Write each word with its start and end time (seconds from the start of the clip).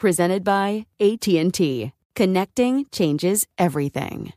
Presented 0.00 0.44
by 0.44 0.86
AT&T. 0.98 1.92
Connecting 2.14 2.86
changes 2.90 3.46
everything. 3.58 4.32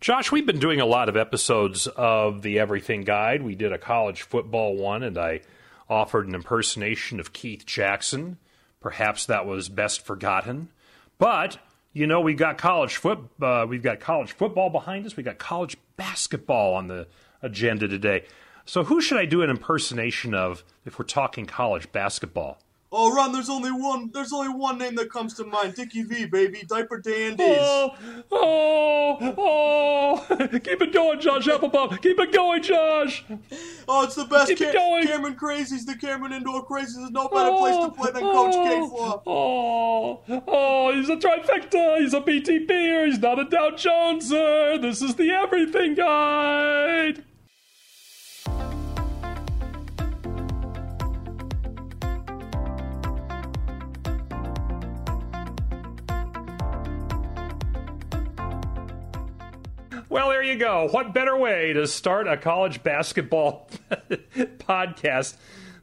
Josh, 0.00 0.32
we've 0.32 0.44
been 0.44 0.58
doing 0.58 0.80
a 0.80 0.86
lot 0.86 1.08
of 1.08 1.16
episodes 1.16 1.86
of 1.86 2.42
the 2.42 2.58
Everything 2.58 3.02
Guide. 3.02 3.40
We 3.40 3.54
did 3.54 3.72
a 3.72 3.78
college 3.78 4.22
football 4.22 4.76
one, 4.76 5.04
and 5.04 5.16
I 5.16 5.42
offered 5.88 6.26
an 6.26 6.34
impersonation 6.34 7.20
of 7.20 7.32
Keith 7.32 7.64
Jackson. 7.64 8.38
Perhaps 8.80 9.26
that 9.26 9.46
was 9.46 9.68
best 9.68 10.04
forgotten. 10.04 10.70
But 11.16 11.58
you 11.92 12.08
know, 12.08 12.20
we've 12.20 12.36
got 12.36 12.58
college 12.58 12.96
foot, 12.96 13.20
uh, 13.40 13.66
we've 13.68 13.84
got 13.84 14.00
college 14.00 14.32
football 14.32 14.68
behind 14.68 15.06
us. 15.06 15.16
We 15.16 15.22
got 15.22 15.38
college 15.38 15.76
basketball 15.96 16.74
on 16.74 16.88
the 16.88 17.06
agenda 17.40 17.86
today. 17.86 18.24
So, 18.64 18.82
who 18.82 19.00
should 19.00 19.18
I 19.18 19.26
do 19.26 19.42
an 19.42 19.50
impersonation 19.50 20.34
of 20.34 20.64
if 20.84 20.98
we're 20.98 21.04
talking 21.04 21.46
college 21.46 21.92
basketball? 21.92 22.58
Oh, 22.96 23.12
Ron, 23.12 23.32
there's 23.32 23.50
only 23.50 23.72
one. 23.72 24.10
There's 24.12 24.32
only 24.32 24.50
one 24.50 24.78
name 24.78 24.94
that 24.94 25.10
comes 25.10 25.34
to 25.34 25.44
mind. 25.44 25.74
Dickie 25.74 26.04
V, 26.04 26.26
baby. 26.26 26.62
Diaper 26.68 27.00
Dandies. 27.00 27.58
Oh, 27.58 27.96
oh, 28.30 29.34
oh! 29.36 30.48
Keep 30.48 30.80
it 30.80 30.92
going, 30.92 31.20
Josh 31.20 31.48
Applebaum. 31.48 31.98
Keep 31.98 32.20
it 32.20 32.32
going, 32.32 32.62
Josh. 32.62 33.24
Oh, 33.88 34.04
it's 34.04 34.14
the 34.14 34.26
best. 34.26 34.48
Keep 34.48 34.60
it 34.60 34.74
going. 34.74 35.08
Cameron 35.08 35.34
Crazies. 35.34 35.84
The 35.84 35.96
Cameron 35.96 36.32
Indoor 36.32 36.64
Crazies. 36.64 36.94
There's 36.94 37.10
no 37.10 37.28
better 37.28 37.56
place 37.56 37.76
to 37.84 37.90
play 37.90 38.12
than 38.12 38.22
Coach 38.22 38.54
oh, 38.54 38.64
K 38.64 38.88
for. 38.88 39.22
Oh, 39.26 40.22
oh, 40.46 40.94
he's 40.94 41.08
a 41.08 41.16
trifecta. 41.16 41.98
He's 41.98 42.14
a 42.14 42.20
PTPer. 42.20 43.06
He's 43.06 43.18
not 43.18 43.40
a 43.40 43.44
Dow 43.44 43.70
Joneser. 43.70 44.80
This 44.80 45.02
is 45.02 45.16
the 45.16 45.32
Everything 45.32 45.96
Guide. 45.96 47.24
Well, 60.14 60.28
there 60.28 60.44
you 60.44 60.54
go. 60.54 60.86
What 60.92 61.12
better 61.12 61.36
way 61.36 61.72
to 61.72 61.88
start 61.88 62.28
a 62.28 62.36
college 62.36 62.84
basketball 62.84 63.68
podcast 63.90 65.34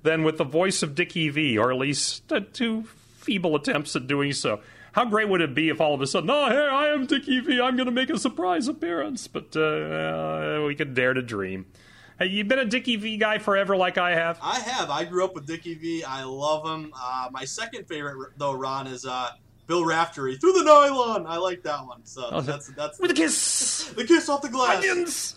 than 0.04 0.24
with 0.24 0.38
the 0.38 0.46
voice 0.46 0.84
of 0.84 0.96
Dickie 0.96 1.28
V, 1.28 1.58
or 1.58 1.70
at 1.70 1.78
least 1.78 2.32
uh, 2.32 2.40
two 2.54 2.86
feeble 3.18 3.58
attempts 3.58 3.94
at 3.98 4.08
doing 4.08 4.32
so. 4.32 4.62
How 4.94 5.04
great 5.04 5.28
would 5.28 5.42
it 5.42 5.54
be 5.54 5.68
if 5.68 5.82
all 5.82 5.94
of 5.94 6.00
a 6.00 6.08
sudden, 6.08 6.30
oh, 6.30 6.48
hey, 6.48 6.66
I 6.66 6.94
am 6.94 7.08
Dickie 7.08 7.42
V, 7.42 7.60
I'm 7.60 7.76
going 7.76 7.88
to 7.88 7.92
make 7.92 8.10
a 8.10 8.18
surprise 8.18 8.70
appearance? 8.70 9.28
But 9.28 9.54
uh, 9.58 10.64
we 10.66 10.76
could 10.76 10.94
dare 10.94 11.14
to 11.14 11.22
dream. 11.22 11.66
Hey, 12.18 12.28
you 12.28 12.46
been 12.46 12.60
a 12.60 12.64
Dickie 12.64 12.96
V 12.96 13.18
guy 13.18 13.38
forever, 13.38 13.76
like 13.76 13.98
I 13.98 14.16
have. 14.16 14.40
I 14.42 14.60
have. 14.60 14.90
I 14.90 15.04
grew 15.04 15.26
up 15.26 15.36
with 15.36 15.46
Dickie 15.46 15.76
V. 15.76 16.06
I 16.06 16.24
love 16.24 16.66
him. 16.66 16.94
Uh, 16.96 17.28
my 17.34 17.44
second 17.44 17.86
favorite, 17.86 18.32
though, 18.38 18.54
Ron, 18.54 18.88
is 18.88 19.06
uh, 19.06 19.32
Bill 19.68 19.86
Raftery 19.86 20.38
through 20.38 20.54
the 20.54 20.64
nylon. 20.64 21.26
I 21.28 21.38
like 21.38 21.64
that 21.64 21.86
one. 21.86 22.06
So 22.06 22.28
oh, 22.32 22.42
that's 22.42 22.68
that's 22.70 23.00
with 23.00 23.10
the, 23.10 23.14
the 23.16 23.22
kiss, 23.22 23.92
the 23.96 24.04
kiss 24.04 24.30
off 24.30 24.42
the 24.42 24.50
glass. 24.50 24.84
Onions. 24.84 25.36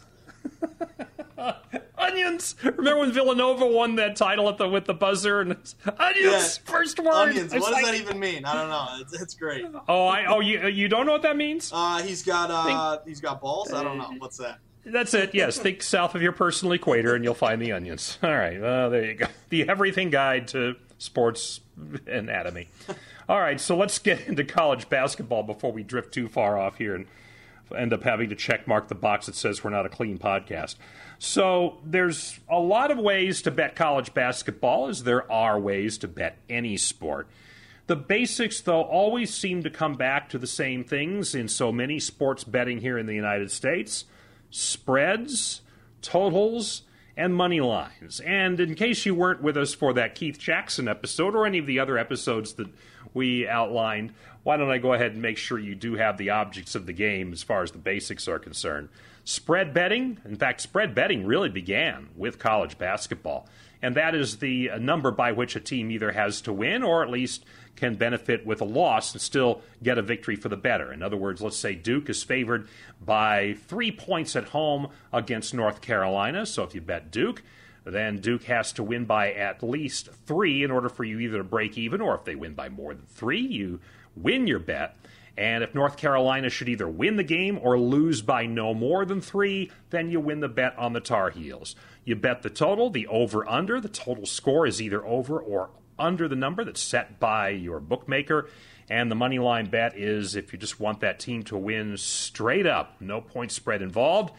onions. 1.98 2.56
Remember 2.62 2.98
when 3.00 3.12
Villanova 3.12 3.66
won 3.66 3.96
that 3.96 4.16
title 4.16 4.48
at 4.48 4.58
the 4.58 4.68
with 4.68 4.84
the 4.86 4.94
buzzer 4.94 5.40
and 5.40 5.52
onions 5.98 6.60
yeah. 6.66 6.70
first 6.70 6.98
word. 6.98 7.12
Onions. 7.12 7.52
What 7.52 7.62
does 7.62 7.72
like... 7.72 7.84
that 7.84 7.94
even 7.94 8.18
mean? 8.18 8.44
I 8.44 8.54
don't 8.54 8.68
know. 8.68 8.86
It's, 9.00 9.20
it's 9.20 9.34
great. 9.34 9.64
Oh, 9.88 10.06
I 10.06 10.26
oh 10.26 10.40
you 10.40 10.66
you 10.68 10.88
don't 10.88 11.06
know 11.06 11.12
what 11.12 11.22
that 11.22 11.36
means? 11.36 11.70
Uh, 11.72 12.02
he's 12.02 12.22
got 12.22 12.50
uh 12.50 12.96
Think... 12.96 13.08
he's 13.08 13.20
got 13.20 13.40
balls. 13.40 13.72
I 13.72 13.82
don't 13.82 13.98
know 13.98 14.12
what's 14.18 14.38
that. 14.38 14.58
That's 14.86 15.14
it. 15.14 15.34
Yes, 15.34 15.58
think 15.58 15.82
south 15.82 16.14
of 16.14 16.20
your 16.20 16.32
personal 16.32 16.72
equator, 16.72 17.14
and 17.14 17.24
you'll 17.24 17.34
find 17.34 17.60
the 17.60 17.72
onions. 17.72 18.18
All 18.22 18.30
right. 18.30 18.60
Well, 18.60 18.90
there 18.90 19.04
you 19.04 19.14
go. 19.14 19.26
The 19.50 19.68
everything 19.68 20.10
guide 20.10 20.48
to 20.48 20.74
sports 20.98 21.60
anatomy. 22.08 22.68
All 23.28 23.40
right, 23.40 23.60
so 23.60 23.76
let's 23.76 23.98
get 23.98 24.26
into 24.26 24.44
college 24.44 24.88
basketball 24.88 25.42
before 25.42 25.72
we 25.72 25.82
drift 25.82 26.12
too 26.12 26.28
far 26.28 26.58
off 26.58 26.76
here 26.76 26.94
and 26.94 27.06
end 27.74 27.94
up 27.94 28.02
having 28.02 28.28
to 28.28 28.36
check 28.36 28.66
mark 28.68 28.88
the 28.88 28.94
box 28.94 29.26
that 29.26 29.34
says 29.34 29.64
we're 29.64 29.70
not 29.70 29.86
a 29.86 29.88
clean 29.88 30.18
podcast. 30.18 30.76
So 31.18 31.78
there's 31.84 32.38
a 32.50 32.58
lot 32.58 32.90
of 32.90 32.98
ways 32.98 33.40
to 33.42 33.50
bet 33.50 33.74
college 33.76 34.12
basketball, 34.12 34.88
as 34.88 35.04
there 35.04 35.30
are 35.32 35.58
ways 35.58 35.96
to 35.98 36.08
bet 36.08 36.36
any 36.50 36.76
sport. 36.76 37.28
The 37.86 37.96
basics, 37.96 38.60
though, 38.60 38.82
always 38.82 39.32
seem 39.32 39.62
to 39.62 39.70
come 39.70 39.94
back 39.94 40.28
to 40.30 40.38
the 40.38 40.46
same 40.46 40.84
things 40.84 41.34
in 41.34 41.48
so 41.48 41.72
many 41.72 41.98
sports 42.00 42.44
betting 42.44 42.80
here 42.80 42.98
in 42.98 43.06
the 43.06 43.14
United 43.14 43.50
States 43.50 44.04
spreads, 44.50 45.62
totals, 46.00 46.82
and 47.16 47.34
money 47.34 47.60
lines. 47.60 48.20
And 48.20 48.60
in 48.60 48.74
case 48.74 49.04
you 49.04 49.14
weren't 49.14 49.42
with 49.42 49.56
us 49.56 49.74
for 49.74 49.92
that 49.94 50.14
Keith 50.14 50.38
Jackson 50.38 50.88
episode 50.88 51.34
or 51.34 51.46
any 51.46 51.58
of 51.58 51.66
the 51.66 51.78
other 51.78 51.98
episodes 51.98 52.54
that 52.54 52.68
we 53.14 53.48
outlined, 53.48 54.12
why 54.42 54.56
don't 54.56 54.70
I 54.70 54.78
go 54.78 54.92
ahead 54.92 55.12
and 55.12 55.22
make 55.22 55.38
sure 55.38 55.58
you 55.58 55.74
do 55.74 55.94
have 55.94 56.18
the 56.18 56.30
objects 56.30 56.74
of 56.74 56.86
the 56.86 56.92
game 56.92 57.32
as 57.32 57.42
far 57.42 57.62
as 57.62 57.70
the 57.70 57.78
basics 57.78 58.28
are 58.28 58.38
concerned? 58.38 58.90
Spread 59.24 59.72
betting, 59.72 60.18
in 60.24 60.36
fact, 60.36 60.60
spread 60.60 60.94
betting 60.94 61.24
really 61.24 61.48
began 61.48 62.08
with 62.14 62.38
college 62.38 62.76
basketball, 62.76 63.48
and 63.80 63.94
that 63.94 64.14
is 64.14 64.36
the 64.36 64.70
uh, 64.70 64.78
number 64.78 65.10
by 65.10 65.32
which 65.32 65.56
a 65.56 65.60
team 65.60 65.90
either 65.90 66.12
has 66.12 66.42
to 66.42 66.52
win 66.52 66.82
or 66.82 67.02
at 67.02 67.08
least 67.08 67.44
can 67.74 67.94
benefit 67.94 68.44
with 68.44 68.60
a 68.60 68.66
loss 68.66 69.12
and 69.12 69.22
still 69.22 69.62
get 69.82 69.98
a 69.98 70.02
victory 70.02 70.36
for 70.36 70.48
the 70.48 70.56
better. 70.56 70.92
In 70.92 71.02
other 71.02 71.16
words, 71.16 71.40
let's 71.40 71.56
say 71.56 71.74
Duke 71.74 72.08
is 72.10 72.22
favored 72.22 72.68
by 73.00 73.56
three 73.66 73.90
points 73.90 74.36
at 74.36 74.44
home 74.44 74.88
against 75.12 75.54
North 75.54 75.80
Carolina, 75.80 76.44
so 76.44 76.62
if 76.62 76.74
you 76.74 76.82
bet 76.82 77.10
Duke, 77.10 77.42
then 77.84 78.18
Duke 78.18 78.44
has 78.44 78.72
to 78.72 78.82
win 78.82 79.04
by 79.04 79.32
at 79.32 79.62
least 79.62 80.08
three 80.26 80.62
in 80.62 80.70
order 80.70 80.88
for 80.88 81.04
you 81.04 81.18
either 81.20 81.38
to 81.38 81.44
break 81.44 81.76
even, 81.76 82.00
or 82.00 82.14
if 82.14 82.24
they 82.24 82.34
win 82.34 82.54
by 82.54 82.68
more 82.68 82.94
than 82.94 83.06
three, 83.06 83.40
you 83.40 83.80
win 84.16 84.46
your 84.46 84.58
bet. 84.58 84.96
And 85.36 85.64
if 85.64 85.74
North 85.74 85.96
Carolina 85.96 86.48
should 86.48 86.68
either 86.68 86.88
win 86.88 87.16
the 87.16 87.24
game 87.24 87.58
or 87.60 87.78
lose 87.78 88.22
by 88.22 88.46
no 88.46 88.72
more 88.72 89.04
than 89.04 89.20
three, 89.20 89.70
then 89.90 90.10
you 90.10 90.20
win 90.20 90.40
the 90.40 90.48
bet 90.48 90.78
on 90.78 90.92
the 90.92 91.00
Tar 91.00 91.30
Heels. 91.30 91.74
You 92.04 92.16
bet 92.16 92.42
the 92.42 92.50
total, 92.50 92.88
the 92.88 93.06
over 93.08 93.48
under. 93.48 93.80
The 93.80 93.88
total 93.88 94.26
score 94.26 94.66
is 94.66 94.80
either 94.80 95.04
over 95.04 95.40
or 95.40 95.70
under 95.98 96.28
the 96.28 96.36
number 96.36 96.64
that's 96.64 96.80
set 96.80 97.18
by 97.18 97.48
your 97.48 97.80
bookmaker. 97.80 98.48
And 98.88 99.10
the 99.10 99.16
money 99.16 99.38
line 99.38 99.66
bet 99.66 99.96
is 99.96 100.36
if 100.36 100.52
you 100.52 100.58
just 100.58 100.78
want 100.78 101.00
that 101.00 101.18
team 101.18 101.42
to 101.44 101.56
win 101.56 101.96
straight 101.96 102.66
up, 102.66 103.00
no 103.00 103.20
point 103.20 103.50
spread 103.50 103.82
involved, 103.82 104.32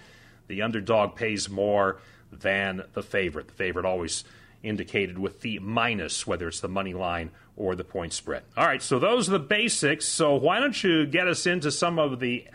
the 0.47 0.61
underdog 0.61 1.15
pays 1.15 1.49
more 1.49 1.99
than 2.41 2.83
the 2.93 3.03
favorite. 3.03 3.47
The 3.47 3.53
favorite 3.53 3.85
always 3.85 4.23
indicated 4.63 5.17
with 5.17 5.41
the 5.41 5.59
minus, 5.59 6.25
whether 6.25 6.47
it's 6.47 6.59
the 6.59 6.67
money 6.67 6.93
line 6.93 7.31
or 7.55 7.75
the 7.75 7.83
point 7.83 8.13
spread. 8.13 8.43
All 8.57 8.65
right, 8.65 8.81
so 8.81 8.99
those 8.99 9.29
are 9.29 9.33
the 9.33 9.39
basics. 9.39 10.05
So 10.05 10.35
why 10.35 10.59
don't 10.59 10.83
you 10.83 11.05
get 11.05 11.27
us 11.27 11.45
into 11.45 11.71
some 11.71 11.99
of 11.99 12.19
the 12.19 12.45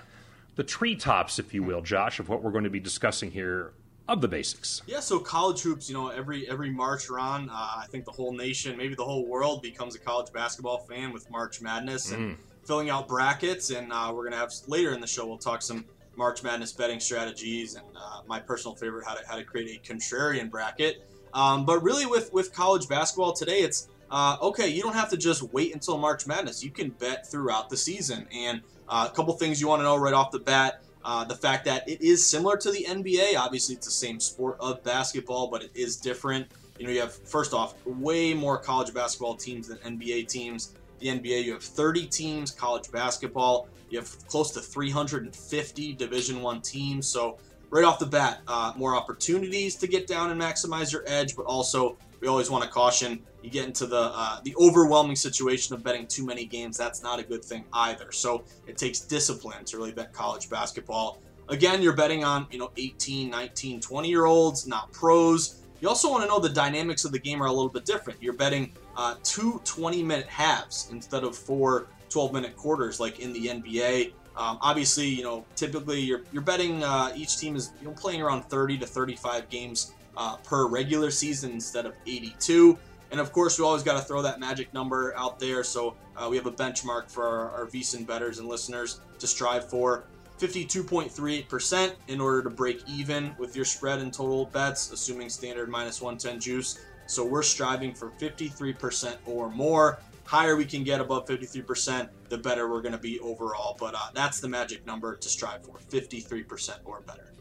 the 0.57 0.65
treetops, 0.65 1.39
if 1.39 1.55
you 1.55 1.63
will, 1.63 1.81
Josh, 1.81 2.19
of 2.19 2.29
what 2.29 2.43
we're 2.43 2.51
going 2.51 2.65
to 2.65 2.71
be 2.71 2.81
discussing 2.81 3.31
here 3.31 3.73
of 4.09 4.21
the 4.21 4.29
basics. 4.29 4.83
Yeah, 4.87 5.01
so 5.01 5.21
college 5.21 5.61
hoops, 5.61 5.89
you 5.89 5.95
know, 5.95 6.09
every 6.09 6.49
every 6.51 6.71
March 6.71 7.09
run, 7.09 7.49
uh, 7.49 7.53
I 7.53 7.87
think 7.89 8.05
the 8.05 8.11
whole 8.11 8.33
nation, 8.33 8.77
maybe 8.77 8.95
the 8.95 9.05
whole 9.05 9.25
world, 9.25 9.63
becomes 9.63 9.95
a 9.95 9.99
college 9.99 10.33
basketball 10.33 10.79
fan 10.79 11.13
with 11.13 11.31
March 11.31 11.63
Madness 11.63 12.11
and 12.11 12.37
mm. 12.37 12.41
filling 12.65 12.91
out 12.91 13.07
brackets. 13.07 13.71
And 13.71 13.93
uh, 13.93 14.13
we're 14.15 14.25
gonna 14.25 14.37
have 14.37 14.53
later 14.67 14.93
in 14.93 15.01
the 15.01 15.07
show, 15.07 15.27
we'll 15.27 15.39
talk 15.39 15.63
some 15.63 15.85
March 16.21 16.43
Madness 16.43 16.71
betting 16.71 17.01
strategies 17.01 17.77
and 17.77 17.85
uh, 17.97 18.21
my 18.27 18.39
personal 18.39 18.77
favorite, 18.77 19.07
how 19.07 19.15
to 19.15 19.27
how 19.27 19.37
to 19.37 19.43
create 19.43 19.75
a 19.75 19.93
contrarian 19.93 20.51
bracket. 20.51 21.03
Um, 21.33 21.65
but 21.65 21.83
really, 21.83 22.05
with 22.05 22.31
with 22.31 22.53
college 22.53 22.87
basketball 22.89 23.33
today, 23.33 23.61
it's 23.61 23.89
uh, 24.11 24.37
okay. 24.43 24.69
You 24.69 24.83
don't 24.83 24.95
have 24.95 25.09
to 25.11 25.17
just 25.17 25.43
wait 25.55 25.73
until 25.73 25.97
March 25.97 26.27
Madness. 26.27 26.63
You 26.63 26.71
can 26.71 26.91
bet 26.91 27.27
throughout 27.27 27.71
the 27.71 27.77
season. 27.79 28.27
And 28.31 28.61
uh, 28.87 29.09
a 29.11 29.15
couple 29.17 29.33
things 29.33 29.63
you 29.63 29.69
want 29.69 29.81
to 29.81 29.85
know 29.85 29.97
right 29.97 30.13
off 30.13 30.31
the 30.31 30.41
bat. 30.41 30.83
Uh, 31.03 31.25
the 31.25 31.35
fact 31.35 31.65
that 31.65 31.89
it 31.89 32.03
is 32.03 32.27
similar 32.27 32.59
to 32.59 32.71
the 32.71 32.85
NBA. 32.85 33.39
Obviously, 33.39 33.75
it's 33.75 33.87
the 33.87 33.91
same 33.91 34.21
sport 34.21 34.59
of 34.61 34.85
basketball, 34.85 35.49
but 35.49 35.63
it 35.63 35.71
is 35.75 35.97
different. 35.97 36.49
You 36.79 36.87
know, 36.87 36.93
you 36.93 37.01
have 37.01 37.15
first 37.15 37.55
off 37.55 37.75
way 37.87 38.35
more 38.35 38.59
college 38.59 38.93
basketball 38.93 39.37
teams 39.37 39.69
than 39.69 39.79
NBA 39.79 40.29
teams. 40.29 40.75
The 41.01 41.09
NBA, 41.09 41.45
you 41.45 41.53
have 41.53 41.63
30 41.63 42.07
teams. 42.07 42.51
College 42.51 42.91
basketball, 42.93 43.69
you 43.89 43.99
have 43.99 44.27
close 44.29 44.51
to 44.53 44.61
350 44.61 45.93
Division 45.95 46.43
One 46.43 46.61
teams. 46.61 47.07
So 47.09 47.39
right 47.71 47.85
off 47.85 47.99
the 47.99 48.07
bat, 48.07 48.41
uh, 48.47 48.73
more 48.77 48.95
opportunities 48.95 49.77
to 49.77 49.87
get 49.87 50.07
down 50.07 50.31
and 50.31 50.41
maximize 50.41 50.93
your 50.93 51.05
edge, 51.07 51.37
but 51.37 51.47
also 51.47 51.97
we 52.21 52.29
always 52.29 52.51
want 52.51 52.63
to 52.65 52.71
caution 52.71 53.23
you 53.43 53.51
get 53.51 53.67
into 53.67 53.87
the 53.87 54.13
uh, 54.15 54.41
the 54.45 54.55
overwhelming 54.57 55.17
situation 55.17 55.75
of 55.75 55.83
betting 55.83 56.07
too 56.07 56.27
many 56.27 56.45
games. 56.45 56.77
That's 56.77 57.03
not 57.03 57.19
a 57.19 57.23
good 57.23 57.45
thing 57.45 57.65
either. 57.73 58.13
So 58.13 58.45
it 58.67 58.77
takes 58.77 59.01
discipline 59.01 59.65
to 59.67 59.79
really 59.79 59.93
bet 59.93 60.13
college 60.13 60.51
basketball. 60.51 61.23
Again, 61.49 61.83
you're 61.83 61.97
betting 61.97 62.23
on 62.23 62.47
you 62.51 62.59
know 62.59 62.71
18, 62.77 63.31
19, 63.31 63.81
20 63.81 64.09
year 64.09 64.27
olds, 64.27 64.67
not 64.67 64.93
pros. 64.93 65.63
You 65.81 65.89
also 65.89 66.11
want 66.11 66.23
to 66.23 66.29
know 66.29 66.39
the 66.39 66.51
dynamics 66.51 67.07
of 67.07 67.13
the 67.13 67.19
game 67.19 67.43
are 67.43 67.47
a 67.47 67.53
little 67.53 67.71
bit 67.71 67.87
different. 67.87 68.23
You're 68.23 68.35
betting 68.35 68.75
uh, 69.01 69.15
two 69.25 69.63
20 69.65 70.03
minute 70.03 70.27
halves 70.27 70.89
instead 70.93 71.25
of 71.25 71.35
four 71.35 71.87
12 72.11 72.35
minute 72.35 72.55
quarters 72.55 73.01
like 73.01 73.19
in 73.19 73.33
the 73.33 73.47
NBA. 73.47 74.13
Um, 74.37 74.59
obviously, 74.61 75.09
you 75.09 75.23
know, 75.23 75.47
typically 75.57 76.01
you're, 76.01 76.21
you're 76.33 76.43
betting 76.43 76.85
uh, 76.85 77.11
each 77.17 77.39
team 77.39 77.57
is 77.57 77.73
you 77.81 77.89
know, 77.89 77.95
playing 77.95 78.21
around 78.21 78.43
30 78.43 78.77
to 78.79 78.87
35 78.87 79.49
games 79.49 79.95
uh, 80.19 80.37
per 80.37 80.67
regular 80.67 81.11
season 81.11 81.53
instead 81.53 81.87
of 81.87 81.95
82. 82.07 82.79
And 83.11 83.21
of 83.21 83.33
course, 83.33 83.59
we 83.59 83.65
always 83.65 83.83
got 83.83 83.95
to 83.95 84.05
throw 84.05 84.21
that 84.21 84.39
magic 84.39 84.73
number 84.75 85.15
out 85.17 85.41
there. 85.41 85.65
So 85.65 85.97
uh, 86.15 86.29
we 86.31 86.37
have 86.37 86.47
a 86.47 86.53
benchmark 86.53 87.11
for 87.11 87.27
our, 87.27 87.51
our 87.53 87.67
VSiN 87.67 88.07
betters 88.07 88.39
and 88.39 88.49
listeners 88.49 89.01
to 89.19 89.27
strive 89.27 89.69
for. 89.71 90.05
52.38% 90.39 91.93
in 92.09 92.21
order 92.21 92.43
to 92.43 92.51
break 92.51 92.83
even 92.89 93.35
with 93.39 93.57
your 93.57 93.65
spread 93.65 93.99
and 93.99 94.13
total 94.13 94.47
bets, 94.47 94.91
assuming 94.91 95.29
standard 95.31 95.69
minus 95.71 96.01
110 96.03 96.41
juice. 96.41 96.79
So 97.11 97.25
we're 97.25 97.43
striving 97.43 97.93
for 97.93 98.11
53% 98.21 99.17
or 99.27 99.51
more. 99.51 99.99
Higher 100.27 100.55
we 100.55 100.65
can 100.65 100.85
get 100.85 101.01
above 101.01 101.27
53%, 101.27 102.09
the 102.29 102.39
better 102.39 102.71
we're 102.71 102.83
going 102.83 102.93
to 102.93 102.99
be 102.99 103.19
overall. 103.19 103.77
But 103.81 103.97
uh, 103.97 104.11
that's 104.15 104.39
the 104.39 104.49
magic 104.49 104.87
number 104.87 105.17
to 105.17 105.29
strive 105.29 105.65
for 105.65 105.77
53% 105.91 106.79
or 106.85 107.01
better. 107.01 107.33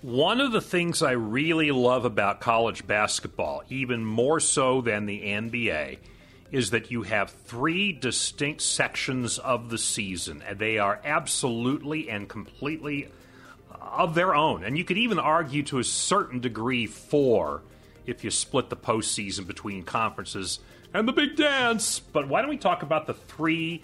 One 0.00 0.40
of 0.40 0.52
the 0.52 0.62
things 0.62 1.02
I 1.02 1.10
really 1.10 1.70
love 1.70 2.06
about 2.06 2.40
college 2.40 2.86
basketball, 2.86 3.64
even 3.68 4.02
more 4.02 4.40
so 4.40 4.80
than 4.80 5.04
the 5.04 5.20
NBA, 5.20 5.98
is 6.50 6.70
that 6.70 6.90
you 6.90 7.02
have 7.02 7.28
three 7.28 7.92
distinct 7.92 8.62
sections 8.62 9.38
of 9.38 9.68
the 9.68 9.76
season, 9.76 10.42
and 10.48 10.58
they 10.58 10.78
are 10.78 10.98
absolutely 11.04 12.08
and 12.08 12.30
completely 12.30 13.08
of 13.78 14.14
their 14.14 14.34
own. 14.34 14.64
And 14.64 14.78
you 14.78 14.84
could 14.84 14.96
even 14.96 15.18
argue 15.18 15.64
to 15.64 15.80
a 15.80 15.84
certain 15.84 16.40
degree 16.40 16.86
four 16.86 17.60
if 18.10 18.24
you 18.24 18.30
split 18.30 18.68
the 18.68 18.76
postseason 18.76 19.46
between 19.46 19.82
conferences 19.82 20.58
and 20.92 21.06
the 21.06 21.12
big 21.12 21.36
dance. 21.36 22.00
But 22.00 22.28
why 22.28 22.42
don't 22.42 22.50
we 22.50 22.58
talk 22.58 22.82
about 22.82 23.06
the 23.06 23.14
three 23.14 23.82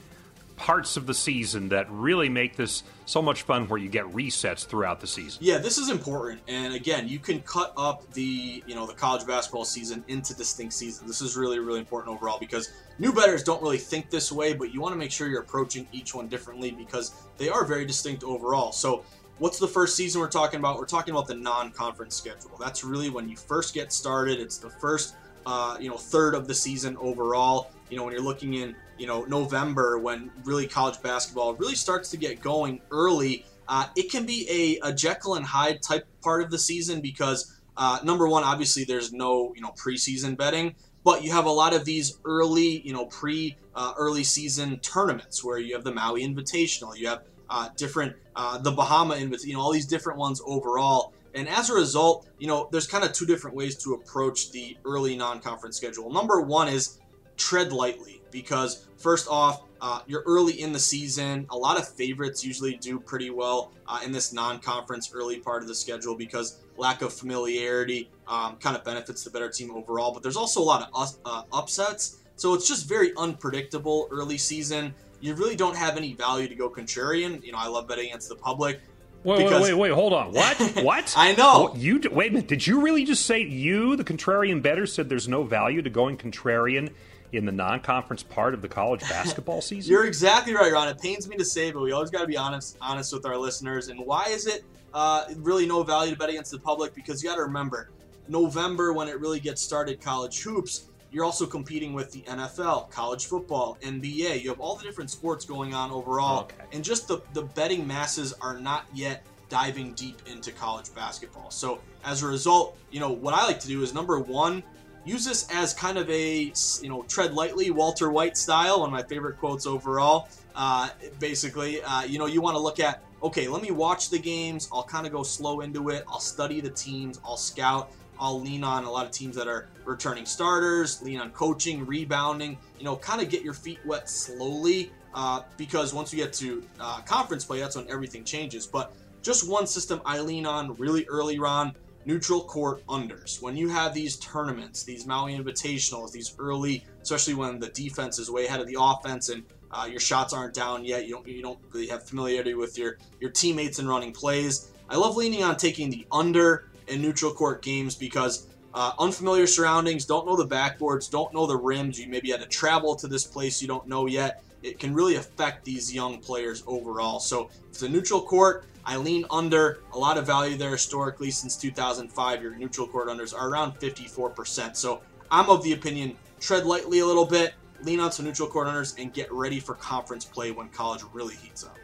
parts 0.57 0.97
of 0.97 1.07
the 1.07 1.15
season 1.15 1.69
that 1.69 1.87
really 1.91 2.29
make 2.29 2.57
this 2.57 2.83
so 3.05 3.21
much 3.21 3.43
fun 3.43 3.69
where 3.69 3.79
you 3.79 3.89
get 3.89 4.05
resets 4.07 4.67
throughout 4.67 5.01
the 5.01 5.07
season. 5.07 5.39
Yeah, 5.43 5.59
this 5.59 5.79
is 5.79 5.91
important. 5.91 6.41
And 6.49 6.75
again, 6.75 7.09
you 7.09 7.19
can 7.19 7.41
cut 7.43 7.73
up 7.77 8.11
the, 8.13 8.63
you 8.67 8.75
know, 8.75 8.87
the 8.87 8.95
college 8.95 9.27
basketball 9.27 9.65
season 9.65 10.03
into 10.09 10.35
distinct 10.35 10.73
seasons. 10.73 11.07
This 11.07 11.21
is 11.21 11.37
really 11.37 11.59
really 11.59 11.79
important 11.79 12.17
overall 12.17 12.39
because 12.39 12.73
new 12.99 13.13
bettors 13.13 13.43
don't 13.43 13.63
really 13.63 13.79
think 13.79 14.11
this 14.11 14.33
way, 14.33 14.55
but 14.55 14.73
you 14.73 14.81
want 14.81 14.93
to 14.93 14.99
make 14.99 15.13
sure 15.13 15.29
you're 15.29 15.43
approaching 15.43 15.87
each 15.93 16.15
one 16.15 16.27
differently 16.27 16.71
because 16.71 17.13
they 17.37 17.49
are 17.49 17.65
very 17.65 17.85
distinct 17.85 18.25
overall. 18.25 18.73
So, 18.73 19.05
what's 19.39 19.59
the 19.59 19.69
first 19.69 19.97
season 19.97 20.21
we're 20.21 20.29
talking 20.29 20.61
about? 20.61 20.79
We're 20.79 20.87
talking 20.87 21.13
about 21.13 21.27
the 21.27 21.35
non-conference 21.35 22.15
schedule. 22.15 22.57
That's 22.59 22.85
really 22.85 23.11
when 23.11 23.29
you 23.29 23.37
first 23.37 23.75
get 23.75 23.93
started. 23.93 24.41
It's 24.41 24.59
the 24.59 24.71
first 24.71 25.15
uh, 25.47 25.77
you 25.81 25.89
know, 25.89 25.97
third 25.97 26.35
of 26.35 26.49
the 26.49 26.55
season 26.55 26.97
overall. 26.99 27.71
You 27.89 27.97
know, 27.97 28.05
when 28.05 28.13
you're 28.13 28.23
looking 28.23 28.55
in 28.55 28.75
you 28.99 29.07
know 29.07 29.25
November 29.25 29.99
when 29.99 30.31
really 30.45 30.67
college 30.67 31.01
basketball 31.03 31.55
really 31.55 31.75
starts 31.75 32.11
to 32.11 32.17
get 32.17 32.41
going 32.41 32.81
early. 32.91 33.45
Uh, 33.69 33.87
it 33.97 34.11
can 34.11 34.25
be 34.25 34.47
a, 34.83 34.89
a 34.89 34.93
Jekyll 34.93 35.35
and 35.35 35.45
Hyde 35.45 35.83
type 35.83 36.07
part 36.23 36.43
of 36.43 36.51
the 36.51 36.59
season 36.59 37.01
because 37.01 37.59
uh, 37.77 37.99
number 38.05 38.29
one, 38.29 38.45
obviously 38.45 38.85
there's 38.85 39.13
no 39.13 39.53
you 39.55 39.61
know 39.61 39.71
preseason 39.71 40.37
betting, 40.37 40.75
but 41.05 41.23
you 41.23 41.33
have 41.33 41.47
a 41.47 41.51
lot 41.51 41.75
of 41.75 41.85
these 41.85 42.19
early 42.25 42.81
you 42.81 42.93
know 42.93 43.07
pre 43.07 43.57
uh, 43.75 43.93
early 43.99 44.25
season 44.25 44.79
tournaments 44.81 45.45
where 45.45 45.59
you 45.59 45.75
have 45.75 45.85
the 45.85 45.93
Maui 45.93 46.27
Invitational, 46.27 46.97
you 46.97 47.09
have 47.09 47.23
uh, 47.51 47.69
different 47.77 48.15
uh, 48.35 48.59
the 48.59 48.73
Bahama 48.73 49.15
Invitational, 49.15 49.45
you 49.45 49.55
know 49.55 49.61
all 49.61 49.73
these 49.73 49.87
different 49.87 50.19
ones 50.19 50.41
overall. 50.47 51.13
And 51.35 51.49
as 51.49 51.69
a 51.69 51.75
result, 51.75 52.27
you 52.39 52.47
know, 52.47 52.69
there's 52.73 52.87
kind 52.87 53.05
of 53.05 53.13
two 53.13 53.27
different 53.27 53.55
ways 53.55 53.77
to 53.85 53.93
approach 53.93 54.53
the 54.53 54.77
early 54.87 55.17
non-conference 55.17 55.77
schedule. 55.77 56.11
Number 56.11 56.41
one 56.41 56.67
is 56.67 56.99
tread 57.37 57.73
lightly 57.73 58.23
because 58.31 58.87
first 58.97 59.29
off, 59.29 59.63
uh, 59.81 60.01
you're 60.07 60.23
early 60.27 60.61
in 60.63 60.73
the 60.73 60.79
season. 60.79 61.47
A 61.51 61.57
lot 61.57 61.79
of 61.79 61.87
favorites 61.87 62.43
usually 62.43 62.77
do 62.77 62.99
pretty 62.99 63.29
well 63.29 63.73
uh, 63.87 64.01
in 64.03 64.13
this 64.13 64.33
non-conference 64.33 65.13
early 65.15 65.39
part 65.39 65.61
of 65.61 65.69
the 65.69 65.75
schedule 65.75 66.15
because 66.15 66.59
lack 66.79 67.03
of 67.03 67.13
familiarity 67.13 68.09
um, 68.27 68.57
kind 68.57 68.77
of 68.77 68.85
benefits 68.85 69.23
the 69.23 69.31
better 69.31 69.51
team 69.51 69.71
overall. 69.71 70.13
But 70.13 70.23
there's 70.23 70.37
also 70.37 70.61
a 70.61 70.65
lot 70.65 70.89
of 70.93 71.17
uh, 71.25 71.43
upsets, 71.53 72.19
so 72.37 72.55
it's 72.55 72.67
just 72.67 72.89
very 72.89 73.13
unpredictable 73.17 74.09
early 74.11 74.39
season. 74.39 74.95
You 75.27 75.35
really 75.35 75.57
don't 75.57 75.77
have 75.77 75.97
any 75.97 76.13
value 76.13 76.47
to 76.47 76.55
go 76.55 76.71
contrarian. 76.71 77.43
You 77.43 77.51
know, 77.51 77.59
I 77.59 77.67
love 77.67 77.89
betting 77.89 78.07
against 78.07 78.29
the 78.29 78.37
public. 78.37 78.81
Wait, 79.25 79.39
because... 79.39 79.63
wait, 79.63 79.75
wait, 79.75 79.91
wait, 79.91 79.93
hold 79.93 80.13
on. 80.13 80.33
What? 80.33 80.57
What? 80.85 81.13
I 81.17 81.35
know. 81.35 81.75
you 81.75 82.01
wait 82.13 82.31
a 82.31 82.35
minute. 82.35 82.47
Did 82.47 82.65
you 82.65 82.81
really 82.81 83.05
just 83.05 83.27
say 83.27 83.41
you, 83.41 83.97
the 83.97 84.05
contrarian 84.05 84.63
better, 84.63 84.87
said 84.87 85.09
there's 85.09 85.27
no 85.27 85.43
value 85.43 85.83
to 85.83 85.91
going 85.91 86.17
contrarian 86.17 86.93
in 87.33 87.45
the 87.45 87.51
non-conference 87.51 88.23
part 88.23 88.55
of 88.55 88.63
the 88.63 88.69
college 88.69 89.01
basketball 89.09 89.61
season? 89.61 89.91
You're 89.91 90.07
exactly 90.07 90.55
right, 90.55 90.73
Ron. 90.73 90.87
It 90.87 91.01
pains 91.01 91.27
me 91.27 91.37
to 91.39 91.45
say, 91.45 91.73
but 91.73 91.83
we 91.83 91.91
always 91.91 92.11
got 92.11 92.21
to 92.21 92.29
be 92.29 92.37
honest, 92.37 92.77
honest 92.81 93.13
with 93.13 93.27
our 93.27 93.37
listeners. 93.37 93.89
And 93.89 93.99
why 93.99 94.27
is 94.29 94.47
it 94.47 94.65
uh, 94.95 95.25
really 95.39 95.67
no 95.67 95.83
value 95.83 96.13
to 96.13 96.19
bet 96.19 96.29
against 96.29 96.53
the 96.53 96.61
public? 96.61 96.95
Because 96.95 97.21
you 97.21 97.29
got 97.29 97.37
to 97.37 97.43
remember, 97.43 97.91
November 98.29 98.93
when 98.93 99.09
it 99.09 99.19
really 99.19 99.41
gets 99.41 99.61
started, 99.61 100.01
college 100.01 100.41
hoops. 100.41 100.86
You're 101.11 101.25
also 101.25 101.47
competing 101.47 101.93
with 101.93 102.11
the 102.13 102.23
NFL, 102.23 102.91
college 102.91 103.27
football, 103.27 103.79
NBA. 103.83 104.43
You 104.43 104.51
have 104.51 104.61
all 104.61 104.77
the 104.77 104.85
different 104.85 105.11
sports 105.11 105.45
going 105.45 105.73
on 105.73 105.91
overall, 105.91 106.45
okay. 106.45 106.65
and 106.73 106.85
just 106.85 107.09
the 107.09 107.21
the 107.33 107.43
betting 107.43 107.87
masses 107.87 108.33
are 108.41 108.59
not 108.59 108.87
yet 108.93 109.25
diving 109.49 109.93
deep 109.93 110.21
into 110.27 110.51
college 110.51 110.93
basketball. 110.95 111.51
So 111.51 111.81
as 112.05 112.23
a 112.23 112.27
result, 112.27 112.77
you 112.91 113.01
know 113.01 113.11
what 113.11 113.35
I 113.35 113.45
like 113.47 113.61
to 113.61 113.69
do 113.69 113.83
is 113.83 113.95
number 113.95 114.19
one 114.19 114.63
use 115.07 115.25
this 115.25 115.49
as 115.51 115.73
kind 115.73 115.97
of 115.97 116.11
a 116.11 116.53
you 116.83 116.89
know 116.89 117.05
tread 117.05 117.33
lightly 117.33 117.71
Walter 117.71 118.11
White 118.11 118.37
style. 118.37 118.81
One 118.81 118.89
of 118.89 118.93
my 118.93 119.03
favorite 119.03 119.39
quotes 119.39 119.67
overall. 119.67 120.29
Uh, 120.55 120.89
basically, 121.21 121.83
uh, 121.83 122.03
you 122.03 122.19
know, 122.19 122.27
you 122.27 122.41
want 122.41 122.57
to 122.57 122.61
look 122.61 122.81
at 122.81 123.03
okay, 123.23 123.49
let 123.49 123.63
me 123.63 123.71
watch 123.71 124.11
the 124.11 124.19
games. 124.19 124.69
I'll 124.73 124.85
kind 124.85 125.07
of 125.07 125.13
go 125.13 125.23
slow 125.23 125.61
into 125.61 125.89
it. 125.91 126.05
I'll 126.09 126.21
study 126.21 126.61
the 126.61 126.71
teams. 126.71 127.21
I'll 127.25 127.37
scout. 127.37 127.91
I'll 128.19 128.41
lean 128.41 128.65
on 128.65 128.85
a 128.85 128.91
lot 128.91 129.07
of 129.07 129.13
teams 129.13 129.37
that 129.37 129.49
are 129.49 129.69
returning 129.85 130.27
starters, 130.27 131.03
lean 131.03 131.21
on 131.21 131.31
coaching, 131.31 131.85
rebounding, 131.87 132.59
you 132.79 132.85
know, 132.85 132.97
kind 132.97 133.21
of 133.21 133.31
get 133.31 133.43
your 133.43 133.55
feet 133.55 133.79
wet 133.85 134.09
slowly 134.09 134.91
uh, 135.15 135.43
because 135.57 135.95
once 135.95 136.13
you 136.13 136.23
get 136.23 136.33
to 136.35 136.63
uh, 136.79 137.01
conference 137.03 137.45
play, 137.45 137.61
that's 137.61 137.77
when 137.77 137.89
everything 137.89 138.25
changes. 138.25 138.67
But 138.67 138.95
just 139.23 139.49
one 139.49 139.67
system 139.67 140.01
I 140.05 140.21
lean 140.21 140.47
on 140.47 140.75
really 140.75 141.07
early 141.09 141.39
on 141.39 141.75
neutral 142.05 142.43
court 142.43 142.87
unders. 142.87 143.43
When 143.43 143.57
you 143.57 143.69
have 143.69 143.93
these 143.93 144.17
tournaments, 144.17 144.85
these 144.85 145.07
Maui 145.07 145.37
Invitationals, 145.37 146.13
these 146.13 146.35
early, 146.39 146.85
especially 147.03 147.35
when 147.35 147.59
the 147.59 147.69
defense 147.69 148.19
is 148.19 148.31
way 148.31 148.47
ahead 148.47 148.61
of 148.61 148.67
the 148.67 148.77
offense 148.79 149.29
and 149.29 149.43
uh, 149.73 149.89
your 149.91 150.01
shots 150.01 150.33
aren't 150.33 150.55
down 150.55 150.85
yet, 150.85 151.07
you 151.07 151.15
don't 151.15 151.27
you 151.27 151.43
don't 151.43 151.59
really 151.73 151.89
have 151.89 152.05
familiarity 152.05 152.55
with 152.55 152.79
your 152.79 152.99
your 153.21 153.31
teammates 153.31 153.79
and 153.81 153.89
running 153.89 154.13
plays. 154.13 154.71
I 154.89 154.97
love 154.97 155.17
leaning 155.17 155.43
on 155.43 155.57
taking 155.57 155.91
the 155.91 156.07
under 156.13 156.71
in 156.89 157.03
neutral 157.03 157.33
court 157.33 157.63
games 157.63 157.95
because 157.95 158.47
uh, 158.75 158.93
unfamiliar 158.99 159.47
surroundings, 159.47 160.05
don't 160.05 160.27
know 160.27 160.37
the 160.37 160.47
backboards, 160.47 161.11
don't 161.11 161.33
know 161.33 161.47
the 161.47 161.57
rims. 161.57 161.99
You 161.99 162.09
maybe 162.09 162.31
had 162.31 162.41
to 162.41 162.47
travel 162.47 162.95
to 162.97 163.09
this 163.09 163.25
place 163.25 163.63
you 163.63 163.69
don't 163.69 163.87
know 163.87 164.07
yet. 164.07 164.43
It 164.63 164.79
can 164.79 164.95
really 164.95 165.17
affect 165.17 165.65
these 165.65 165.95
young 165.95 166.19
players 166.19 166.63
overall. 166.67 167.19
So 167.21 167.51
it's 167.69 167.83
a 167.83 167.89
neutral 167.89 168.21
court. 168.21 168.65
I 168.85 168.97
lean 168.97 169.25
under. 169.31 169.81
A 169.95 169.99
lot 169.99 170.19
of 170.19 170.27
value 170.27 170.57
there 170.57 170.71
historically 170.71 171.31
since 171.31 171.57
2005. 171.57 172.43
Your 172.43 172.55
neutral 172.55 172.87
court 172.87 173.09
unders 173.09 173.35
are 173.35 173.49
around 173.49 173.79
54%. 173.81 174.77
So 174.77 175.01
I'm 175.31 175.49
of 175.49 175.63
the 175.63 175.73
opinion 175.73 176.17
tread 176.41 176.67
lightly 176.67 177.01
a 177.01 177.07
little 177.07 177.25
bit, 177.25 177.55
lean 177.83 177.99
on 177.99 178.13
some 178.13 178.27
neutral 178.27 178.49
court 178.49 178.69
unders, 178.69 178.95
and 178.99 179.13
get 179.13 179.33
ready 179.33 179.59
for 179.59 179.75
conference 179.75 180.25
play 180.25 180.51
when 180.51 180.69
college 180.69 181.03
really 181.13 181.35
heats 181.35 181.65
up. 181.65 181.79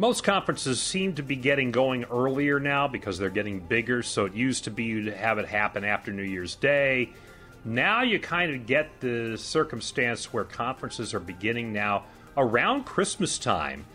Most 0.00 0.22
conferences 0.22 0.80
seem 0.80 1.16
to 1.16 1.24
be 1.24 1.34
getting 1.34 1.72
going 1.72 2.04
earlier 2.04 2.60
now 2.60 2.86
because 2.86 3.18
they're 3.18 3.30
getting 3.30 3.58
bigger. 3.58 4.04
So 4.04 4.26
it 4.26 4.34
used 4.34 4.64
to 4.64 4.70
be 4.70 4.84
you'd 4.84 5.12
have 5.12 5.38
it 5.38 5.46
happen 5.46 5.82
after 5.82 6.12
New 6.12 6.22
Year's 6.22 6.54
Day. 6.54 7.10
Now 7.64 8.02
you 8.02 8.20
kind 8.20 8.54
of 8.54 8.64
get 8.64 9.00
the 9.00 9.36
circumstance 9.36 10.32
where 10.32 10.44
conferences 10.44 11.14
are 11.14 11.20
beginning 11.20 11.72
now 11.72 12.04
around 12.36 12.84
Christmas 12.84 13.38
time 13.38 13.86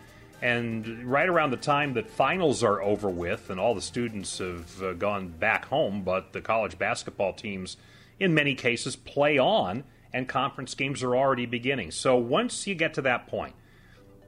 and 0.42 1.10
right 1.10 1.26
around 1.28 1.52
the 1.52 1.56
time 1.56 1.94
that 1.94 2.10
finals 2.10 2.62
are 2.62 2.82
over 2.82 3.08
with 3.08 3.48
and 3.48 3.58
all 3.58 3.74
the 3.74 3.80
students 3.80 4.36
have 4.36 4.82
uh, 4.82 4.92
gone 4.92 5.28
back 5.28 5.64
home, 5.64 6.02
but 6.02 6.34
the 6.34 6.42
college 6.42 6.78
basketball 6.78 7.32
teams, 7.32 7.78
in 8.20 8.34
many 8.34 8.54
cases, 8.54 8.94
play 8.94 9.38
on 9.38 9.84
and 10.12 10.28
conference 10.28 10.74
games 10.74 11.02
are 11.02 11.16
already 11.16 11.46
beginning. 11.46 11.90
So 11.90 12.16
once 12.16 12.66
you 12.66 12.74
get 12.74 12.92
to 12.94 13.02
that 13.02 13.26
point, 13.26 13.54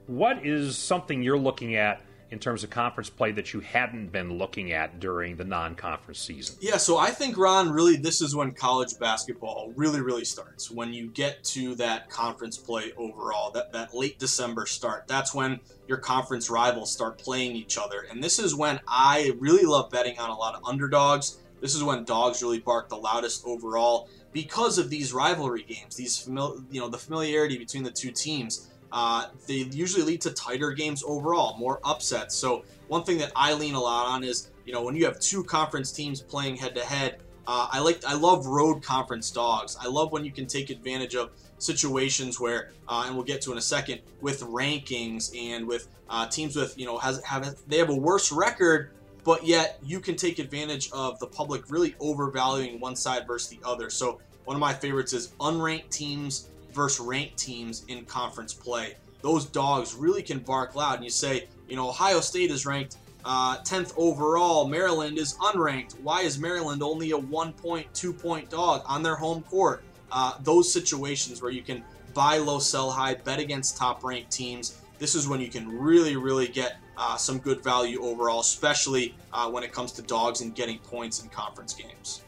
what 0.07 0.45
is 0.45 0.77
something 0.77 1.21
you're 1.21 1.37
looking 1.37 1.75
at 1.75 2.01
in 2.29 2.39
terms 2.39 2.63
of 2.63 2.69
conference 2.69 3.09
play 3.09 3.31
that 3.31 3.53
you 3.53 3.61
hadn't 3.61 4.11
been 4.11 4.37
looking 4.37 4.73
at 4.73 4.99
during 4.99 5.35
the 5.37 5.45
non-conference 5.45 6.19
season? 6.19 6.57
Yeah, 6.59 6.77
so 6.77 6.97
I 6.97 7.11
think 7.11 7.37
Ron, 7.37 7.69
really, 7.69 7.95
this 7.95 8.21
is 8.21 8.35
when 8.35 8.51
college 8.51 8.99
basketball 8.99 9.71
really, 9.75 10.01
really 10.01 10.25
starts. 10.25 10.69
When 10.69 10.93
you 10.93 11.07
get 11.07 11.43
to 11.45 11.75
that 11.75 12.09
conference 12.09 12.57
play 12.57 12.91
overall, 12.97 13.51
that 13.51 13.71
that 13.73 13.93
late 13.95 14.19
December 14.19 14.65
start, 14.65 15.07
that's 15.07 15.33
when 15.33 15.59
your 15.87 15.97
conference 15.97 16.49
rivals 16.49 16.91
start 16.91 17.17
playing 17.17 17.55
each 17.55 17.77
other, 17.77 18.05
and 18.09 18.23
this 18.23 18.39
is 18.39 18.55
when 18.55 18.79
I 18.87 19.31
really 19.39 19.63
love 19.63 19.89
betting 19.89 20.19
on 20.19 20.29
a 20.29 20.35
lot 20.35 20.55
of 20.55 20.63
underdogs. 20.65 21.39
This 21.61 21.73
is 21.73 21.83
when 21.83 22.03
dogs 22.03 22.43
really 22.43 22.59
bark 22.59 22.87
the 22.87 22.97
loudest 22.97 23.43
overall 23.45 24.09
because 24.31 24.77
of 24.77 24.89
these 24.91 25.13
rivalry 25.13 25.63
games, 25.63 25.95
these 25.95 26.15
famili- 26.15 26.63
you 26.69 26.79
know 26.79 26.89
the 26.89 26.97
familiarity 26.97 27.57
between 27.57 27.83
the 27.83 27.91
two 27.91 28.11
teams. 28.11 28.69
Uh, 28.91 29.27
they 29.47 29.65
usually 29.71 30.03
lead 30.03 30.21
to 30.21 30.31
tighter 30.31 30.71
games 30.71 31.03
overall, 31.05 31.57
more 31.57 31.79
upsets. 31.83 32.35
So 32.35 32.63
one 32.87 33.03
thing 33.03 33.17
that 33.17 33.31
I 33.35 33.53
lean 33.53 33.75
a 33.75 33.79
lot 33.79 34.07
on 34.07 34.23
is, 34.23 34.51
you 34.65 34.73
know, 34.73 34.81
when 34.81 34.95
you 34.95 35.05
have 35.05 35.19
two 35.19 35.43
conference 35.43 35.91
teams 35.91 36.21
playing 36.21 36.55
head 36.55 36.75
to 36.75 36.85
head, 36.85 37.19
I 37.47 37.79
like 37.79 38.03
I 38.05 38.13
love 38.13 38.45
road 38.45 38.83
conference 38.83 39.31
dogs. 39.31 39.77
I 39.79 39.87
love 39.87 40.11
when 40.11 40.25
you 40.25 40.31
can 40.31 40.47
take 40.47 40.69
advantage 40.69 41.15
of 41.15 41.31
situations 41.59 42.39
where, 42.39 42.71
uh, 42.87 43.03
and 43.07 43.15
we'll 43.15 43.25
get 43.25 43.41
to 43.43 43.51
in 43.51 43.57
a 43.57 43.61
second, 43.61 44.01
with 44.21 44.41
rankings 44.41 45.35
and 45.37 45.67
with 45.67 45.87
uh, 46.09 46.27
teams 46.27 46.55
with 46.55 46.77
you 46.77 46.85
know 46.85 46.97
has 46.97 47.23
have 47.23 47.55
they 47.67 47.77
have 47.77 47.89
a 47.89 47.95
worse 47.95 48.31
record, 48.31 48.91
but 49.23 49.45
yet 49.45 49.79
you 49.83 49.99
can 49.99 50.15
take 50.15 50.39
advantage 50.39 50.89
of 50.91 51.19
the 51.19 51.27
public 51.27 51.69
really 51.69 51.95
overvaluing 51.99 52.79
one 52.79 52.95
side 52.95 53.25
versus 53.25 53.49
the 53.49 53.59
other. 53.63 53.89
So 53.89 54.19
one 54.45 54.55
of 54.55 54.61
my 54.61 54.73
favorites 54.73 55.13
is 55.13 55.29
unranked 55.39 55.89
teams 55.89 56.49
versus 56.77 57.05
ranked 57.05 57.37
teams 57.37 57.83
in 57.89 58.05
conference 58.05 58.53
play. 58.53 58.95
Those 59.21 59.45
dogs 59.45 59.95
really 59.95 60.21
can 60.21 60.39
bark 60.39 60.75
loud. 60.75 60.95
And 60.95 61.03
you 61.03 61.09
say, 61.09 61.47
you 61.67 61.75
know, 61.75 61.89
Ohio 61.89 62.21
State 62.21 62.51
is 62.51 62.65
ranked 62.65 62.97
uh, 63.25 63.57
10th 63.63 63.93
overall. 63.97 64.67
Maryland 64.67 65.17
is 65.17 65.33
unranked. 65.39 65.99
Why 65.99 66.21
is 66.21 66.39
Maryland 66.39 66.81
only 66.81 67.11
a 67.11 67.17
one 67.17 67.51
point, 67.51 67.91
two 67.93 68.13
point 68.13 68.49
dog 68.49 68.83
on 68.85 69.03
their 69.03 69.15
home 69.15 69.43
court? 69.43 69.83
Uh, 70.11 70.37
those 70.43 70.71
situations 70.71 71.41
where 71.41 71.51
you 71.51 71.61
can 71.61 71.83
buy 72.13 72.37
low, 72.37 72.59
sell 72.59 72.89
high, 72.89 73.15
bet 73.15 73.39
against 73.39 73.75
top 73.75 74.03
ranked 74.03 74.31
teams. 74.31 74.79
This 74.99 75.15
is 75.15 75.27
when 75.27 75.41
you 75.41 75.49
can 75.49 75.67
really, 75.67 76.15
really 76.15 76.47
get 76.47 76.77
uh, 76.95 77.17
some 77.17 77.39
good 77.39 77.63
value 77.63 78.01
overall, 78.01 78.39
especially 78.39 79.15
uh, 79.33 79.49
when 79.49 79.63
it 79.63 79.71
comes 79.71 79.91
to 79.93 80.01
dogs 80.03 80.41
and 80.41 80.55
getting 80.55 80.79
points 80.79 81.21
in 81.21 81.29
conference 81.29 81.73
games. 81.73 82.21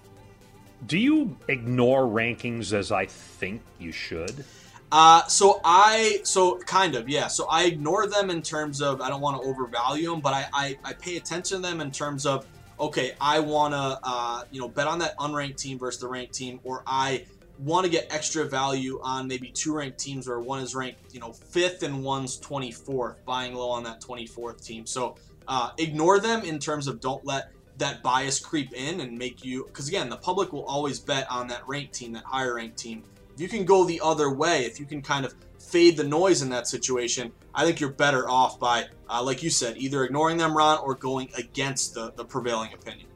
Do 0.86 0.98
you 0.98 1.38
ignore 1.48 2.04
rankings 2.04 2.74
as 2.74 2.92
I 2.92 3.06
think 3.06 3.62
you 3.80 3.92
should? 3.92 4.46
Uh, 4.92 5.26
so 5.28 5.62
I, 5.64 6.22
so 6.24 6.58
kind 6.60 6.96
of, 6.96 7.08
yeah. 7.08 7.28
So 7.28 7.48
I 7.48 7.66
ignore 7.66 8.08
them 8.08 8.30
in 8.30 8.42
terms 8.42 8.82
of 8.82 9.02
I 9.02 9.10
don't 9.10 9.22
want 9.22 9.42
to 9.42 9.48
overvalue 9.48 10.10
them, 10.10 10.20
but 10.20 10.34
I, 10.34 10.48
I, 10.54 10.78
I 10.84 10.94
pay 10.94 11.18
attention 11.18 11.62
to 11.62 11.68
them 11.68 11.82
in 11.82 11.92
terms 11.92 12.26
of 12.26 12.48
okay, 12.80 13.14
I 13.20 13.40
want 13.40 13.74
to, 13.74 14.00
uh, 14.04 14.44
you 14.52 14.62
know, 14.62 14.70
bet 14.70 14.88
on 14.88 15.00
that 15.00 15.18
unranked 15.18 15.58
team 15.58 15.78
versus 15.78 16.00
the 16.00 16.08
ranked 16.08 16.34
team, 16.34 16.60
or 16.64 16.82
I 16.88 17.26
want 17.60 17.86
to 17.86 17.92
get 17.92 18.08
extra 18.10 18.46
value 18.46 19.00
on 19.04 19.28
maybe 19.28 19.50
two 19.50 19.76
ranked 19.76 20.00
teams 20.00 20.28
where 20.28 20.40
one 20.40 20.62
is 20.62 20.74
ranked, 20.76 21.14
you 21.14 21.20
know, 21.20 21.34
fifth 21.34 21.84
and 21.84 22.02
one's 22.04 22.40
24th, 22.40 23.16
buying 23.26 23.54
low 23.54 23.70
on 23.70 23.84
that 23.84 24.00
24th 24.02 24.64
team. 24.64 24.86
So 24.86 25.18
uh, 25.48 25.72
ignore 25.78 26.20
them 26.20 26.44
in 26.44 26.58
terms 26.58 26.88
of 26.88 27.02
don't 27.02 27.26
let 27.26 27.52
that 27.80 28.04
bias 28.04 28.40
creep 28.40 28.74
in 28.74 29.00
and 29.00 29.18
make 29.18 29.44
you 29.44 29.66
because 29.66 29.88
again 29.88 30.10
the 30.10 30.18
public 30.18 30.54
will 30.54 30.66
always 30.66 31.00
bet 31.00 31.30
on 31.32 31.48
that 31.48 31.68
ranked 31.68 31.94
team 31.94 32.14
that 32.14 32.24
higher 32.26 32.56
ranked 32.56 32.78
team. 32.78 33.04
If 33.34 33.42
you 33.42 33.48
can 33.48 33.66
go 33.66 33.86
the 33.86 34.02
other 34.04 34.30
way 34.30 34.66
if 34.66 34.80
you 34.80 34.86
can 34.86 35.02
kind 35.02 35.26
of 35.26 35.34
fade 35.60 35.98
the 35.98 36.04
noise 36.04 36.42
in 36.42 36.50
that 36.50 36.68
situation 36.68 37.32
i 37.54 37.64
think 37.64 37.80
you're 37.80 37.92
better 37.92 38.28
off 38.30 38.60
by 38.60 38.86
uh, 39.10 39.22
like 39.22 39.44
you 39.44 39.50
said 39.50 39.78
either 39.78 40.04
ignoring 40.04 40.38
them 40.38 40.56
ron 40.56 40.80
or 40.80 40.96
going 40.96 41.30
against 41.38 41.94
the, 41.94 42.12
the 42.16 42.26
prevailing 42.26 42.74
opinion. 42.74 43.08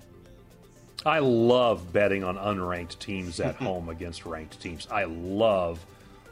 I 1.05 1.19
love 1.19 1.91
betting 1.91 2.23
on 2.23 2.37
unranked 2.37 2.99
teams 2.99 3.39
at 3.39 3.55
home 3.67 3.89
against 3.89 4.25
ranked 4.25 4.61
teams. 4.61 4.87
I 4.89 5.03
love 5.05 5.85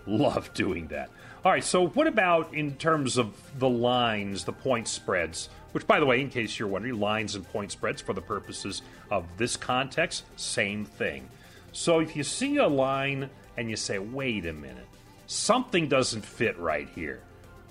love 0.07 0.53
doing 0.53 0.87
that. 0.87 1.09
All 1.43 1.51
right 1.51 1.63
so 1.63 1.87
what 1.87 2.07
about 2.07 2.53
in 2.53 2.75
terms 2.75 3.17
of 3.17 3.33
the 3.59 3.69
lines 3.69 4.45
the 4.45 4.53
point 4.53 4.87
spreads 4.87 5.49
which, 5.71 5.87
by 5.87 5.99
the 5.99 6.05
way, 6.05 6.21
in 6.21 6.29
case 6.29 6.59
you're 6.59 6.67
wondering, 6.67 6.99
lines 6.99 7.35
and 7.35 7.47
point 7.51 7.71
spreads 7.71 8.01
for 8.01 8.13
the 8.13 8.21
purposes 8.21 8.81
of 9.09 9.25
this 9.37 9.55
context, 9.55 10.23
same 10.35 10.85
thing. 10.85 11.29
So 11.71 11.99
if 11.99 12.15
you 12.15 12.23
see 12.23 12.57
a 12.57 12.67
line 12.67 13.29
and 13.57 13.69
you 13.69 13.75
say, 13.75 13.99
wait 13.99 14.45
a 14.45 14.53
minute, 14.53 14.87
something 15.27 15.87
doesn't 15.87 16.25
fit 16.25 16.57
right 16.59 16.89
here, 16.93 17.21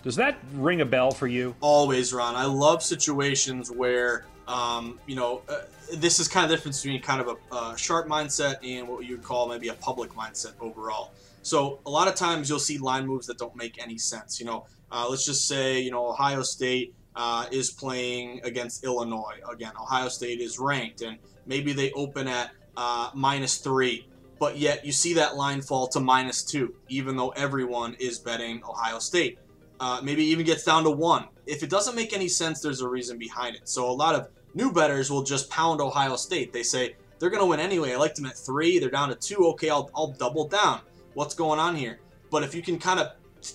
does 0.03 0.17
that 0.17 0.39
ring 0.55 0.81
a 0.81 0.87
bell 0.87 1.11
for 1.11 1.27
you? 1.27 1.55
Always, 1.61 2.13
Ron. 2.13 2.35
I 2.35 2.47
love 2.47 2.83
situations 2.83 3.71
where, 3.71 4.25
um, 4.49 4.99
you 5.07 5.15
know, 5.15 5.43
uh, 5.49 5.61
this 5.95 6.21
is 6.21 6.29
kind 6.29 6.45
of 6.45 6.51
the 6.51 6.57
difference 6.57 6.83
between 6.83 7.03
kind 7.03 7.21
of 7.21 7.37
a, 7.53 7.77
sharp 7.77 8.09
mindset 8.09 8.57
and 8.63 8.89
what 8.89 9.05
you 9.05 9.17
would 9.17 9.25
call 9.25 9.49
maybe 9.49 9.69
a 9.69 9.75
public 9.75 10.11
mindset 10.13 10.53
overall. 10.61 11.13
So 11.43 11.81
a 11.87 11.91
lot 11.91 12.09
of 12.09 12.15
times 12.15 12.49
you'll 12.49 12.59
see 12.59 12.79
line 12.79 13.07
moves 13.07 13.27
that 13.27 13.39
don't 13.39 13.57
make 13.57 13.83
any 13.83 13.99
sense. 13.99 14.41
You 14.41 14.47
know, 14.47 14.67
uh, 14.91 15.07
let's 15.09 15.25
just 15.25 15.47
say, 15.47 15.81
you 15.81 15.91
know, 15.91 16.09
Ohio 16.09 16.43
State 16.43 16.95
uh, 17.23 17.45
is 17.51 17.71
playing 17.71 18.41
against 18.45 18.83
Illinois. 18.83 19.37
Again, 19.53 19.73
Ohio 19.79 20.09
State 20.09 20.41
is 20.41 20.59
ranked, 20.59 21.03
and 21.03 21.19
maybe 21.45 21.75
they 21.75 21.93
open 21.93 22.27
at 22.27 22.51
uh, 22.79 23.11
minus 23.13 23.59
three, 23.59 24.09
but 24.39 24.57
yet 24.57 24.87
you 24.87 24.93
see 24.93 25.13
that 25.13 25.37
line 25.37 25.61
fall 25.61 25.87
to 25.89 26.01
minus 26.01 26.43
two, 26.43 26.75
even 26.89 27.19
though 27.19 27.29
everyone 27.31 27.95
is 28.01 28.19
betting 28.19 28.63
Ohio 28.65 28.99
State. 28.99 29.39
Uh, 29.81 30.01
maybe 30.03 30.25
even 30.25 30.47
gets 30.47 30.65
down 30.65 30.83
to 30.83 30.91
one. 30.91 31.27
If 31.45 31.63
it 31.63 31.69
doesn't 31.69 31.95
make 31.95 32.15
any 32.15 32.27
sense, 32.27 32.63
there's 32.63 32.81
a 32.81 32.89
reason 32.89 33.19
behind 33.19 33.55
it. 33.55 33.69
So 33.69 33.91
a 33.91 33.93
lot 33.93 34.15
of 34.15 34.29
new 34.55 34.73
betters 34.73 35.11
will 35.11 35.23
just 35.23 35.51
pound 35.51 35.83
Ohio 35.83 36.17
State. 36.17 36.55
They 36.55 36.63
say 36.63 36.97
they're 37.19 37.29
going 37.29 37.43
to 37.43 37.47
win 37.47 37.61
anyway. 37.61 37.93
I 37.93 37.97
liked 37.97 38.17
them 38.17 38.25
at 38.25 38.39
three. 38.39 38.79
They're 38.79 38.89
down 38.89 39.11
to 39.11 39.15
two. 39.15 39.47
Okay, 39.49 39.69
I'll, 39.69 39.91
I'll 39.95 40.13
double 40.13 40.49
down. 40.49 40.81
What's 41.13 41.35
going 41.35 41.61
on 41.61 41.77
here? 41.77 42.01
But 42.31 42.45
if 42.45 42.55
you 42.55 42.63
can 42.63 42.79
kind 42.79 42.99
of 42.99 43.09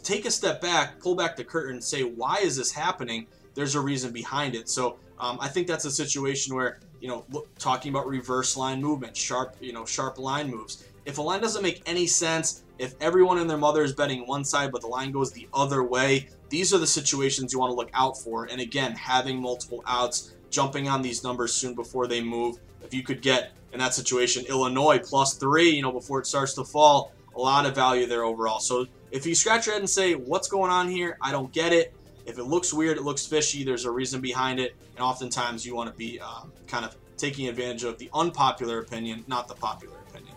take 0.04 0.26
a 0.26 0.32
step 0.32 0.62
back, 0.62 1.00
pull 1.00 1.16
back 1.16 1.36
the 1.36 1.44
curtain, 1.44 1.74
and 1.74 1.84
say, 1.84 2.04
why 2.04 2.38
is 2.44 2.58
this 2.58 2.72
happening? 2.72 3.26
There's 3.56 3.76
a 3.76 3.82
reason 3.82 4.12
behind 4.12 4.54
it. 4.54 4.70
So 4.70 4.98
um, 5.20 5.38
I 5.42 5.48
think 5.48 5.66
that's 5.66 5.86
a 5.86 5.92
situation 5.92 6.56
where 6.56 6.80
you 7.00 7.08
know 7.08 7.26
talking 7.58 7.92
about 7.92 8.08
reverse 8.08 8.56
line 8.56 8.82
movement, 8.82 9.18
sharp 9.18 9.56
you 9.60 9.74
know 9.74 9.86
sharp 9.86 10.20
line 10.20 10.52
moves. 10.52 10.86
If 11.06 11.18
a 11.18 11.22
line 11.22 11.42
doesn't 11.42 11.64
make 11.64 11.82
any 11.86 12.08
sense, 12.08 12.64
if 12.78 12.96
everyone 13.00 13.38
and 13.38 13.50
their 13.50 13.58
mother 13.58 13.84
is 13.84 13.94
betting 13.94 14.28
one 14.28 14.44
side 14.44 14.72
but 14.72 14.82
the 14.82 14.88
line 14.88 15.12
goes 15.12 15.32
the 15.32 15.48
other 15.54 15.84
way, 15.84 16.30
these 16.50 16.74
are 16.74 16.78
the 16.78 16.88
situations 16.88 17.54
you 17.54 17.60
want 17.60 17.72
to 17.72 17.76
look 17.76 17.92
out 17.94 18.18
for. 18.18 18.46
And 18.46 18.60
again, 18.60 18.94
having 18.94 19.42
multiple 19.42 19.84
outs, 19.88 20.34
jumping 20.50 20.88
on 20.88 21.02
these 21.02 21.24
numbers 21.24 21.54
soon 21.54 21.76
before 21.76 22.08
they 22.08 22.22
move. 22.22 22.58
If 22.84 22.94
you 22.94 23.04
could 23.04 23.22
get 23.22 23.52
in 23.72 23.80
that 23.80 23.94
situation 23.94 24.46
Illinois 24.48 25.00
plus 25.00 25.36
three, 25.36 25.70
you 25.70 25.82
know, 25.82 25.92
before 25.92 26.20
it 26.20 26.28
starts 26.28 26.54
to 26.56 26.64
fall, 26.64 27.14
a 27.36 27.40
lot 27.40 27.66
of 27.66 27.76
value 27.76 28.08
there 28.08 28.24
overall. 28.24 28.60
So 28.60 28.88
if 29.12 29.26
you 29.26 29.36
scratch 29.36 29.66
your 29.66 29.74
head 29.74 29.82
and 29.82 29.90
say, 29.90 30.16
what's 30.16 30.48
going 30.48 30.72
on 30.72 30.88
here? 30.88 31.18
I 31.22 31.32
don't 31.32 31.52
get 31.52 31.74
it 31.74 31.94
if 32.26 32.38
it 32.38 32.44
looks 32.44 32.74
weird, 32.74 32.98
it 32.98 33.04
looks 33.04 33.26
fishy, 33.26 33.64
there's 33.64 33.86
a 33.86 33.92
reason 33.92 34.22
behind 34.22 34.60
it. 34.60 34.76
And 34.96 35.04
oftentimes 35.04 35.66
you 35.66 35.76
want 35.76 35.92
to 35.92 35.98
be 35.98 36.20
uh, 36.20 36.44
kind 36.68 36.86
of 36.86 36.96
taking 37.18 37.48
advantage 37.48 37.84
of 37.84 37.98
the 37.98 38.10
unpopular 38.14 38.80
opinion, 38.80 39.24
not 39.28 39.48
the 39.48 39.56
popular 39.56 39.98
opinion. 40.10 40.36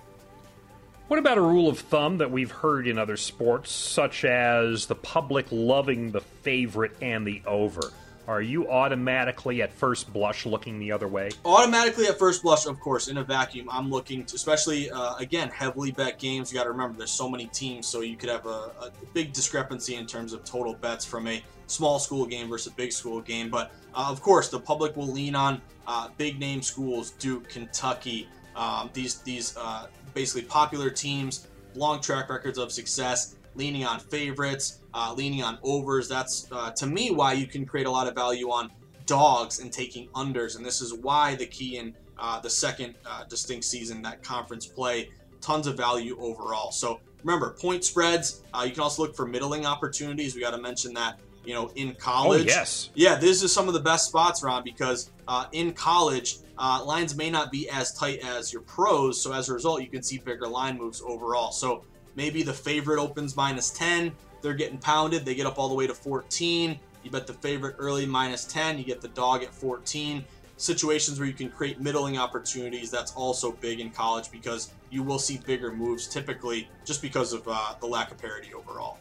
What 1.09 1.19
about 1.19 1.39
a 1.39 1.43
rule 1.43 1.69
of 1.69 1.79
thumb 1.79 2.19
that 2.19 2.31
we've 2.31 2.51
heard 2.51 2.87
in 2.87 2.99
other 2.99 3.17
sports, 3.17 3.73
such 3.73 4.25
as 4.25 4.87
the 4.87 4.95
public 4.95 5.47
loving 5.51 6.11
the 6.11 6.21
favorite 6.21 6.93
and 7.01 7.27
the 7.27 7.43
over? 7.47 7.93
Are 8.29 8.43
you 8.43 8.71
automatically 8.71 9.63
at 9.63 9.73
first 9.73 10.13
blush 10.13 10.45
looking 10.45 10.79
the 10.79 10.93
other 10.93 11.09
way? 11.09 11.31
Automatically 11.47 12.07
at 12.07 12.19
first 12.19 12.43
blush, 12.43 12.67
of 12.67 12.79
course, 12.79 13.09
in 13.09 13.17
a 13.17 13.25
vacuum, 13.25 13.67
I'm 13.73 13.89
looking 13.89 14.23
to, 14.27 14.37
especially 14.37 14.91
uh, 14.91 15.17
again, 15.17 15.49
heavily 15.49 15.93
bet 15.93 16.19
games. 16.19 16.53
You 16.53 16.59
got 16.59 16.65
to 16.65 16.71
remember, 16.71 16.99
there's 16.99 17.11
so 17.11 17.27
many 17.27 17.47
teams, 17.47 17.87
so 17.87 18.03
you 18.03 18.17
could 18.17 18.29
have 18.29 18.45
a, 18.45 18.71
a, 18.83 18.93
big 19.15 19.33
discrepancy 19.33 19.95
in 19.95 20.07
terms 20.07 20.35
of 20.35 20.45
total 20.45 20.75
bets 20.75 21.07
from 21.07 21.27
a 21.27 21.43
small 21.69 21.99
school 21.99 22.27
game 22.27 22.51
versus 22.51 22.71
a 22.71 22.77
big 22.77 22.93
school 22.93 23.23
game. 23.23 23.49
But 23.49 23.73
uh, 23.95 24.09
of 24.11 24.21
course, 24.21 24.51
the 24.51 24.61
public 24.61 24.95
will 24.95 25.09
lean 25.09 25.35
on 25.35 25.63
uh, 25.87 26.11
big 26.19 26.39
name 26.39 26.61
schools, 26.61 27.13
Duke, 27.13 27.49
Kentucky, 27.49 28.29
um, 28.55 28.91
these 28.93 29.23
these 29.23 29.57
uh, 29.57 29.87
basically 30.13 30.43
popular 30.43 30.91
teams, 30.91 31.47
long 31.75 32.03
track 32.03 32.29
records 32.29 32.59
of 32.59 32.73
success 32.73 33.37
leaning 33.55 33.85
on 33.85 33.99
favorites, 33.99 34.78
uh, 34.95 35.15
leaning 35.17 35.43
on 35.43 35.59
overs. 35.63 36.09
That's 36.09 36.51
uh, 36.51 36.71
to 36.73 36.87
me 36.87 37.11
why 37.11 37.33
you 37.33 37.47
can 37.47 37.67
create 37.67 37.87
a 37.87 37.91
lot 37.91 38.07
of 38.07 38.15
value 38.15 38.51
on 38.51 38.71
dogs 39.07 39.61
and 39.61 39.73
taking 39.73 40.09
unders. 40.09 40.57
And 40.57 40.65
this 40.65 40.81
is 40.81 40.95
why 40.95 41.35
the 41.35 41.47
key 41.47 41.79
in 41.79 41.95
uh, 42.19 42.41
the 42.41 42.51
second 42.51 42.95
uh, 43.07 43.25
distinct 43.25 43.65
season 43.65 44.03
that 44.03 44.23
conference 44.23 44.67
play, 44.67 45.11
tons 45.41 45.67
of 45.67 45.77
value 45.77 46.19
overall. 46.21 46.71
So 46.73 47.01
remember, 47.23 47.51
point 47.51 47.85
spreads. 47.85 48.43
Uh, 48.53 48.65
you 48.67 48.73
can 48.73 48.81
also 48.81 49.03
look 49.03 49.15
for 49.15 49.27
middling 49.27 49.67
opportunities. 49.67 50.35
We 50.35 50.41
got 50.41 50.53
to 50.53 50.63
mention 50.63 50.95
that. 50.95 51.19
You 51.45 51.55
know, 51.55 51.71
in 51.77 51.95
college, 51.95 52.43
oh, 52.43 52.45
yes, 52.45 52.91
yeah, 52.95 53.15
this 53.15 53.43
is 53.43 53.51
some 53.51 53.69
of 53.69 53.75
the 53.75 53.81
best 53.81 54.09
spots, 54.09 54.43
Ron, 54.43 54.63
because 54.65 55.11
uh, 55.29 55.47
in 55.53 55.73
college, 55.73 56.41
lines 56.59 57.17
may 57.17 57.31
not 57.31 57.51
be 57.51 57.71
as 57.71 57.95
tight 57.95 58.19
as 58.19 58.53
your 58.53 58.61
pros. 58.63 59.23
So 59.23 59.33
as 59.33 59.49
a 59.49 59.55
result, 59.55 59.81
you 59.81 59.89
can 59.89 60.03
see 60.03 60.19
bigger 60.19 60.47
line 60.47 60.77
moves 60.77 61.01
overall. 61.01 61.51
So 61.51 61.85
Maybe 62.19 62.43
the 62.43 62.53
favorite 62.53 63.01
opens 63.01 63.37
minus 63.37 63.71
10. 63.71 64.11
They're 64.41 64.55
getting 64.55 64.79
pounded. 64.79 65.25
They 65.25 65.35
get 65.35 65.47
up 65.47 65.59
all 65.59 65.69
the 65.69 65.75
way 65.75 65.87
to 65.87 65.95
14. 65.95 66.79
You 67.03 67.11
bet 67.11 67.27
the 67.27 67.33
favorite 67.33 67.77
early 67.79 68.07
minus 68.07 68.45
10. 68.45 68.79
You 68.79 68.85
get 68.85 69.01
the 69.01 69.09
dog 69.09 69.43
at 69.43 69.53
14. 69.53 70.25
Situations 70.57 71.19
where 71.19 71.29
you 71.29 71.35
can 71.35 71.51
create 71.51 71.81
middling 71.81 72.19
opportunities. 72.19 72.91
That's 72.91 73.13
also 73.13 73.53
big 73.53 73.81
in 73.81 73.91
college 73.91 74.31
because 74.31 74.73
you 74.91 75.03
will 75.03 75.19
see 75.19 75.39
bigger 75.39 75.73
moves 75.73 76.07
typically 76.07 76.69
just 76.85 77.01
because 77.01 77.33
of 77.33 77.47
uh, 77.47 77.75
the 77.81 77.87
lack 77.87 78.11
of 78.11 78.19
parity 78.19 78.53
overall. 78.55 78.99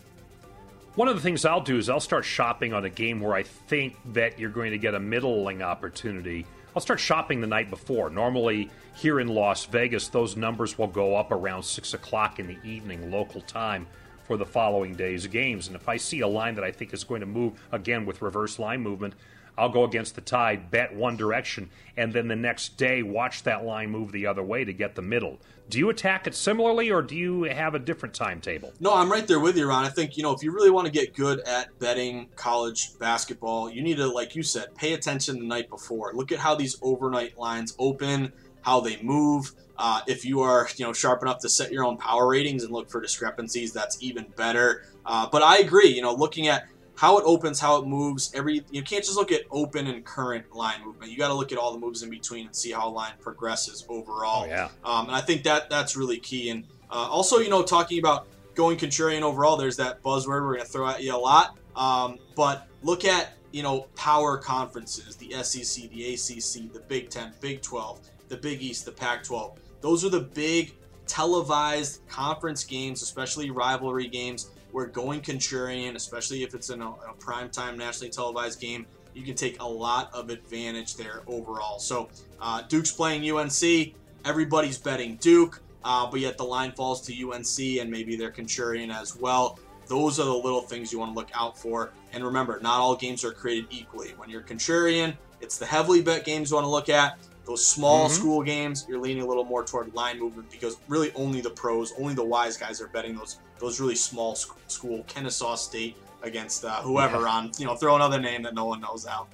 One 0.95 1.07
of 1.07 1.15
the 1.15 1.21
things 1.21 1.45
I'll 1.45 1.61
do 1.61 1.77
is 1.77 1.89
I'll 1.89 1.99
start 1.99 2.25
shopping 2.25 2.73
on 2.73 2.85
a 2.85 2.89
game 2.89 3.19
where 3.19 3.35
I 3.35 3.43
think 3.43 3.97
that 4.13 4.39
you're 4.39 4.49
going 4.49 4.71
to 4.71 4.79
get 4.79 4.95
a 4.95 4.99
middling 4.99 5.61
opportunity 5.61 6.45
I'll 6.77 6.81
start 6.81 6.99
shopping 6.99 7.41
the 7.41 7.47
night 7.47 7.71
before. 7.71 8.11
Normally, 8.11 8.69
here 8.93 9.19
in 9.19 9.29
Las 9.29 9.65
Vegas, 9.65 10.09
those 10.09 10.37
numbers 10.37 10.77
will 10.77 10.85
go 10.85 11.15
up 11.15 11.31
around 11.31 11.63
6 11.63 11.95
o'clock 11.95 12.37
in 12.37 12.45
the 12.45 12.59
evening, 12.63 13.09
local 13.09 13.41
time, 13.41 13.87
for 14.27 14.37
the 14.37 14.45
following 14.45 14.93
day's 14.93 15.25
games. 15.25 15.67
And 15.67 15.75
if 15.75 15.87
I 15.87 15.97
see 15.97 16.19
a 16.19 16.27
line 16.27 16.53
that 16.55 16.63
I 16.63 16.71
think 16.71 16.93
is 16.93 17.05
going 17.05 17.21
to 17.21 17.25
move, 17.25 17.53
again 17.71 18.05
with 18.05 18.21
reverse 18.21 18.59
line 18.59 18.81
movement, 18.81 19.15
I'll 19.57 19.69
go 19.69 19.85
against 19.85 20.13
the 20.13 20.21
tide, 20.21 20.69
bet 20.69 20.93
one 20.93 21.17
direction, 21.17 21.69
and 21.95 22.13
then 22.13 22.27
the 22.27 22.35
next 22.35 22.77
day 22.77 23.01
watch 23.01 23.41
that 23.43 23.65
line 23.65 23.89
move 23.89 24.11
the 24.11 24.27
other 24.27 24.43
way 24.43 24.63
to 24.63 24.71
get 24.71 24.93
the 24.93 25.01
middle. 25.01 25.39
Do 25.69 25.79
you 25.79 25.89
attack 25.89 26.27
it 26.27 26.35
similarly, 26.35 26.91
or 26.91 27.01
do 27.01 27.15
you 27.15 27.43
have 27.43 27.73
a 27.73 27.79
different 27.79 28.13
timetable? 28.13 28.71
No, 28.79 28.93
I'm 28.93 29.11
right 29.11 29.27
there 29.27 29.39
with 29.39 29.57
you, 29.57 29.67
Ron. 29.67 29.83
I 29.83 29.89
think 29.89 30.15
you 30.15 30.23
know 30.23 30.31
if 30.31 30.43
you 30.43 30.51
really 30.51 30.69
want 30.69 30.85
to 30.85 30.91
get 30.91 31.15
good 31.15 31.39
at 31.41 31.77
betting 31.79 32.29
college 32.35 32.97
basketball, 32.99 33.69
you 33.69 33.81
need 33.81 33.97
to, 33.97 34.07
like 34.07 34.35
you 34.35 34.43
said, 34.43 34.75
pay 34.75 34.93
attention 34.93 35.39
the 35.39 35.45
night 35.45 35.69
before. 35.69 36.13
Look 36.13 36.31
at 36.31 36.39
how 36.39 36.53
these 36.53 36.77
overnight 36.81 37.37
lines 37.37 37.75
open, 37.79 38.31
how 38.67 38.81
they 38.81 39.01
move. 39.01 39.53
Uh, 39.77 40.01
if 40.07 40.25
you 40.25 40.41
are, 40.41 40.67
you 40.75 40.85
know, 40.85 40.91
sharp 40.91 41.21
enough 41.21 41.39
to 41.39 41.47
set 41.47 41.71
your 41.71 41.85
own 41.85 41.95
power 41.95 42.27
ratings 42.27 42.63
and 42.63 42.73
look 42.73 42.89
for 42.89 42.99
discrepancies, 42.99 43.71
that's 43.71 44.03
even 44.03 44.25
better. 44.35 44.83
Uh, 45.05 45.25
but 45.31 45.41
I 45.41 45.59
agree. 45.59 45.87
You 45.87 46.01
know, 46.01 46.13
looking 46.13 46.49
at 46.49 46.67
how 46.95 47.17
it 47.17 47.23
opens, 47.25 47.61
how 47.61 47.77
it 47.77 47.87
moves. 47.87 48.29
Every 48.35 48.65
you 48.69 48.83
can't 48.83 49.05
just 49.05 49.15
look 49.15 49.31
at 49.31 49.43
open 49.51 49.87
and 49.87 50.03
current 50.03 50.53
line 50.53 50.83
movement. 50.83 51.11
You 51.11 51.17
got 51.17 51.29
to 51.29 51.33
look 51.33 51.53
at 51.53 51.57
all 51.57 51.71
the 51.71 51.79
moves 51.79 52.03
in 52.03 52.09
between 52.09 52.47
and 52.47 52.55
see 52.55 52.73
how 52.73 52.89
a 52.89 52.91
line 52.91 53.13
progresses 53.21 53.85
overall. 53.87 54.43
Oh, 54.43 54.47
yeah. 54.47 54.69
Um, 54.83 55.07
and 55.07 55.15
I 55.15 55.21
think 55.21 55.43
that 55.43 55.69
that's 55.69 55.95
really 55.95 56.17
key. 56.17 56.49
And 56.49 56.65
uh, 56.91 57.07
also, 57.09 57.37
you 57.37 57.49
know, 57.49 57.63
talking 57.63 57.99
about 57.99 58.27
going 58.53 58.77
contrarian 58.77 59.21
overall, 59.21 59.55
there's 59.55 59.77
that 59.77 60.03
buzzword 60.03 60.41
we're 60.41 60.55
going 60.55 60.65
to 60.65 60.65
throw 60.65 60.89
at 60.89 61.01
you 61.01 61.15
a 61.15 61.17
lot. 61.17 61.57
Um, 61.77 62.17
but 62.35 62.67
look 62.81 63.05
at 63.05 63.37
you 63.53 63.63
know 63.63 63.87
power 63.95 64.37
conferences, 64.37 65.15
the 65.15 65.31
SEC, 65.43 65.89
the 65.89 66.13
ACC, 66.13 66.73
the 66.73 66.83
Big 66.87 67.09
Ten, 67.09 67.31
Big 67.39 67.61
12, 67.61 68.01
the 68.29 68.37
Big 68.37 68.61
East, 68.61 68.85
the 68.85 68.91
Pac-12. 68.91 69.57
Those 69.81 70.03
are 70.03 70.09
the 70.09 70.21
big 70.21 70.73
televised 71.05 72.07
conference 72.07 72.63
games, 72.63 73.01
especially 73.01 73.49
rivalry 73.49 74.07
games 74.07 74.49
where 74.71 74.85
going 74.85 75.21
contrarian, 75.21 75.95
especially 75.95 76.43
if 76.43 76.53
it's 76.53 76.69
in 76.69 76.81
a, 76.81 76.89
a 76.89 77.13
primetime 77.17 77.77
nationally 77.77 78.09
televised 78.09 78.59
game, 78.59 78.85
you 79.13 79.23
can 79.23 79.35
take 79.35 79.59
a 79.61 79.67
lot 79.67 80.13
of 80.13 80.29
advantage 80.29 80.95
there 80.95 81.23
overall. 81.27 81.79
So 81.79 82.09
uh, 82.39 82.61
Duke's 82.63 82.91
playing 82.91 83.29
UNC. 83.29 83.93
Everybody's 84.25 84.77
betting 84.77 85.15
Duke, 85.15 85.61
uh, 85.83 86.09
but 86.09 86.19
yet 86.19 86.37
the 86.37 86.43
line 86.43 86.73
falls 86.73 87.01
to 87.07 87.31
UNC 87.31 87.79
and 87.81 87.89
maybe 87.89 88.15
they're 88.15 88.31
contrarian 88.31 88.93
as 88.93 89.15
well. 89.15 89.57
Those 89.87 90.19
are 90.19 90.25
the 90.25 90.33
little 90.33 90.61
things 90.61 90.91
you 90.91 90.99
want 90.99 91.13
to 91.13 91.15
look 91.15 91.29
out 91.33 91.57
for. 91.57 91.91
And 92.11 92.23
remember, 92.23 92.59
not 92.59 92.79
all 92.79 92.95
games 92.95 93.23
are 93.23 93.31
created 93.31 93.67
equally. 93.69 94.09
When 94.17 94.29
you're 94.29 94.41
contrarian, 94.41 95.15
it's 95.39 95.57
the 95.57 95.65
heavily 95.65 96.01
bet 96.01 96.25
games 96.25 96.51
you 96.51 96.55
want 96.55 96.65
to 96.65 96.69
look 96.69 96.89
at. 96.89 97.17
Those 97.47 97.65
small 97.65 98.07
mm-hmm. 98.07 98.13
school 98.13 98.43
games, 98.43 98.85
you're 98.89 98.99
leaning 98.99 99.23
a 99.23 99.25
little 99.25 99.45
more 99.45 99.63
toward 99.63 99.93
line 99.95 100.19
movement 100.19 100.51
because 100.51 100.75
really 100.89 101.13
only 101.13 101.39
the 101.39 101.49
pros, 101.49 101.93
only 101.97 102.13
the 102.13 102.23
wise 102.23 102.57
guys 102.57 102.81
are 102.81 102.87
betting 102.87 103.15
those 103.15 103.39
those 103.57 103.79
really 103.79 103.95
small 103.95 104.35
school 104.35 105.03
Kennesaw 105.07 105.55
State 105.55 105.95
against 106.23 106.65
uh, 106.65 106.81
whoever 106.81 107.21
yeah. 107.21 107.29
on 107.29 107.51
you 107.57 107.65
know 107.65 107.75
throw 107.75 107.95
another 107.95 108.19
name 108.19 108.43
that 108.43 108.53
no 108.53 108.65
one 108.65 108.81
knows 108.81 109.07
out. 109.07 109.29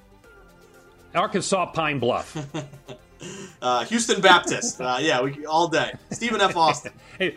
Arkansas 1.12 1.66
Pine 1.72 1.98
Bluff. 1.98 2.36
uh, 3.62 3.84
Houston 3.86 4.20
Baptist. 4.20 4.80
Uh, 4.80 4.98
yeah, 5.00 5.20
we 5.20 5.44
all 5.44 5.66
day. 5.66 5.92
Stephen 6.12 6.40
F. 6.40 6.56
Austin. 6.56 6.92
hey, 7.18 7.36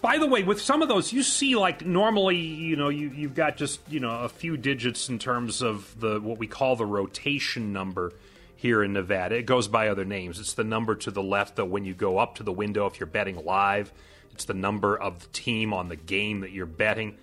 by 0.00 0.18
the 0.18 0.26
way, 0.26 0.42
with 0.42 0.60
some 0.60 0.82
of 0.82 0.88
those, 0.88 1.12
you 1.12 1.22
see 1.22 1.54
like 1.54 1.86
normally, 1.86 2.36
you 2.36 2.74
know, 2.74 2.88
you 2.88 3.10
you've 3.10 3.34
got 3.36 3.56
just 3.56 3.78
you 3.88 4.00
know 4.00 4.10
a 4.10 4.28
few 4.28 4.56
digits 4.56 5.08
in 5.08 5.20
terms 5.20 5.62
of 5.62 5.94
the 6.00 6.20
what 6.20 6.38
we 6.38 6.48
call 6.48 6.74
the 6.74 6.84
rotation 6.84 7.72
number 7.72 8.12
here 8.56 8.82
in 8.82 8.92
Nevada. 8.94 9.36
It 9.36 9.46
goes 9.46 9.68
by 9.68 9.88
other 9.88 10.04
names. 10.04 10.40
It's 10.40 10.54
the 10.54 10.64
number 10.64 10.94
to 10.96 11.10
the 11.10 11.22
left, 11.22 11.56
though, 11.56 11.64
when 11.64 11.84
you 11.84 11.94
go 11.94 12.18
up 12.18 12.34
to 12.36 12.42
the 12.42 12.52
window 12.52 12.86
if 12.86 12.98
you're 12.98 13.06
betting 13.06 13.44
live. 13.44 13.92
It's 14.32 14.44
the 14.44 14.54
number 14.54 14.96
of 14.96 15.20
the 15.20 15.26
team 15.28 15.72
on 15.72 15.88
the 15.88 15.96
game 15.96 16.40
that 16.40 16.50
you're 16.50 16.66
betting. 16.66 17.16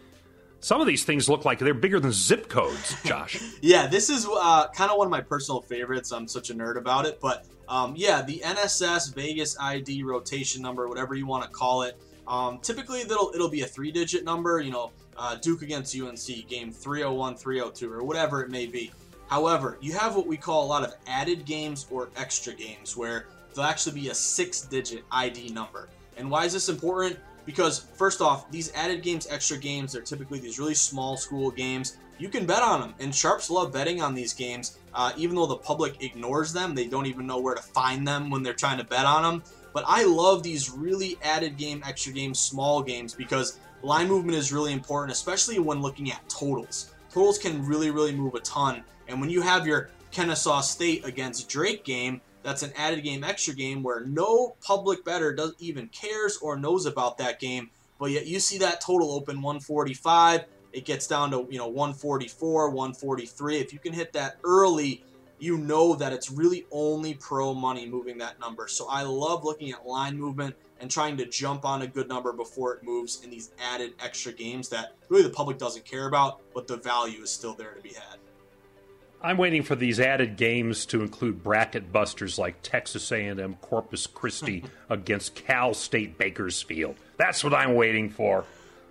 Some 0.60 0.80
of 0.80 0.88
these 0.88 1.04
things 1.04 1.28
look 1.28 1.44
like 1.44 1.60
they're 1.60 1.74
bigger 1.74 2.00
than 2.00 2.14
zip 2.14 2.48
codes, 2.48 2.96
Josh. 3.06 3.42
yeah, 3.62 3.88
this 3.88 4.10
is 4.10 4.26
uh, 4.26 4.68
kind 4.70 4.90
of 4.90 4.98
one 4.98 5.08
of 5.08 5.12
my 5.12 5.22
personal 5.22 5.62
favorites. 5.62 6.12
I'm 6.12 6.28
such 6.28 6.50
a 6.50 6.54
nerd 6.54 6.78
about 6.78 7.06
it. 7.06 7.20
But 7.20 7.46
um, 7.68 7.94
yeah, 7.98 8.22
the 8.22 8.42
NSS 8.46 9.14
Vegas 9.14 9.58
ID 9.60 10.04
rotation 10.04 10.62
number, 10.62 10.88
whatever 10.88 11.16
you 11.16 11.28
want 11.28 11.44
to 11.44 11.50
call 11.50 11.82
it. 11.82 12.00
Um, 12.28 12.60
typically, 12.60 13.02
it'll, 13.02 13.32
it'll 13.36 13.50
be 13.50 13.62
a 13.62 13.68
three 13.68 13.92
digit 13.92 14.24
number, 14.24 14.62
you 14.62 14.72
know, 14.72 14.92
uh, 15.18 15.36
Duke 15.36 15.62
against 15.62 16.00
UNC, 16.00 16.48
game 16.48 16.72
301, 16.72 17.36
302, 17.36 17.92
or 17.92 18.04
whatever 18.04 18.42
it 18.42 18.50
may 18.50 18.66
be. 18.66 18.92
However, 19.28 19.78
you 19.82 19.94
have 19.94 20.16
what 20.16 20.28
we 20.28 20.38
call 20.38 20.66
a 20.66 20.68
lot 20.68 20.84
of 20.84 20.96
added 21.08 21.46
games 21.46 21.86
or 21.90 22.10
extra 22.16 22.54
games 22.54 22.96
where 22.96 23.28
there'll 23.54 23.70
actually 23.70 24.00
be 24.00 24.10
a 24.10 24.16
six 24.16 24.62
digit 24.62 25.04
ID 25.12 25.50
number. 25.50 25.90
And 26.18 26.30
why 26.30 26.46
is 26.46 26.54
this 26.54 26.70
important? 26.70 27.18
Because, 27.46 27.80
first 27.80 28.22
off, 28.22 28.50
these 28.52 28.72
added 28.74 29.02
games, 29.02 29.28
extra 29.30 29.58
games, 29.58 29.94
they're 29.94 30.02
typically 30.02 30.40
these 30.40 30.60
really 30.60 30.76
small 30.76 31.18
school 31.18 31.52
games. 31.52 31.98
You 32.18 32.30
can 32.30 32.46
bet 32.46 32.62
on 32.62 32.80
them, 32.80 32.94
and 33.00 33.14
sharps 33.14 33.50
love 33.50 33.74
betting 33.74 34.02
on 34.02 34.14
these 34.14 34.34
games. 34.34 34.78
Uh, 34.94 35.12
even 35.18 35.36
though 35.36 35.48
the 35.48 35.58
public 35.58 36.02
ignores 36.02 36.54
them, 36.54 36.76
they 36.76 36.88
don't 36.88 37.08
even 37.08 37.28
know 37.28 37.40
where 37.40 37.56
to 37.56 37.62
find 37.62 38.08
them 38.08 38.30
when 38.30 38.44
they're 38.44 38.54
trying 38.54 38.78
to 38.78 38.84
bet 38.84 39.06
on 39.06 39.24
them. 39.24 39.44
But 39.74 39.84
I 39.88 40.04
love 40.06 40.44
these 40.44 40.70
really 40.70 41.18
added 41.24 41.58
game, 41.58 41.84
extra 41.86 42.14
games, 42.14 42.40
small 42.40 42.82
games 42.84 43.14
because 43.14 43.60
line 43.82 44.08
movement 44.08 44.38
is 44.38 44.54
really 44.54 44.72
important, 44.72 45.12
especially 45.12 45.60
when 45.60 45.82
looking 45.82 46.12
at 46.12 46.28
totals. 46.30 46.93
Totals 47.14 47.38
can 47.38 47.64
really, 47.64 47.92
really 47.92 48.16
move 48.16 48.34
a 48.34 48.40
ton. 48.40 48.84
And 49.08 49.22
when 49.22 49.30
you 49.30 49.42
have 49.42 49.68
your 49.68 49.92
Kennesaw 50.10 50.62
State 50.62 51.06
against 51.06 51.48
Drake 51.48 51.84
game, 51.84 52.22
that's 52.42 52.64
an 52.64 52.72
added 52.76 53.04
game, 53.04 53.24
extra 53.24 53.54
game 53.54 53.84
where 53.84 54.02
no 54.02 54.56
public 54.62 55.06
better 55.06 55.32
does 55.34 55.54
even 55.60 55.90
cares 55.90 56.38
or 56.38 56.58
knows 56.58 56.88
about 56.88 57.20
that 57.20 57.40
game. 57.40 57.70
But 58.00 58.10
yet 58.10 58.26
you 58.26 58.40
see 58.40 58.58
that 58.58 58.82
total 58.82 59.12
open 59.12 59.44
145. 59.44 60.46
It 60.74 60.86
gets 60.86 61.06
down 61.06 61.30
to 61.32 61.48
you 61.52 61.60
know 61.60 61.68
144, 61.68 62.72
143. 62.72 63.58
If 63.58 63.74
you 63.74 63.78
can 63.78 63.94
hit 63.94 64.12
that 64.14 64.38
early, 64.44 65.04
you 65.38 65.58
know 65.58 65.94
that 65.94 66.14
it's 66.14 66.32
really 66.32 66.66
only 66.72 67.14
pro 67.14 67.54
money 67.54 67.86
moving 67.86 68.18
that 68.18 68.40
number. 68.40 68.68
So 68.68 68.88
I 68.90 69.04
love 69.04 69.44
looking 69.44 69.72
at 69.72 69.86
line 69.86 70.18
movement 70.18 70.56
and 70.84 70.92
trying 70.92 71.16
to 71.16 71.26
jump 71.26 71.64
on 71.64 71.82
a 71.82 71.88
good 71.88 72.10
number 72.10 72.34
before 72.34 72.74
it 72.74 72.84
moves 72.84 73.24
in 73.24 73.30
these 73.30 73.52
added 73.58 73.94
extra 74.04 74.34
games 74.34 74.68
that 74.68 74.98
really 75.08 75.24
the 75.24 75.30
public 75.30 75.58
doesn't 75.58 75.86
care 75.86 76.10
about, 76.10 76.42
but 76.54 76.68
the 76.68 76.76
value 76.76 77.22
is 77.22 77.32
still 77.32 77.54
there 77.54 77.74
to 77.74 77.82
be 77.82 77.94
had. 77.94 78.18
I'm 79.22 79.38
waiting 79.38 79.64
for 79.64 79.78
these 79.78 80.02
added 80.02 80.36
games 80.36 80.86
to 80.88 81.02
include 81.02 81.42
bracket 81.42 81.94
busters 81.94 82.38
like 82.38 82.62
Texas 82.62 83.10
A&M 83.14 83.56
Corpus 83.62 84.08
Christi 84.08 84.66
against 84.90 85.36
Cal 85.36 85.74
State 85.74 86.18
Bakersfield. 86.18 86.98
That's 87.16 87.46
what 87.46 87.54
I'm 87.54 87.76
waiting 87.76 88.10
for. 88.10 88.44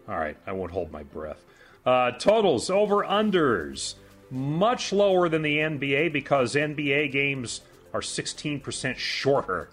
All 0.08 0.18
right, 0.18 0.38
I 0.46 0.52
won't 0.52 0.72
hold 0.72 0.90
my 0.90 1.02
breath. 1.02 1.44
Uh, 1.84 2.12
totals 2.12 2.70
over 2.70 3.04
unders. 3.04 3.96
much 4.30 4.94
lower 4.94 5.28
than 5.28 5.42
the 5.42 5.58
NBA 5.58 6.10
because 6.10 6.54
NBA 6.54 7.12
games 7.12 7.60
are 7.92 8.00
16% 8.00 8.96
shorter, 8.96 9.68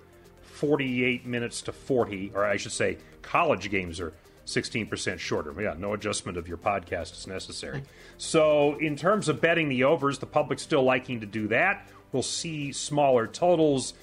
48 0.59 1.25
minutes 1.25 1.61
to 1.61 1.71
40, 1.71 2.33
or 2.35 2.43
I 2.43 2.57
should 2.57 2.73
say, 2.73 2.97
college 3.21 3.71
games 3.71 4.01
are 4.01 4.11
16% 4.45 5.17
shorter. 5.17 5.53
Yeah, 5.61 5.75
no 5.77 5.93
adjustment 5.93 6.37
of 6.37 6.49
your 6.49 6.57
podcast 6.57 7.13
is 7.13 7.27
necessary. 7.27 7.83
So, 8.17 8.75
in 8.79 8.97
terms 8.97 9.29
of 9.29 9.39
betting 9.39 9.69
the 9.69 9.85
overs, 9.85 10.19
the 10.19 10.25
public's 10.25 10.61
still 10.61 10.83
liking 10.83 11.21
to 11.21 11.25
do 11.25 11.47
that. 11.47 11.87
We'll 12.11 12.23
see 12.23 12.73
smaller 12.73 13.25
totals, 13.25 13.93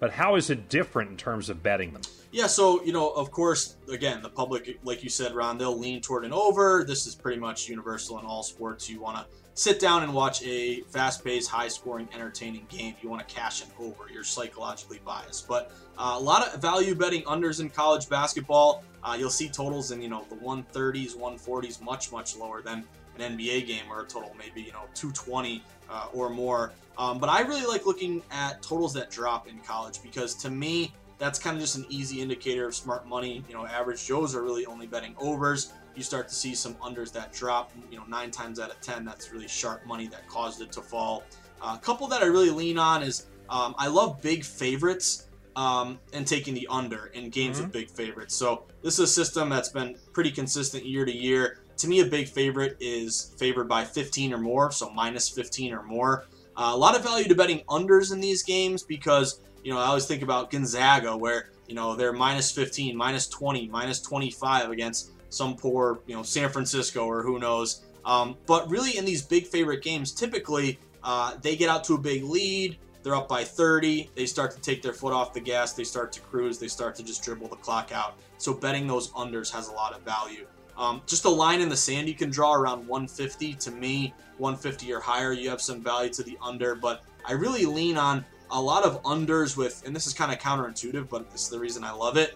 but 0.00 0.12
how 0.12 0.36
is 0.36 0.48
it 0.48 0.70
different 0.70 1.10
in 1.10 1.18
terms 1.18 1.50
of 1.50 1.62
betting 1.62 1.92
them? 1.92 2.02
Yeah, 2.32 2.46
so 2.46 2.82
you 2.82 2.94
know, 2.94 3.10
of 3.10 3.30
course, 3.30 3.76
again, 3.90 4.22
the 4.22 4.30
public, 4.30 4.78
like 4.84 5.04
you 5.04 5.10
said, 5.10 5.34
Ron, 5.34 5.58
they'll 5.58 5.78
lean 5.78 6.00
toward 6.00 6.24
an 6.24 6.32
over. 6.32 6.82
This 6.82 7.06
is 7.06 7.14
pretty 7.14 7.38
much 7.38 7.68
universal 7.68 8.18
in 8.18 8.24
all 8.24 8.42
sports. 8.42 8.88
You 8.88 9.02
want 9.02 9.18
to 9.18 9.26
sit 9.56 9.80
down 9.80 10.02
and 10.02 10.12
watch 10.12 10.42
a 10.44 10.82
fast-paced, 10.82 11.50
high-scoring, 11.50 12.06
entertaining 12.14 12.66
game. 12.68 12.94
You 13.02 13.08
want 13.08 13.26
to 13.26 13.34
cash 13.34 13.62
an 13.62 13.68
over. 13.80 14.04
You're 14.12 14.22
psychologically 14.22 15.00
biased, 15.04 15.48
but 15.48 15.72
uh, 15.98 16.14
a 16.16 16.20
lot 16.20 16.46
of 16.46 16.60
value 16.60 16.94
betting 16.94 17.22
unders 17.22 17.60
in 17.60 17.70
college 17.70 18.08
basketball. 18.08 18.84
Uh, 19.02 19.16
you'll 19.18 19.30
see 19.30 19.48
totals 19.48 19.90
in 19.90 20.02
you 20.02 20.08
know 20.08 20.24
the 20.28 20.36
130s, 20.36 21.16
140s, 21.16 21.82
much 21.82 22.12
much 22.12 22.36
lower 22.36 22.60
than 22.60 22.84
an 23.18 23.38
NBA 23.38 23.66
game 23.66 23.84
or 23.90 24.02
a 24.02 24.04
total 24.04 24.34
maybe 24.38 24.60
you 24.60 24.72
know 24.72 24.84
220 24.94 25.62
uh, 25.88 26.08
or 26.12 26.28
more. 26.28 26.72
Um, 26.98 27.18
but 27.18 27.30
I 27.30 27.40
really 27.40 27.64
like 27.64 27.86
looking 27.86 28.22
at 28.30 28.62
totals 28.62 28.92
that 28.94 29.10
drop 29.10 29.48
in 29.48 29.58
college 29.60 30.02
because 30.02 30.34
to 30.34 30.50
me 30.50 30.92
that's 31.18 31.38
kind 31.38 31.56
of 31.56 31.62
just 31.62 31.76
an 31.76 31.86
easy 31.88 32.20
indicator 32.20 32.66
of 32.66 32.74
smart 32.74 33.06
money. 33.08 33.42
You 33.48 33.54
know, 33.54 33.64
average 33.64 34.06
Joes 34.06 34.34
are 34.34 34.42
really 34.42 34.66
only 34.66 34.86
betting 34.86 35.14
overs. 35.18 35.72
You 35.96 36.02
start 36.02 36.28
to 36.28 36.34
see 36.34 36.54
some 36.54 36.74
unders 36.74 37.12
that 37.12 37.32
drop. 37.32 37.72
You 37.90 37.98
know, 37.98 38.04
nine 38.06 38.30
times 38.30 38.60
out 38.60 38.70
of 38.70 38.80
ten, 38.80 39.04
that's 39.04 39.32
really 39.32 39.48
sharp 39.48 39.86
money 39.86 40.06
that 40.08 40.28
caused 40.28 40.60
it 40.60 40.70
to 40.72 40.82
fall. 40.82 41.24
Uh, 41.60 41.76
a 41.76 41.82
couple 41.82 42.06
that 42.08 42.22
I 42.22 42.26
really 42.26 42.50
lean 42.50 42.78
on 42.78 43.02
is 43.02 43.26
um, 43.48 43.74
I 43.78 43.88
love 43.88 44.20
big 44.20 44.44
favorites 44.44 45.28
um, 45.56 45.98
and 46.12 46.26
taking 46.26 46.52
the 46.52 46.66
under 46.70 47.06
in 47.06 47.30
games 47.30 47.56
mm-hmm. 47.56 47.64
with 47.64 47.72
big 47.72 47.90
favorites. 47.90 48.34
So 48.34 48.64
this 48.82 48.94
is 48.94 49.00
a 49.00 49.06
system 49.06 49.48
that's 49.48 49.70
been 49.70 49.96
pretty 50.12 50.30
consistent 50.30 50.84
year 50.84 51.04
to 51.04 51.12
year. 51.12 51.60
To 51.78 51.88
me, 51.88 52.00
a 52.00 52.06
big 52.06 52.28
favorite 52.28 52.76
is 52.78 53.34
favored 53.38 53.68
by 53.68 53.84
15 53.84 54.32
or 54.32 54.38
more, 54.38 54.70
so 54.70 54.90
minus 54.90 55.28
15 55.28 55.72
or 55.72 55.82
more. 55.82 56.26
Uh, 56.56 56.72
a 56.72 56.76
lot 56.76 56.96
of 56.96 57.02
value 57.02 57.28
to 57.28 57.34
betting 57.34 57.60
unders 57.68 58.12
in 58.12 58.20
these 58.20 58.42
games 58.42 58.82
because 58.82 59.40
you 59.66 59.72
know, 59.72 59.80
I 59.80 59.86
always 59.86 60.06
think 60.06 60.22
about 60.22 60.52
Gonzaga, 60.52 61.16
where 61.16 61.50
you 61.66 61.74
know 61.74 61.96
they're 61.96 62.12
minus 62.12 62.52
15, 62.52 62.96
minus 62.96 63.26
20, 63.26 63.66
minus 63.66 64.00
25 64.00 64.70
against 64.70 65.10
some 65.30 65.56
poor, 65.56 66.00
you 66.06 66.14
know, 66.14 66.22
San 66.22 66.48
Francisco 66.48 67.06
or 67.06 67.22
who 67.22 67.38
knows. 67.38 67.82
Um, 68.04 68.36
but 68.46 68.70
really, 68.70 68.96
in 68.96 69.04
these 69.04 69.22
big 69.22 69.46
favorite 69.46 69.82
games, 69.82 70.12
typically 70.12 70.78
uh, 71.02 71.36
they 71.42 71.56
get 71.56 71.68
out 71.68 71.84
to 71.84 71.94
a 71.94 71.98
big 71.98 72.24
lead. 72.24 72.78
They're 73.02 73.14
up 73.14 73.28
by 73.28 73.44
30. 73.44 74.10
They 74.14 74.26
start 74.26 74.50
to 74.52 74.60
take 74.60 74.82
their 74.82 74.92
foot 74.92 75.12
off 75.12 75.32
the 75.32 75.40
gas. 75.40 75.72
They 75.72 75.84
start 75.84 76.12
to 76.12 76.20
cruise. 76.20 76.58
They 76.58 76.68
start 76.68 76.96
to 76.96 77.04
just 77.04 77.22
dribble 77.22 77.48
the 77.48 77.56
clock 77.56 77.92
out. 77.92 78.16
So 78.38 78.52
betting 78.52 78.86
those 78.86 79.10
unders 79.12 79.50
has 79.52 79.68
a 79.68 79.72
lot 79.72 79.94
of 79.94 80.02
value. 80.02 80.46
Um, 80.76 81.00
just 81.06 81.24
a 81.24 81.28
line 81.30 81.60
in 81.60 81.68
the 81.68 81.76
sand 81.76 82.08
you 82.08 82.14
can 82.14 82.30
draw 82.30 82.54
around 82.54 82.86
150. 82.86 83.54
To 83.54 83.70
me, 83.70 84.12
150 84.38 84.92
or 84.92 85.00
higher, 85.00 85.32
you 85.32 85.48
have 85.48 85.60
some 85.60 85.82
value 85.82 86.10
to 86.14 86.22
the 86.22 86.36
under. 86.42 86.74
But 86.74 87.04
I 87.24 87.32
really 87.32 87.64
lean 87.64 87.96
on 87.96 88.24
a 88.50 88.60
lot 88.60 88.84
of 88.84 89.02
unders 89.02 89.56
with, 89.56 89.82
and 89.86 89.94
this 89.94 90.06
is 90.06 90.14
kind 90.14 90.32
of 90.32 90.38
counterintuitive, 90.38 91.08
but 91.08 91.30
this 91.30 91.42
is 91.42 91.48
the 91.48 91.58
reason 91.58 91.84
I 91.84 91.92
love 91.92 92.16
it. 92.16 92.34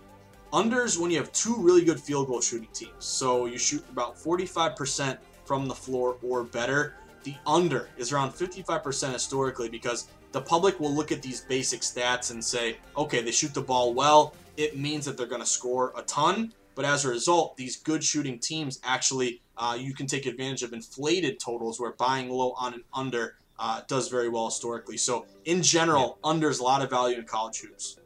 Unders 0.52 0.98
when 0.98 1.12
you 1.12 1.18
have 1.18 1.30
two 1.32 1.54
really 1.56 1.84
good 1.84 2.00
field 2.00 2.26
goal 2.26 2.40
shooting 2.40 2.68
teams. 2.72 2.92
So 2.98 3.46
you 3.46 3.56
shoot 3.56 3.84
about 3.88 4.16
45% 4.16 5.16
from 5.44 5.68
the 5.68 5.74
floor 5.74 6.16
or 6.22 6.42
better. 6.42 6.94
The 7.22 7.34
under 7.46 7.88
is 7.96 8.12
around 8.12 8.32
55% 8.32 9.12
historically 9.12 9.68
because 9.68 10.08
the 10.32 10.40
public 10.40 10.80
will 10.80 10.92
look 10.92 11.12
at 11.12 11.22
these 11.22 11.42
basic 11.42 11.82
stats 11.82 12.32
and 12.32 12.44
say, 12.44 12.78
okay, 12.96 13.22
they 13.22 13.30
shoot 13.30 13.54
the 13.54 13.60
ball 13.60 13.94
well. 13.94 14.34
It 14.56 14.76
means 14.76 15.04
that 15.04 15.16
they're 15.16 15.26
going 15.26 15.40
to 15.40 15.46
score 15.46 15.92
a 15.96 16.02
ton. 16.02 16.52
But 16.74 16.84
as 16.84 17.04
a 17.04 17.10
result, 17.10 17.56
these 17.56 17.76
good 17.76 18.02
shooting 18.02 18.38
teams 18.38 18.80
actually, 18.82 19.42
uh, 19.56 19.76
you 19.78 19.94
can 19.94 20.06
take 20.06 20.26
advantage 20.26 20.62
of 20.64 20.72
inflated 20.72 21.38
totals 21.38 21.78
where 21.78 21.92
buying 21.92 22.28
low 22.28 22.52
on 22.52 22.74
an 22.74 22.82
under 22.92 23.36
uh, 23.58 23.82
does 23.86 24.08
very 24.08 24.28
well 24.28 24.46
historically. 24.46 24.96
So 24.96 25.26
in 25.44 25.62
general, 25.62 26.18
yeah. 26.24 26.32
unders 26.32 26.58
a 26.58 26.64
lot 26.64 26.82
of 26.82 26.90
value 26.90 27.18
in 27.18 27.24
college 27.24 27.60
hoops. 27.60 27.99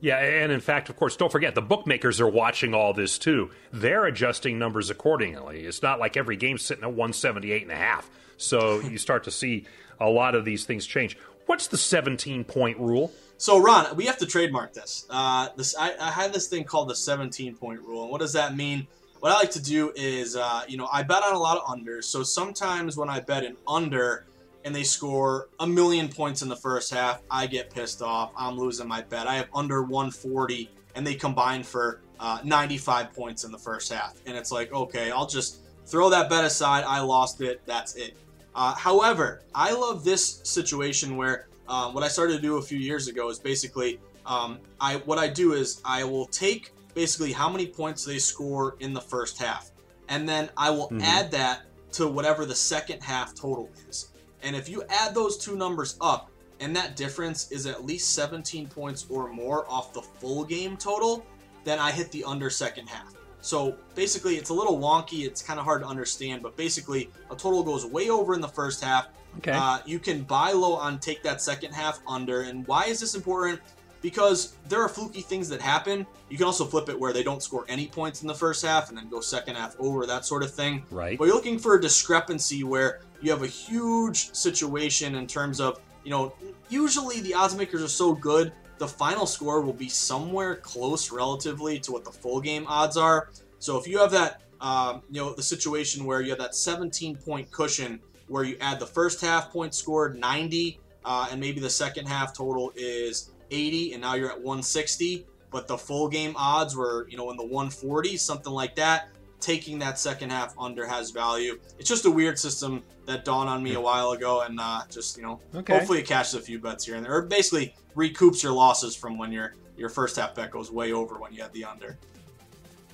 Yeah, 0.00 0.18
and 0.18 0.52
in 0.52 0.60
fact, 0.60 0.88
of 0.88 0.96
course, 0.96 1.16
don't 1.16 1.32
forget 1.32 1.54
the 1.54 1.62
bookmakers 1.62 2.20
are 2.20 2.28
watching 2.28 2.72
all 2.72 2.92
this 2.92 3.18
too. 3.18 3.50
They're 3.72 4.04
adjusting 4.04 4.58
numbers 4.58 4.90
accordingly. 4.90 5.64
It's 5.64 5.82
not 5.82 5.98
like 5.98 6.16
every 6.16 6.36
game's 6.36 6.62
sitting 6.62 6.84
at 6.84 6.90
178 6.90 7.62
and 7.62 7.72
a 7.72 7.76
half. 7.76 8.08
So 8.36 8.80
you 8.80 8.98
start 8.98 9.24
to 9.24 9.30
see 9.30 9.66
a 10.00 10.08
lot 10.08 10.34
of 10.34 10.44
these 10.44 10.64
things 10.64 10.86
change. 10.86 11.16
What's 11.46 11.66
the 11.66 11.78
17 11.78 12.44
point 12.44 12.78
rule? 12.78 13.12
So 13.38 13.58
Ron, 13.58 13.96
we 13.96 14.06
have 14.06 14.18
to 14.18 14.26
trademark 14.26 14.72
this. 14.72 15.06
Uh, 15.10 15.48
this 15.56 15.74
I, 15.76 15.94
I 15.98 16.10
have 16.10 16.32
this 16.32 16.48
thing 16.48 16.64
called 16.64 16.88
the 16.88 16.96
17 16.96 17.56
point 17.56 17.80
rule, 17.80 18.02
and 18.02 18.10
what 18.10 18.20
does 18.20 18.32
that 18.34 18.56
mean? 18.56 18.86
What 19.20 19.32
I 19.32 19.36
like 19.36 19.50
to 19.52 19.62
do 19.62 19.92
is, 19.96 20.36
uh, 20.36 20.62
you 20.68 20.76
know, 20.76 20.88
I 20.92 21.02
bet 21.02 21.24
on 21.24 21.34
a 21.34 21.38
lot 21.38 21.56
of 21.56 21.64
unders. 21.64 22.04
So 22.04 22.22
sometimes 22.22 22.96
when 22.96 23.08
I 23.08 23.18
bet 23.18 23.44
an 23.44 23.56
under, 23.66 24.26
and 24.68 24.76
they 24.76 24.84
score 24.84 25.48
a 25.60 25.66
million 25.66 26.10
points 26.10 26.42
in 26.42 26.48
the 26.50 26.54
first 26.54 26.92
half, 26.92 27.22
I 27.30 27.46
get 27.46 27.70
pissed 27.70 28.02
off. 28.02 28.32
I'm 28.36 28.58
losing 28.58 28.86
my 28.86 29.00
bet. 29.00 29.26
I 29.26 29.36
have 29.36 29.48
under 29.54 29.82
140, 29.82 30.68
and 30.94 31.06
they 31.06 31.14
combine 31.14 31.62
for 31.62 32.02
uh, 32.20 32.40
95 32.44 33.14
points 33.14 33.44
in 33.44 33.50
the 33.50 33.56
first 33.56 33.90
half. 33.90 34.20
And 34.26 34.36
it's 34.36 34.52
like, 34.52 34.70
okay, 34.70 35.10
I'll 35.10 35.26
just 35.26 35.60
throw 35.86 36.10
that 36.10 36.28
bet 36.28 36.44
aside. 36.44 36.84
I 36.86 37.00
lost 37.00 37.40
it. 37.40 37.62
That's 37.64 37.94
it. 37.94 38.14
Uh, 38.54 38.74
however, 38.74 39.40
I 39.54 39.72
love 39.72 40.04
this 40.04 40.42
situation 40.44 41.16
where 41.16 41.46
um, 41.66 41.94
what 41.94 42.04
I 42.04 42.08
started 42.08 42.34
to 42.34 42.42
do 42.42 42.58
a 42.58 42.62
few 42.62 42.78
years 42.78 43.08
ago 43.08 43.30
is 43.30 43.38
basically 43.38 43.98
um, 44.26 44.58
I 44.82 44.96
what 44.96 45.16
I 45.16 45.28
do 45.28 45.54
is 45.54 45.80
I 45.82 46.04
will 46.04 46.26
take 46.26 46.72
basically 46.92 47.32
how 47.32 47.48
many 47.48 47.66
points 47.66 48.04
they 48.04 48.18
score 48.18 48.76
in 48.80 48.92
the 48.92 49.00
first 49.00 49.38
half, 49.38 49.70
and 50.10 50.28
then 50.28 50.50
I 50.58 50.68
will 50.68 50.88
mm-hmm. 50.88 51.00
add 51.00 51.30
that 51.30 51.62
to 51.92 52.06
whatever 52.06 52.44
the 52.44 52.54
second 52.54 53.02
half 53.02 53.34
total 53.34 53.70
is. 53.88 54.08
And 54.42 54.54
if 54.54 54.68
you 54.68 54.82
add 54.88 55.14
those 55.14 55.36
two 55.36 55.56
numbers 55.56 55.96
up, 56.00 56.30
and 56.60 56.74
that 56.74 56.96
difference 56.96 57.50
is 57.50 57.66
at 57.66 57.84
least 57.84 58.14
17 58.14 58.68
points 58.68 59.06
or 59.08 59.32
more 59.32 59.70
off 59.70 59.92
the 59.92 60.02
full 60.02 60.44
game 60.44 60.76
total, 60.76 61.24
then 61.64 61.78
I 61.78 61.90
hit 61.90 62.10
the 62.10 62.24
under 62.24 62.50
second 62.50 62.88
half. 62.88 63.14
So 63.40 63.76
basically, 63.94 64.36
it's 64.36 64.50
a 64.50 64.54
little 64.54 64.78
wonky. 64.78 65.24
It's 65.24 65.42
kind 65.42 65.60
of 65.60 65.64
hard 65.64 65.82
to 65.82 65.86
understand, 65.86 66.42
but 66.42 66.56
basically, 66.56 67.10
a 67.30 67.36
total 67.36 67.62
goes 67.62 67.86
way 67.86 68.10
over 68.10 68.34
in 68.34 68.40
the 68.40 68.48
first 68.48 68.82
half. 68.82 69.08
Okay. 69.38 69.52
Uh, 69.52 69.78
you 69.86 69.98
can 69.98 70.22
buy 70.22 70.52
low 70.52 70.74
on 70.74 70.98
take 70.98 71.22
that 71.22 71.40
second 71.40 71.72
half 71.72 72.00
under. 72.08 72.42
And 72.42 72.66
why 72.66 72.86
is 72.86 72.98
this 72.98 73.14
important? 73.14 73.60
Because 74.00 74.56
there 74.68 74.80
are 74.80 74.88
fluky 74.88 75.20
things 75.20 75.48
that 75.50 75.60
happen. 75.60 76.06
You 76.28 76.36
can 76.36 76.46
also 76.46 76.64
flip 76.64 76.88
it 76.88 76.98
where 76.98 77.12
they 77.12 77.22
don't 77.22 77.42
score 77.42 77.64
any 77.68 77.86
points 77.86 78.22
in 78.22 78.28
the 78.28 78.34
first 78.34 78.64
half 78.64 78.88
and 78.88 78.98
then 78.98 79.08
go 79.08 79.20
second 79.20 79.56
half 79.56 79.76
over, 79.78 80.06
that 80.06 80.24
sort 80.24 80.42
of 80.42 80.52
thing. 80.52 80.84
Right. 80.90 81.18
But 81.18 81.26
you're 81.26 81.34
looking 81.34 81.58
for 81.58 81.74
a 81.74 81.80
discrepancy 81.80 82.64
where 82.64 83.00
you 83.20 83.30
have 83.30 83.42
a 83.42 83.48
huge 83.48 84.32
situation 84.34 85.16
in 85.16 85.26
terms 85.26 85.60
of, 85.60 85.80
you 86.04 86.10
know, 86.10 86.32
usually 86.68 87.20
the 87.20 87.34
odds 87.34 87.56
makers 87.56 87.82
are 87.82 87.88
so 87.88 88.14
good, 88.14 88.52
the 88.78 88.88
final 88.88 89.26
score 89.26 89.60
will 89.60 89.72
be 89.72 89.88
somewhere 89.88 90.56
close 90.56 91.10
relatively 91.10 91.80
to 91.80 91.92
what 91.92 92.04
the 92.04 92.12
full 92.12 92.40
game 92.40 92.64
odds 92.68 92.96
are. 92.96 93.30
So 93.58 93.76
if 93.76 93.88
you 93.88 93.98
have 93.98 94.12
that, 94.12 94.42
um, 94.60 95.02
you 95.10 95.20
know, 95.20 95.34
the 95.34 95.42
situation 95.42 96.04
where 96.04 96.20
you 96.20 96.30
have 96.30 96.38
that 96.38 96.54
17 96.54 97.16
point 97.16 97.50
cushion 97.50 98.00
where 98.28 98.44
you 98.44 98.56
add 98.60 98.78
the 98.78 98.86
first 98.86 99.20
half 99.20 99.50
point 99.50 99.74
scored 99.74 100.18
90, 100.18 100.78
uh, 101.04 101.28
and 101.30 101.40
maybe 101.40 101.60
the 101.60 101.70
second 101.70 102.06
half 102.06 102.36
total 102.36 102.72
is 102.76 103.30
80, 103.50 103.94
and 103.94 104.02
now 104.02 104.14
you're 104.14 104.30
at 104.30 104.36
160, 104.36 105.26
but 105.50 105.66
the 105.66 105.78
full 105.78 106.08
game 106.08 106.34
odds 106.36 106.76
were, 106.76 107.08
you 107.08 107.16
know, 107.16 107.30
in 107.30 107.36
the 107.36 107.44
140s, 107.44 108.20
something 108.20 108.52
like 108.52 108.76
that 108.76 109.08
taking 109.40 109.78
that 109.78 109.98
second 109.98 110.30
half 110.30 110.54
under 110.58 110.86
has 110.86 111.10
value. 111.10 111.58
It's 111.78 111.88
just 111.88 112.04
a 112.04 112.10
weird 112.10 112.38
system 112.38 112.82
that 113.06 113.24
dawned 113.24 113.48
on 113.48 113.62
me 113.62 113.74
a 113.74 113.80
while 113.80 114.12
ago, 114.12 114.42
and 114.42 114.58
uh, 114.60 114.82
just 114.90 115.16
you 115.16 115.22
know, 115.22 115.40
okay. 115.54 115.74
hopefully 115.74 116.00
it 116.00 116.06
cashes 116.06 116.34
a 116.34 116.40
few 116.40 116.58
bets 116.58 116.84
here 116.84 116.96
and 116.96 117.04
there, 117.04 117.14
or 117.14 117.22
basically 117.22 117.74
recoups 117.96 118.42
your 118.42 118.52
losses 118.52 118.96
from 118.96 119.18
when 119.18 119.32
your 119.32 119.54
your 119.76 119.88
first 119.88 120.16
half 120.16 120.34
bet 120.34 120.50
goes 120.50 120.70
way 120.70 120.92
over 120.92 121.16
when 121.16 121.32
you 121.32 121.42
had 121.42 121.52
the 121.52 121.64
under. 121.64 121.96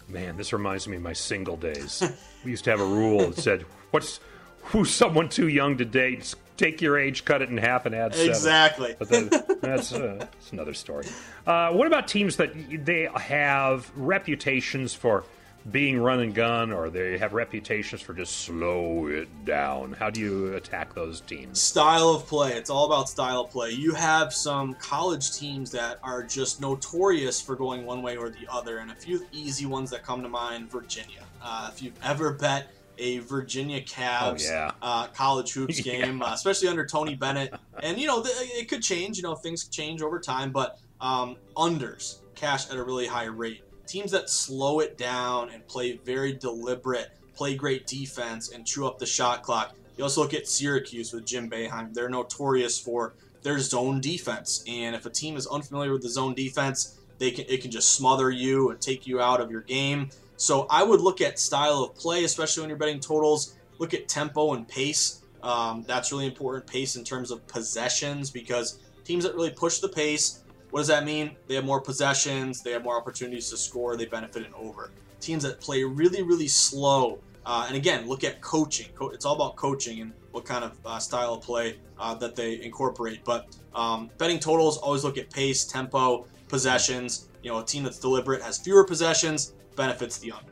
Man, 0.09 0.37
this 0.37 0.53
reminds 0.53 0.87
me 0.87 0.97
of 0.97 1.03
my 1.03 1.15
single 1.15 1.57
days. 1.57 2.03
we 2.45 2.51
used 2.51 2.65
to 2.65 2.71
have 2.71 2.81
a 2.81 2.87
rule 2.87 3.31
that 3.31 3.39
said, 3.39 3.63
"What's 3.91 4.21
who's 4.65 4.91
someone 4.91 5.29
too 5.29 5.49
young 5.49 5.79
to 5.79 5.85
date? 5.85 6.35
Take 6.57 6.81
your 6.81 6.97
age, 6.97 7.25
cut 7.25 7.43
it 7.43 7.49
in 7.49 7.57
half, 7.57 7.85
and 7.85 7.95
add 7.95 8.15
seven. 8.15 8.31
Exactly. 8.31 8.95
But 8.97 9.09
then, 9.09 9.29
that's, 9.61 9.93
uh, 9.93 10.19
that's 10.21 10.53
another 10.53 10.73
story. 10.73 11.05
Uh, 11.45 11.73
what 11.73 11.89
about 11.89 12.07
teams 12.07 12.37
that 12.37 12.53
they 12.85 13.09
have 13.17 13.91
reputations 13.97 14.95
for 14.95 15.25
being 15.71 15.99
run 15.99 16.21
and 16.21 16.35
gun 16.35 16.73
or 16.73 16.91
they 16.91 17.17
have 17.17 17.33
reputations 17.33 18.01
for 18.03 18.13
just 18.13 18.39
slow 18.43 19.07
it 19.07 19.29
down. 19.47 19.93
How 19.95 20.11
do 20.11 20.21
you 20.21 20.55
attack 20.55 20.95
those 20.95 21.21
teams? 21.23 21.61
Style 21.61 22.11
of 22.11 22.27
play. 22.27 22.53
It's 22.53 22.69
all 22.69 22.85
about 22.87 23.09
style 23.09 23.41
of 23.43 23.51
play. 23.51 23.71
You 23.71 23.95
have 23.95 24.35
some 24.35 24.75
college 24.75 25.33
teams 25.37 25.71
that 25.71 25.99
are 26.03 26.23
just 26.23 26.61
notorious 26.61 27.41
for 27.41 27.57
going 27.57 27.87
one 27.87 28.03
way 28.03 28.17
or 28.17 28.29
the 28.29 28.47
other, 28.51 28.79
and 28.79 28.91
a 28.91 28.95
few 28.95 29.27
easy 29.33 29.65
ones 29.65 29.91
that 29.91 30.03
come 30.03 30.23
to 30.23 30.29
mind 30.29 30.71
Virginia. 30.71 31.25
Uh, 31.43 31.71
if 31.73 31.83
you've 31.83 31.99
ever 32.03 32.33
bet 32.35 32.69
a 32.99 33.19
Virginia 33.21 33.81
Cavs 33.81 34.47
Oh, 34.49 34.53
yeah. 34.53 34.71
uh, 34.83 35.07
college 35.09 35.53
hoops 35.55 35.81
game, 35.81 36.19
Yeah. 36.19 36.27
uh, 36.27 36.35
especially 36.35 36.69
under 36.69 36.85
Tony 36.87 37.15
Bennett. 37.15 37.55
And 37.83 37.99
you 37.99 38.07
know, 38.07 38.23
th- 38.23 38.37
it 38.39 38.69
could 38.69 38.83
change. 38.83 39.17
You 39.17 39.23
know, 39.23 39.35
things 39.35 39.67
change 39.69 40.03
over 40.03 40.21
time, 40.21 40.53
but 40.53 40.79
um, 41.01 41.37
unders 41.57 42.19
cash 42.35 42.71
at 42.71 42.77
a 42.77 42.83
really 42.85 43.07
high 43.07 43.25
rate. 43.25 43.63
Teams 43.87 44.11
that 44.13 44.31
slow 44.31 44.81
it 44.81 44.97
down 44.97 45.51
and 45.51 45.67
play 45.67 45.99
very 46.05 46.33
deliberate, 46.33 47.11
play 47.35 47.55
great 47.55 47.87
defense, 47.87 48.51
and 48.51 48.67
chew 48.67 48.87
up 48.87 48.99
the 48.99 49.07
shot 49.07 49.43
clock. 49.43 49.75
You 49.97 50.05
also 50.05 50.23
look 50.23 50.35
at 50.35 50.49
Syracuse 50.49 51.13
with 51.13 51.27
Jim 51.27 51.49
Boeheim. 51.49 51.95
They're 51.95 52.09
notorious 52.09 52.79
for 52.79 53.15
their 53.43 53.59
zone 53.59 54.01
defense, 54.01 54.65
and 54.67 54.97
if 54.97 55.05
a 55.07 55.11
team 55.11 55.37
is 55.37 55.47
unfamiliar 55.47 55.93
with 55.93 56.03
the 56.03 56.09
zone 56.09 56.35
defense, 56.35 56.99
they 57.19 57.31
can 57.31 57.45
it 57.49 57.63
can 57.63 57.71
just 57.71 57.95
smother 57.95 58.31
you 58.31 58.71
and 58.71 58.81
take 58.81 59.07
you 59.07 59.21
out 59.21 59.41
of 59.41 59.51
your 59.51 59.61
game. 59.61 60.11
So 60.37 60.67
I 60.69 60.83
would 60.83 61.01
look 61.01 61.21
at 61.21 61.39
style 61.39 61.83
of 61.85 61.95
play, 61.95 62.25
especially 62.25 62.63
when 62.63 62.71
you're 62.71 62.79
betting 62.79 63.01
totals. 63.01 63.57
Look 63.79 63.95
at 63.95 64.09
tempo 64.09 64.55
and 64.55 64.67
pace. 64.67 65.23
Um, 65.43 65.85
that's 65.87 66.11
really 66.11 66.27
important. 66.27 66.67
Pace 66.67 66.97
in 66.97 67.05
terms 67.05 67.31
of 67.31 67.47
possessions 67.47 68.31
because 68.31 68.79
teams 69.05 69.25
that 69.25 69.35
really 69.35 69.51
push 69.51 69.79
the 69.79 69.89
pace, 69.89 70.43
what 70.75 70.81
does 70.81 70.89
that 70.89 71.05
mean? 71.05 71.37
They 71.47 71.55
have 71.55 71.65
more 71.65 71.81
possessions, 71.81 72.61
they 72.61 72.73
have 72.73 72.83
more 72.83 72.97
opportunities 72.97 73.49
to 73.51 73.57
score, 73.57 73.97
they 73.97 74.07
benefit 74.07 74.45
in 74.45 74.53
over. 74.55 74.91
Teams 75.21 75.45
that 75.45 75.61
play 75.61 75.85
really, 75.85 76.25
really 76.25 76.49
slow, 76.49 77.21
uh, 77.47 77.67
and 77.69 77.77
again, 77.77 78.09
look 78.09 78.25
at 78.25 78.41
coaching. 78.41 78.89
Co- 78.97 79.11
It's 79.11 79.25
all 79.25 79.37
about 79.37 79.55
coaching 79.55 80.01
and 80.01 80.13
what 80.33 80.45
kind 80.45 80.65
of 80.65 80.77
uh, 80.85 80.99
style 80.99 81.35
of 81.35 81.43
play 81.43 81.79
uh, 81.97 82.15
that 82.17 82.35
they 82.35 82.61
incorporate. 82.61 83.25
But 83.25 83.57
um, 83.73 84.11
betting 84.19 84.41
totals, 84.41 84.79
always 84.79 85.05
look 85.05 85.17
at 85.17 85.31
pace, 85.31 85.65
tempo, 85.65 86.27
possessions. 86.49 87.29
You 87.45 87.53
know, 87.53 87.61
a 87.61 87.65
team 87.65 87.85
that's 87.85 88.01
deliberate 88.01 88.43
has 88.43 88.59
fewer 88.59 88.83
possessions, 88.83 89.53
benefits 89.77 90.19
the 90.19 90.33
under. 90.33 90.51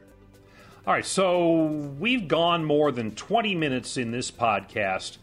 All 0.86 0.94
right, 0.94 1.04
so 1.04 1.64
we've 1.98 2.28
gone 2.28 2.64
more 2.64 2.92
than 2.92 3.10
20 3.16 3.56
minutes 3.56 3.96
in 3.96 4.12
this 4.12 4.30
podcast 4.30 5.16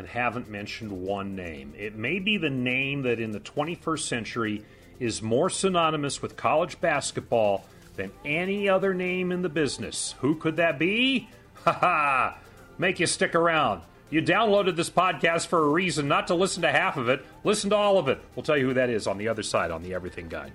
and 0.00 0.08
haven't 0.08 0.48
mentioned 0.48 0.90
one 0.90 1.36
name. 1.36 1.74
It 1.76 1.94
may 1.94 2.20
be 2.20 2.38
the 2.38 2.48
name 2.48 3.02
that 3.02 3.20
in 3.20 3.32
the 3.32 3.40
21st 3.40 4.00
century 4.00 4.64
is 4.98 5.20
more 5.20 5.50
synonymous 5.50 6.22
with 6.22 6.38
college 6.38 6.80
basketball 6.80 7.66
than 7.96 8.10
any 8.24 8.66
other 8.66 8.94
name 8.94 9.30
in 9.30 9.42
the 9.42 9.50
business. 9.50 10.14
Who 10.20 10.36
could 10.36 10.56
that 10.56 10.78
be? 10.78 11.28
Ha 11.64 11.72
ha! 11.72 12.38
Make 12.78 13.00
you 13.00 13.06
stick 13.06 13.34
around. 13.34 13.82
You 14.08 14.22
downloaded 14.22 14.76
this 14.76 14.88
podcast 14.88 15.48
for 15.48 15.58
a 15.58 15.68
reason, 15.68 16.08
not 16.08 16.28
to 16.28 16.34
listen 16.34 16.62
to 16.62 16.72
half 16.72 16.96
of 16.96 17.10
it. 17.10 17.22
Listen 17.44 17.68
to 17.68 17.76
all 17.76 17.98
of 17.98 18.08
it. 18.08 18.18
We'll 18.34 18.42
tell 18.42 18.56
you 18.56 18.68
who 18.68 18.72
that 18.72 18.88
is 18.88 19.06
on 19.06 19.18
the 19.18 19.28
other 19.28 19.42
side 19.42 19.70
on 19.70 19.82
the 19.82 19.92
Everything 19.92 20.30
Guide. 20.30 20.54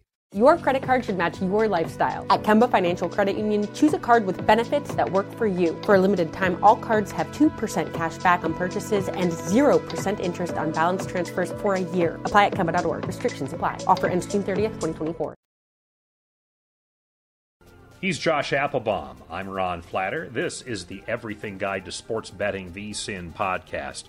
Your 0.33 0.55
credit 0.55 0.81
card 0.81 1.03
should 1.03 1.17
match 1.17 1.41
your 1.41 1.67
lifestyle. 1.67 2.25
At 2.29 2.43
Kemba 2.43 2.71
Financial 2.71 3.09
Credit 3.09 3.35
Union, 3.35 3.67
choose 3.73 3.91
a 3.91 3.99
card 3.99 4.25
with 4.25 4.47
benefits 4.47 4.95
that 4.95 5.11
work 5.11 5.29
for 5.35 5.45
you. 5.45 5.77
For 5.83 5.95
a 5.95 5.99
limited 5.99 6.31
time, 6.31 6.57
all 6.63 6.77
cards 6.77 7.11
have 7.11 7.27
2% 7.33 7.93
cash 7.93 8.17
back 8.19 8.45
on 8.45 8.53
purchases 8.53 9.09
and 9.09 9.29
0% 9.29 10.19
interest 10.21 10.53
on 10.53 10.71
balance 10.71 11.05
transfers 11.05 11.51
for 11.61 11.73
a 11.73 11.81
year. 11.81 12.15
Apply 12.23 12.45
at 12.45 12.53
Kemba.org. 12.53 13.05
Restrictions 13.05 13.51
apply. 13.51 13.83
Offer 13.87 14.07
ends 14.07 14.25
June 14.25 14.41
30th, 14.41 14.79
2024. 14.79 15.35
He's 17.99 18.17
Josh 18.17 18.53
Applebaum. 18.53 19.17
I'm 19.29 19.49
Ron 19.49 19.81
Flatter. 19.81 20.29
This 20.29 20.61
is 20.61 20.85
the 20.85 21.03
Everything 21.09 21.57
Guide 21.57 21.83
to 21.83 21.91
Sports 21.91 22.29
Betting 22.29 22.71
VSIN 22.71 23.33
podcast. 23.33 24.05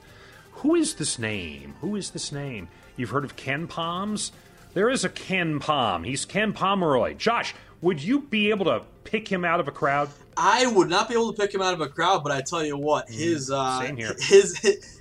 Who 0.53 0.77
is 0.77 0.95
this 0.95 1.19
name? 1.19 1.75
Who 1.81 1.97
is 1.97 2.11
this 2.11 2.31
name? 2.31 2.69
You've 2.97 3.11
heard 3.11 3.25
of 3.25 3.35
KenPoms? 3.35 4.31
There 4.75 4.89
is 4.89 5.05
a 5.05 5.11
KenPom. 5.11 6.07
He's 6.07 6.25
Ken 6.25 6.55
Pomeroy. 6.55 7.15
Josh, 7.15 7.55
would 7.83 8.03
you 8.03 8.21
be 8.21 8.49
able 8.49 8.65
to 8.65 8.83
pick 9.05 9.29
him 9.29 9.45
out 9.45 9.61
of 9.61 9.69
a 9.69 9.71
crowd? 9.71 10.09
I 10.35 10.67
would 10.67 10.89
not 10.89 11.09
be 11.09 11.15
able 11.15 11.31
to 11.31 11.39
pick 11.39 11.53
him 11.53 11.61
out 11.61 11.75
of 11.75 11.83
a 11.83 11.89
crowd, 11.89 12.23
but 12.23 12.33
I 12.33 12.41
tell 12.41 12.65
you 12.65 12.79
what, 12.79 13.11
his 13.11 13.51
uh, 13.51 13.81
his 14.19 14.57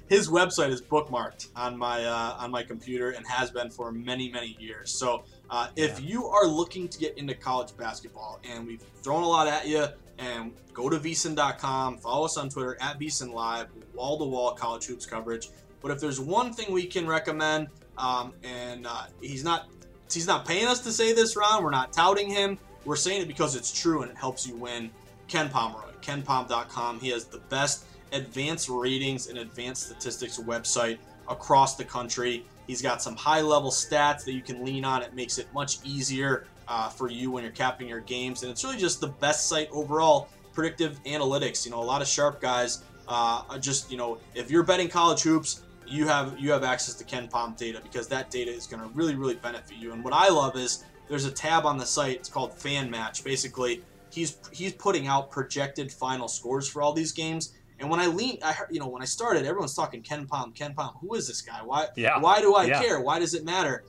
his 0.10 0.28
website 0.28 0.72
is 0.72 0.82
bookmarked 0.82 1.48
on 1.56 1.78
my 1.78 2.04
uh, 2.04 2.36
on 2.38 2.52
my 2.52 2.64
computer 2.64 3.12
and 3.12 3.26
has 3.26 3.50
been 3.50 3.70
for 3.70 3.94
many 3.94 4.30
many 4.30 4.58
years. 4.60 4.92
So 4.92 5.24
uh, 5.50 5.70
if 5.78 6.02
you 6.02 6.26
are 6.26 6.46
looking 6.46 6.90
to 6.90 7.00
get 7.00 7.18
into 7.18 7.34
college 7.34 7.78
basketball, 7.78 8.42
and 8.44 8.68
we've 8.68 8.84
thrown 9.02 9.24
a 9.24 9.28
lot 9.28 9.48
at 9.48 9.70
you, 9.70 9.86
and 10.18 10.52
go 10.74 10.90
to 10.90 10.98
vsin.com, 10.98 11.98
follow 12.00 12.26
us 12.26 12.36
on 12.36 12.50
Twitter 12.50 12.78
at 12.82 13.00
vsin 13.00 13.32
live, 13.32 13.68
wall 13.94 14.18
to 14.18 14.26
wall 14.26 14.52
college 14.52 14.86
hoops 14.86 15.06
coverage. 15.06 15.48
But 15.82 15.92
if 15.92 16.00
there's 16.02 16.20
one 16.20 16.52
thing 16.52 16.74
we 16.74 16.86
can 16.86 17.08
recommend, 17.08 17.70
um, 18.02 18.34
and 18.44 18.88
uh, 18.88 19.04
he's 19.22 19.44
not 19.44 19.70
he's 20.12 20.28
not 20.28 20.46
paying 20.46 20.68
us 20.68 20.80
to 20.82 20.92
say 20.92 21.14
this, 21.14 21.36
Ron. 21.38 21.64
We're 21.64 21.70
not 21.70 21.94
touting 21.94 22.30
him. 22.30 22.58
We're 22.84 22.96
saying 22.96 23.22
it 23.22 23.28
because 23.28 23.56
it's 23.56 23.72
true 23.72 24.02
and 24.02 24.12
it 24.12 24.18
helps 24.18 24.46
you 24.46 24.56
win. 24.56 24.90
Ken 25.28 25.50
Pomeroy, 25.50 25.92
kenpom.com. 26.02 27.00
He 27.00 27.10
has 27.10 27.26
the 27.26 27.38
best 27.38 27.86
advanced 28.12 28.68
ratings 28.70 29.28
and 29.28 29.38
advanced 29.38 29.86
statistics 29.86 30.40
website 30.40 30.98
across 31.30 31.76
the 31.78 31.86
country. 31.86 32.44
He's 32.68 32.82
got 32.82 33.02
some 33.02 33.16
high 33.16 33.42
level 33.42 33.70
stats 33.70 34.26
that 34.26 34.34
you 34.34 34.42
can 34.42 34.66
lean 34.66 34.84
on. 34.84 35.04
It 35.04 35.14
makes 35.14 35.38
it 35.38 35.48
much 35.54 35.78
easier 35.86 36.48
uh, 36.68 36.90
for 36.90 37.10
you 37.10 37.32
when 37.32 37.44
you're 37.44 37.54
capping 37.54 37.88
your 37.88 38.02
games. 38.02 38.44
And 38.44 38.52
it's 38.52 38.64
really 38.64 38.78
just 38.78 39.00
the 39.00 39.08
best 39.08 39.48
site 39.48 39.70
overall. 39.72 40.28
Predictive 40.54 41.02
analytics. 41.06 41.66
You 41.66 41.72
know, 41.72 41.82
a 41.82 41.84
lot 41.84 42.02
of 42.02 42.08
sharp 42.08 42.42
guys 42.42 42.84
uh, 43.08 43.58
just, 43.60 43.92
you 43.92 43.98
know, 43.98 44.18
if 44.36 44.52
you're 44.52 44.64
betting 44.64 44.90
college 44.90 45.22
hoops, 45.22 45.62
you 45.92 46.08
have 46.08 46.40
you 46.40 46.52
have 46.52 46.64
access 46.64 46.96
to 46.96 47.04
KenPom 47.04 47.58
data 47.58 47.80
because 47.84 48.08
that 48.08 48.32
data 48.32 48.52
is 48.52 48.66
going 48.66 48.82
to 48.82 48.88
really 48.90 49.16
really 49.16 49.36
benefit 49.36 49.78
you. 49.78 49.92
And 49.94 50.04
what 50.04 50.14
I 50.14 50.30
love 50.30 50.56
is 50.56 50.86
there's 51.08 51.26
a 51.26 51.32
tab 51.32 51.66
on 51.66 51.78
the 51.78 51.86
site. 51.86 52.16
It's 52.18 52.30
called 52.30 52.54
Fan 52.58 52.90
Match. 52.90 53.24
Basically, 53.24 53.84
he's 54.10 54.38
he's 54.52 54.74
putting 54.74 55.08
out 55.08 55.30
projected 55.30 55.92
final 55.92 56.28
scores 56.28 56.68
for 56.68 56.82
all 56.82 56.94
these 56.94 57.12
games. 57.12 57.54
And 57.80 57.90
when 57.90 58.00
I 58.00 58.08
lean, 58.08 58.38
I 58.44 58.56
you 58.70 58.80
know 58.80 58.88
when 58.88 59.02
I 59.02 59.06
started, 59.06 59.46
everyone's 59.46 59.76
talking 59.76 60.02
KenPom, 60.02 60.56
Ken 60.56 60.74
Palm. 60.74 60.96
Who 61.02 61.14
is 61.16 61.28
this 61.28 61.42
guy? 61.42 61.62
Why? 61.64 61.88
Yeah. 61.98 62.20
Why 62.20 62.40
do 62.40 62.56
I 62.56 62.66
Yeah. 62.66 62.82
care? 62.82 63.02
Why 63.02 63.20
does 63.20 63.34
it 63.34 63.44
matter? 63.44 63.84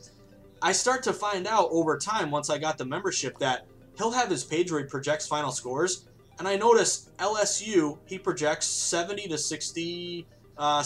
I 0.61 0.73
start 0.73 1.03
to 1.05 1.13
find 1.13 1.47
out 1.47 1.69
over 1.71 1.99
time 1.99 2.31
once 2.31 2.49
I 2.51 2.59
got 2.59 2.79
the 2.79 2.85
membership 2.85 3.39
that 3.39 3.67
he'll 3.99 4.13
have 4.13 4.31
his 4.31 4.45
page 4.45 4.71
where 4.71 4.81
he 4.81 4.87
projects 4.87 5.27
final 5.27 5.51
scores. 5.53 6.07
And 6.39 6.49
I 6.49 6.57
noticed 6.57 7.15
LSU, 7.19 7.99
he 8.07 8.19
projects 8.19 8.67
70 8.67 9.29
to 9.29 9.39
67 9.39 10.27
uh, 10.57 10.83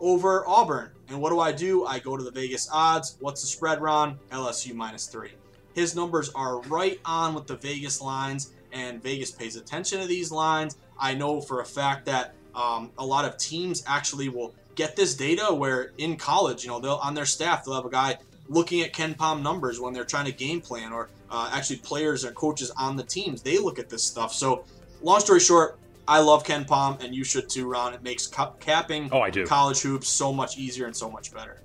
over 0.00 0.46
Auburn. 0.46 0.90
And 1.08 1.20
what 1.20 1.30
do 1.30 1.40
I 1.40 1.52
do? 1.52 1.84
I 1.86 1.98
go 1.98 2.16
to 2.16 2.22
the 2.22 2.30
Vegas 2.30 2.68
odds. 2.72 3.16
What's 3.20 3.40
the 3.40 3.46
spread, 3.46 3.80
Ron? 3.80 4.18
LSU 4.30 4.74
minus 4.74 5.06
three. 5.06 5.30
His 5.74 5.94
numbers 5.94 6.30
are 6.34 6.60
right 6.62 7.00
on 7.04 7.34
with 7.34 7.46
the 7.46 7.56
Vegas 7.56 8.00
lines, 8.00 8.52
and 8.72 9.02
Vegas 9.02 9.30
pays 9.30 9.56
attention 9.56 10.00
to 10.00 10.06
these 10.06 10.30
lines. 10.30 10.76
I 10.98 11.14
know 11.14 11.40
for 11.40 11.60
a 11.60 11.64
fact 11.64 12.04
that 12.06 12.34
um, 12.54 12.90
a 12.98 13.06
lot 13.06 13.24
of 13.24 13.36
teams 13.38 13.84
actually 13.86 14.28
will 14.28 14.54
get 14.74 14.96
this 14.96 15.14
data 15.14 15.54
where 15.54 15.92
in 15.98 16.16
college, 16.16 16.64
you 16.64 16.70
know, 16.70 16.80
they'll 16.80 16.94
on 16.96 17.14
their 17.14 17.26
staff 17.26 17.64
they'll 17.64 17.74
have 17.74 17.84
a 17.84 17.90
guy 17.90 18.18
looking 18.48 18.80
at 18.80 18.92
KenPom 18.92 19.42
numbers 19.42 19.80
when 19.80 19.92
they're 19.92 20.04
trying 20.04 20.24
to 20.24 20.32
game 20.32 20.60
plan, 20.60 20.92
or 20.92 21.08
uh, 21.30 21.50
actually 21.52 21.76
players 21.76 22.24
or 22.24 22.32
coaches 22.32 22.70
on 22.76 22.96
the 22.96 23.02
teams 23.02 23.42
they 23.42 23.58
look 23.58 23.78
at 23.78 23.88
this 23.88 24.02
stuff. 24.02 24.32
So, 24.32 24.64
long 25.02 25.20
story 25.20 25.40
short, 25.40 25.77
I 26.08 26.20
love 26.20 26.42
KenPom, 26.42 27.04
and 27.04 27.14
you 27.14 27.22
should 27.22 27.50
too, 27.50 27.68
Ron. 27.68 27.92
It 27.92 28.02
makes 28.02 28.26
capping 28.26 29.10
oh, 29.12 29.20
I 29.20 29.28
do. 29.28 29.46
college 29.46 29.82
hoops 29.82 30.08
so 30.08 30.32
much 30.32 30.56
easier 30.56 30.86
and 30.86 30.96
so 30.96 31.10
much 31.10 31.34
better. 31.34 31.60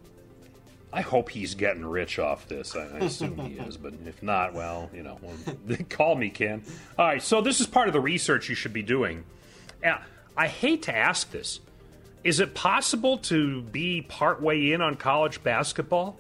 I 0.91 1.01
hope 1.01 1.29
he's 1.29 1.56
getting 1.56 1.86
rich 1.86 2.19
off 2.19 2.47
this. 2.47 2.75
I, 2.75 2.84
assume 2.99 3.38
he 3.39 3.53
is, 3.53 3.77
but 3.77 3.93
if 4.06 4.21
not, 4.21 4.53
well, 4.53 4.91
you 4.93 5.01
know, 5.01 5.17
well, 5.21 5.77
call 5.89 6.15
me, 6.15 6.29
Ken. 6.29 6.62
All 6.99 7.08
right, 7.08 7.23
so 7.23 7.41
this 7.41 7.62
is 7.62 7.67
part 7.67 7.88
of 7.88 7.93
the 7.93 8.01
research 8.01 8.49
you 8.49 8.53
should 8.53 8.73
be 8.73 8.84
doing. 8.84 9.23
Now, 9.82 10.01
I 10.36 10.47
hate 10.47 10.84
to 10.84 10.95
ask 10.95 11.32
this. 11.32 11.62
Is 12.23 12.39
it 12.39 12.53
possible 12.53 13.17
to 13.19 13.62
be 13.62 14.01
partway 14.01 14.71
in 14.71 14.82
on 14.82 14.95
college 14.95 15.41
basketball? 15.41 16.19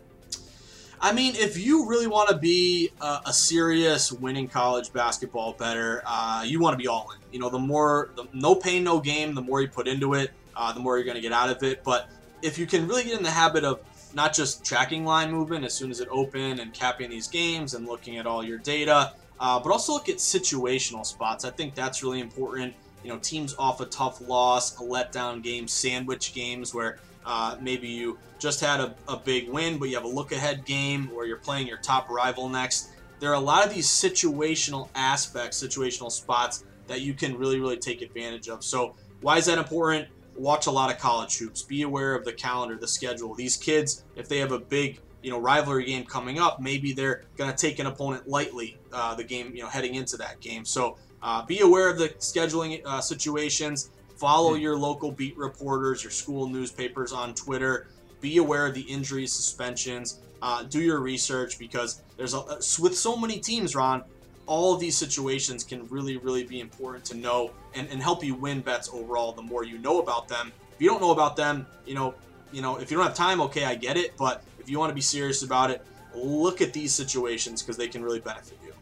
I 1.03 1.11
mean, 1.11 1.35
if 1.35 1.57
you 1.57 1.85
really 1.85 2.07
want 2.07 2.29
to 2.29 2.37
be 2.37 2.89
a, 3.01 3.19
a 3.25 3.33
serious 3.33 4.09
winning 4.09 4.47
college 4.47 4.93
basketball 4.93 5.51
bettor, 5.51 6.01
uh, 6.05 6.45
you 6.47 6.61
want 6.61 6.75
to 6.75 6.77
be 6.77 6.87
all 6.87 7.11
in. 7.11 7.19
You 7.33 7.39
know, 7.39 7.49
the 7.49 7.59
more, 7.59 8.11
the, 8.15 8.25
no 8.31 8.55
pain, 8.55 8.85
no 8.85 9.01
game, 9.01 9.35
the 9.35 9.41
more 9.41 9.61
you 9.61 9.67
put 9.67 9.89
into 9.89 10.13
it, 10.13 10.31
uh, 10.55 10.71
the 10.71 10.79
more 10.79 10.95
you're 10.95 11.03
going 11.03 11.17
to 11.17 11.21
get 11.21 11.33
out 11.33 11.49
of 11.49 11.61
it. 11.61 11.83
But 11.83 12.09
if 12.41 12.57
you 12.57 12.65
can 12.65 12.87
really 12.87 13.03
get 13.03 13.17
in 13.17 13.23
the 13.23 13.31
habit 13.31 13.65
of 13.65 13.81
not 14.13 14.33
just 14.33 14.63
tracking 14.63 15.03
line 15.03 15.29
movement 15.29 15.65
as 15.65 15.73
soon 15.73 15.91
as 15.91 15.99
it 15.99 16.07
open 16.09 16.61
and 16.61 16.73
capping 16.73 17.09
these 17.09 17.27
games 17.27 17.73
and 17.73 17.85
looking 17.85 18.17
at 18.17 18.25
all 18.25 18.41
your 18.41 18.59
data, 18.59 19.11
uh, 19.41 19.59
but 19.59 19.73
also 19.73 19.91
look 19.91 20.07
at 20.07 20.19
situational 20.19 21.05
spots. 21.05 21.43
I 21.43 21.49
think 21.49 21.75
that's 21.75 22.01
really 22.01 22.21
important. 22.21 22.75
You 23.03 23.09
know, 23.09 23.19
teams 23.19 23.53
off 23.59 23.81
a 23.81 23.85
tough 23.87 24.21
loss, 24.21 24.79
a 24.79 24.83
letdown 24.83 25.43
game, 25.43 25.67
sandwich 25.67 26.33
games 26.33 26.73
where 26.73 26.99
uh, 27.25 27.57
maybe 27.61 27.87
you 27.87 28.17
just 28.39 28.59
had 28.59 28.79
a, 28.79 28.95
a 29.07 29.17
big 29.17 29.49
win, 29.49 29.77
but 29.77 29.89
you 29.89 29.95
have 29.95 30.03
a 30.03 30.07
look 30.07 30.31
ahead 30.31 30.65
game 30.65 31.09
where 31.13 31.25
you're 31.25 31.37
playing 31.37 31.67
your 31.67 31.77
top 31.77 32.09
rival 32.09 32.49
next. 32.49 32.89
There 33.19 33.29
are 33.29 33.35
a 33.35 33.39
lot 33.39 33.65
of 33.65 33.73
these 33.73 33.87
situational 33.87 34.89
aspects, 34.95 35.61
situational 35.61 36.11
spots 36.11 36.65
that 36.87 37.01
you 37.01 37.13
can 37.13 37.37
really, 37.37 37.59
really 37.59 37.77
take 37.77 38.01
advantage 38.01 38.49
of. 38.49 38.63
So, 38.63 38.95
why 39.21 39.37
is 39.37 39.45
that 39.45 39.57
important? 39.57 40.07
Watch 40.35 40.67
a 40.67 40.71
lot 40.71 40.91
of 40.91 40.99
college 40.99 41.37
hoops. 41.37 41.61
Be 41.61 41.83
aware 41.83 42.15
of 42.15 42.25
the 42.25 42.33
calendar, 42.33 42.75
the 42.75 42.87
schedule. 42.87 43.33
These 43.33 43.55
kids, 43.55 44.03
if 44.15 44.27
they 44.27 44.39
have 44.39 44.51
a 44.51 44.59
big 44.59 44.99
you 45.21 45.31
know 45.31 45.39
rivalry 45.39 45.85
game 45.85 46.03
coming 46.03 46.37
up, 46.37 46.59
maybe 46.59 46.91
they're 46.91 47.23
going 47.37 47.49
to 47.49 47.55
take 47.55 47.79
an 47.79 47.87
opponent 47.87 48.27
lightly. 48.27 48.77
Uh, 48.91 49.15
the 49.15 49.23
game, 49.23 49.55
you 49.55 49.63
know, 49.63 49.69
heading 49.69 49.95
into 49.95 50.17
that 50.17 50.39
game. 50.41 50.65
So 50.65 50.97
uh, 51.21 51.45
be 51.45 51.61
aware 51.61 51.89
of 51.89 51.97
the 51.97 52.09
scheduling 52.19 52.81
uh, 52.85 52.99
situations. 52.99 53.89
Follow 54.15 54.53
your 54.55 54.77
local 54.77 55.11
beat 55.11 55.37
reporters, 55.37 56.03
your 56.03 56.11
school 56.11 56.47
newspapers 56.47 57.11
on 57.11 57.33
Twitter. 57.33 57.87
Be 58.21 58.37
aware 58.37 58.67
of 58.67 58.73
the 58.73 58.81
injuries, 58.81 59.33
suspensions. 59.33 60.19
Uh, 60.41 60.63
do 60.63 60.81
your 60.81 60.99
research 60.99 61.57
because 61.57 62.01
there's 62.17 62.33
a, 62.33 62.43
with 62.81 62.97
so 62.97 63.15
many 63.17 63.39
teams, 63.39 63.75
Ron. 63.75 64.03
All 64.45 64.73
of 64.73 64.79
these 64.79 64.97
situations 64.97 65.63
can 65.63 65.87
really, 65.87 66.17
really 66.17 66.43
be 66.43 66.59
important 66.59 67.05
to 67.05 67.15
know 67.15 67.51
and, 67.73 67.87
and 67.89 68.01
help 68.01 68.23
you 68.23 68.35
win 68.35 68.61
bets 68.61 68.89
overall. 68.91 69.31
The 69.31 69.41
more 69.41 69.63
you 69.63 69.77
know 69.77 70.01
about 70.01 70.27
them, 70.27 70.51
if 70.75 70.81
you 70.81 70.89
don't 70.89 71.01
know 71.01 71.11
about 71.11 71.37
them, 71.37 71.65
you 71.85 71.95
know, 71.95 72.13
you 72.51 72.61
know, 72.61 72.77
if 72.77 72.91
you 72.91 72.97
don't 72.97 73.05
have 73.05 73.15
time, 73.15 73.41
okay, 73.41 73.65
I 73.65 73.75
get 73.75 73.97
it. 73.97 74.15
But 74.17 74.43
if 74.59 74.69
you 74.69 74.79
want 74.79 74.89
to 74.89 74.95
be 74.95 75.01
serious 75.01 75.43
about 75.43 75.71
it, 75.71 75.85
look 76.13 76.61
at 76.61 76.73
these 76.73 76.93
situations 76.93 77.61
because 77.61 77.77
they 77.77 77.87
can 77.87 78.03
really 78.03 78.19
benefit 78.19 78.57
you. 78.65 78.73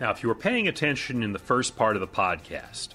Now, 0.00 0.10
if 0.10 0.22
you 0.22 0.28
were 0.28 0.34
paying 0.34 0.68
attention 0.68 1.22
in 1.22 1.32
the 1.32 1.38
first 1.38 1.76
part 1.76 1.96
of 1.96 2.00
the 2.00 2.06
podcast, 2.06 2.88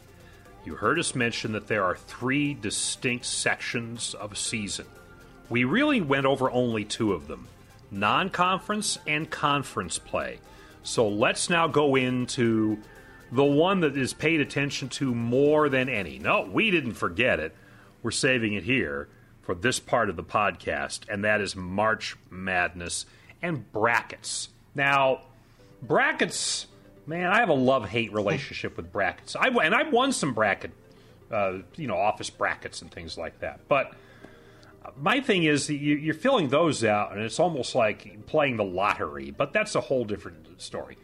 you 0.65 0.75
heard 0.75 0.99
us 0.99 1.15
mention 1.15 1.53
that 1.53 1.67
there 1.67 1.83
are 1.83 1.95
three 1.95 2.53
distinct 2.53 3.25
sections 3.25 4.13
of 4.13 4.31
a 4.31 4.35
season. 4.35 4.85
We 5.49 5.63
really 5.63 6.01
went 6.01 6.25
over 6.25 6.49
only 6.51 6.85
two 6.85 7.13
of 7.13 7.27
them 7.27 7.47
non 7.91 8.29
conference 8.29 8.97
and 9.05 9.29
conference 9.29 9.99
play. 9.99 10.39
So 10.83 11.07
let's 11.07 11.49
now 11.49 11.67
go 11.67 11.95
into 11.95 12.79
the 13.31 13.43
one 13.43 13.81
that 13.81 13.97
is 13.97 14.13
paid 14.13 14.41
attention 14.41 14.89
to 14.89 15.13
more 15.13 15.69
than 15.69 15.89
any. 15.89 16.19
No, 16.19 16.49
we 16.51 16.71
didn't 16.71 16.93
forget 16.93 17.39
it. 17.39 17.55
We're 18.01 18.11
saving 18.11 18.53
it 18.53 18.63
here 18.63 19.07
for 19.41 19.55
this 19.55 19.79
part 19.79 20.09
of 20.09 20.15
the 20.15 20.23
podcast, 20.23 21.01
and 21.09 21.23
that 21.23 21.41
is 21.41 21.55
March 21.55 22.15
Madness 22.29 23.05
and 23.41 23.71
brackets. 23.71 24.49
Now, 24.75 25.21
brackets 25.81 26.67
Man, 27.11 27.29
I 27.29 27.39
have 27.41 27.49
a 27.49 27.53
love 27.53 27.89
hate 27.89 28.13
relationship 28.13 28.77
with 28.77 28.89
brackets. 28.89 29.35
I 29.35 29.47
and 29.47 29.75
I've 29.75 29.91
won 29.91 30.13
some 30.13 30.33
bracket, 30.33 30.71
uh, 31.29 31.57
you 31.75 31.85
know, 31.85 31.97
office 31.97 32.29
brackets 32.29 32.81
and 32.81 32.89
things 32.89 33.17
like 33.17 33.37
that. 33.39 33.59
But 33.67 33.91
my 34.95 35.19
thing 35.19 35.43
is 35.43 35.69
you, 35.69 36.09
are 36.09 36.13
filling 36.13 36.47
those 36.47 36.85
out, 36.85 37.11
and 37.11 37.21
it's 37.21 37.37
almost 37.37 37.75
like 37.75 38.25
playing 38.27 38.55
the 38.55 38.63
lottery. 38.63 39.29
But 39.31 39.51
that's 39.51 39.75
a 39.75 39.81
whole 39.81 40.05
different 40.05 40.61
story. 40.61 40.97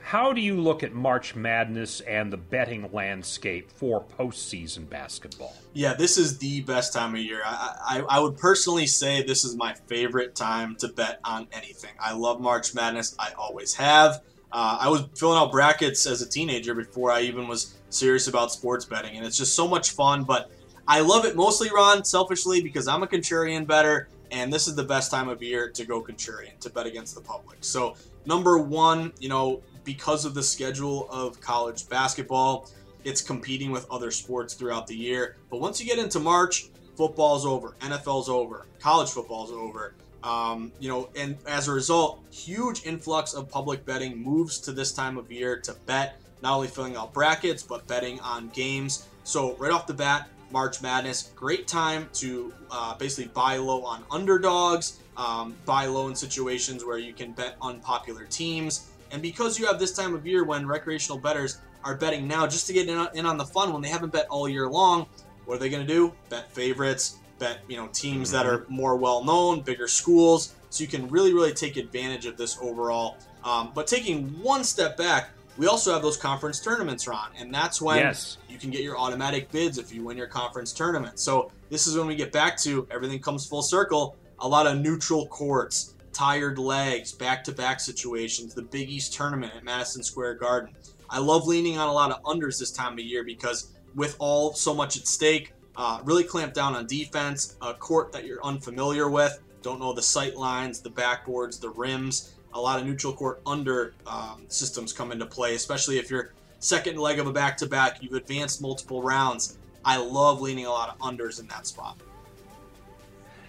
How 0.00 0.32
do 0.32 0.40
you 0.40 0.58
look 0.58 0.82
at 0.82 0.94
March 0.94 1.34
Madness 1.34 2.00
and 2.00 2.32
the 2.32 2.38
betting 2.38 2.88
landscape 2.90 3.70
for 3.70 4.02
postseason 4.02 4.88
basketball? 4.88 5.54
Yeah, 5.74 5.92
this 5.92 6.16
is 6.16 6.38
the 6.38 6.62
best 6.62 6.94
time 6.94 7.14
of 7.14 7.20
year. 7.20 7.42
I, 7.44 8.00
I, 8.08 8.16
I, 8.16 8.20
would 8.20 8.38
personally 8.38 8.86
say 8.86 9.22
this 9.22 9.44
is 9.44 9.54
my 9.54 9.74
favorite 9.86 10.34
time 10.34 10.76
to 10.76 10.88
bet 10.88 11.20
on 11.24 11.46
anything. 11.52 11.92
I 12.00 12.14
love 12.14 12.40
March 12.40 12.74
Madness. 12.74 13.14
I 13.18 13.32
always 13.38 13.74
have. 13.74 14.22
Uh, 14.52 14.76
I 14.80 14.88
was 14.88 15.04
filling 15.16 15.38
out 15.38 15.50
brackets 15.50 16.06
as 16.06 16.20
a 16.20 16.28
teenager 16.28 16.74
before 16.74 17.10
I 17.10 17.22
even 17.22 17.48
was 17.48 17.74
serious 17.88 18.28
about 18.28 18.52
sports 18.52 18.84
betting, 18.84 19.16
and 19.16 19.24
it's 19.24 19.38
just 19.38 19.54
so 19.54 19.66
much 19.66 19.92
fun. 19.92 20.24
But 20.24 20.50
I 20.86 21.00
love 21.00 21.24
it 21.24 21.36
mostly, 21.36 21.70
Ron, 21.74 22.04
selfishly 22.04 22.60
because 22.60 22.86
I'm 22.86 23.02
a 23.02 23.06
contrarian 23.06 23.66
bettor, 23.66 24.08
and 24.30 24.52
this 24.52 24.68
is 24.68 24.74
the 24.74 24.84
best 24.84 25.10
time 25.10 25.28
of 25.28 25.42
year 25.42 25.70
to 25.70 25.86
go 25.86 26.02
contrarian 26.02 26.58
to 26.60 26.70
bet 26.70 26.86
against 26.86 27.14
the 27.14 27.22
public. 27.22 27.58
So 27.62 27.96
number 28.26 28.58
one, 28.58 29.12
you 29.18 29.30
know, 29.30 29.62
because 29.84 30.24
of 30.26 30.34
the 30.34 30.42
schedule 30.42 31.08
of 31.10 31.40
college 31.40 31.88
basketball, 31.88 32.68
it's 33.04 33.22
competing 33.22 33.70
with 33.70 33.86
other 33.90 34.10
sports 34.10 34.52
throughout 34.52 34.86
the 34.86 34.94
year. 34.94 35.36
But 35.50 35.60
once 35.60 35.80
you 35.80 35.86
get 35.86 35.98
into 35.98 36.20
March, 36.20 36.68
football's 36.96 37.46
over, 37.46 37.74
NFL's 37.80 38.28
over, 38.28 38.66
college 38.80 39.08
football's 39.08 39.50
over. 39.50 39.94
Um, 40.24 40.72
you 40.78 40.88
know, 40.88 41.08
and 41.16 41.36
as 41.46 41.68
a 41.68 41.72
result, 41.72 42.20
huge 42.30 42.86
influx 42.86 43.34
of 43.34 43.48
public 43.48 43.84
betting 43.84 44.16
moves 44.16 44.58
to 44.60 44.72
this 44.72 44.92
time 44.92 45.18
of 45.18 45.32
year 45.32 45.58
to 45.60 45.74
bet, 45.86 46.20
not 46.42 46.54
only 46.54 46.68
filling 46.68 46.96
out 46.96 47.12
brackets, 47.12 47.62
but 47.62 47.86
betting 47.86 48.20
on 48.20 48.48
games. 48.50 49.08
So, 49.24 49.56
right 49.56 49.72
off 49.72 49.86
the 49.86 49.94
bat, 49.94 50.28
March 50.52 50.82
Madness, 50.82 51.30
great 51.34 51.66
time 51.66 52.08
to 52.14 52.52
uh, 52.70 52.94
basically 52.96 53.30
buy 53.32 53.56
low 53.56 53.82
on 53.84 54.04
underdogs, 54.10 55.00
um, 55.16 55.54
buy 55.64 55.86
low 55.86 56.08
in 56.08 56.14
situations 56.14 56.84
where 56.84 56.98
you 56.98 57.12
can 57.12 57.32
bet 57.32 57.56
unpopular 57.62 58.24
teams. 58.24 58.90
And 59.10 59.22
because 59.22 59.58
you 59.58 59.66
have 59.66 59.78
this 59.78 59.92
time 59.92 60.14
of 60.14 60.26
year 60.26 60.44
when 60.44 60.66
recreational 60.66 61.18
bettors 61.18 61.58
are 61.84 61.96
betting 61.96 62.28
now 62.28 62.46
just 62.46 62.66
to 62.68 62.72
get 62.72 62.88
in 62.88 63.26
on 63.26 63.36
the 63.36 63.44
fun 63.44 63.72
when 63.72 63.82
they 63.82 63.88
haven't 63.88 64.12
bet 64.12 64.26
all 64.28 64.48
year 64.48 64.68
long, 64.68 65.06
what 65.44 65.56
are 65.56 65.58
they 65.58 65.68
going 65.68 65.86
to 65.86 65.92
do? 65.92 66.12
Bet 66.28 66.50
favorites, 66.52 67.18
bet 67.42 67.58
you 67.66 67.76
know 67.76 67.88
teams 67.88 68.30
that 68.30 68.46
are 68.46 68.64
more 68.68 68.96
well 68.96 69.24
known, 69.24 69.60
bigger 69.60 69.88
schools, 69.88 70.54
so 70.70 70.82
you 70.82 70.88
can 70.88 71.08
really 71.08 71.34
really 71.34 71.52
take 71.52 71.76
advantage 71.76 72.24
of 72.24 72.36
this 72.36 72.56
overall. 72.62 73.16
Um, 73.42 73.72
but 73.74 73.88
taking 73.88 74.28
one 74.40 74.62
step 74.62 74.96
back, 74.96 75.30
we 75.56 75.66
also 75.66 75.92
have 75.92 76.02
those 76.02 76.16
conference 76.16 76.60
tournaments, 76.60 77.08
Ron, 77.08 77.30
and 77.36 77.52
that's 77.52 77.82
when 77.82 77.98
yes. 77.98 78.38
you 78.48 78.58
can 78.58 78.70
get 78.70 78.82
your 78.82 78.96
automatic 78.96 79.50
bids 79.50 79.76
if 79.76 79.92
you 79.92 80.04
win 80.04 80.16
your 80.16 80.28
conference 80.28 80.72
tournament. 80.72 81.18
So 81.18 81.50
this 81.68 81.88
is 81.88 81.98
when 81.98 82.06
we 82.06 82.14
get 82.14 82.30
back 82.30 82.56
to 82.58 82.86
everything 82.92 83.18
comes 83.18 83.44
full 83.44 83.62
circle. 83.62 84.16
A 84.38 84.48
lot 84.48 84.66
of 84.68 84.78
neutral 84.78 85.26
courts, 85.26 85.94
tired 86.12 86.58
legs, 86.58 87.12
back-to-back 87.12 87.80
situations, 87.80 88.54
the 88.54 88.62
Big 88.62 88.88
East 88.88 89.14
tournament 89.14 89.52
at 89.56 89.64
Madison 89.64 90.02
Square 90.02 90.34
Garden. 90.36 90.74
I 91.10 91.18
love 91.18 91.46
leaning 91.46 91.78
on 91.78 91.88
a 91.88 91.92
lot 91.92 92.10
of 92.10 92.22
unders 92.22 92.58
this 92.58 92.70
time 92.70 92.94
of 92.94 93.00
year 93.00 93.24
because 93.24 93.72
with 93.94 94.16
all 94.18 94.52
so 94.54 94.74
much 94.74 94.96
at 94.96 95.06
stake, 95.06 95.52
uh, 95.76 96.00
really 96.04 96.24
clamp 96.24 96.54
down 96.54 96.74
on 96.74 96.86
defense. 96.86 97.56
A 97.62 97.74
court 97.74 98.12
that 98.12 98.24
you're 98.24 98.44
unfamiliar 98.44 99.08
with, 99.08 99.40
don't 99.62 99.80
know 99.80 99.92
the 99.92 100.02
sight 100.02 100.36
lines, 100.36 100.80
the 100.80 100.90
backboards, 100.90 101.60
the 101.60 101.70
rims. 101.70 102.34
A 102.54 102.60
lot 102.60 102.78
of 102.78 102.86
neutral 102.86 103.12
court 103.14 103.40
under 103.46 103.94
um, 104.06 104.44
systems 104.48 104.92
come 104.92 105.10
into 105.12 105.24
play, 105.24 105.54
especially 105.54 105.98
if 105.98 106.10
you're 106.10 106.32
second 106.58 106.98
leg 106.98 107.18
of 107.18 107.26
a 107.26 107.32
back 107.32 107.56
to 107.58 107.66
back, 107.66 108.02
you've 108.02 108.12
advanced 108.12 108.60
multiple 108.60 109.02
rounds. 109.02 109.58
I 109.84 109.96
love 109.96 110.40
leaning 110.40 110.66
a 110.66 110.70
lot 110.70 110.90
of 110.90 110.98
unders 110.98 111.40
in 111.40 111.46
that 111.48 111.66
spot. 111.66 111.98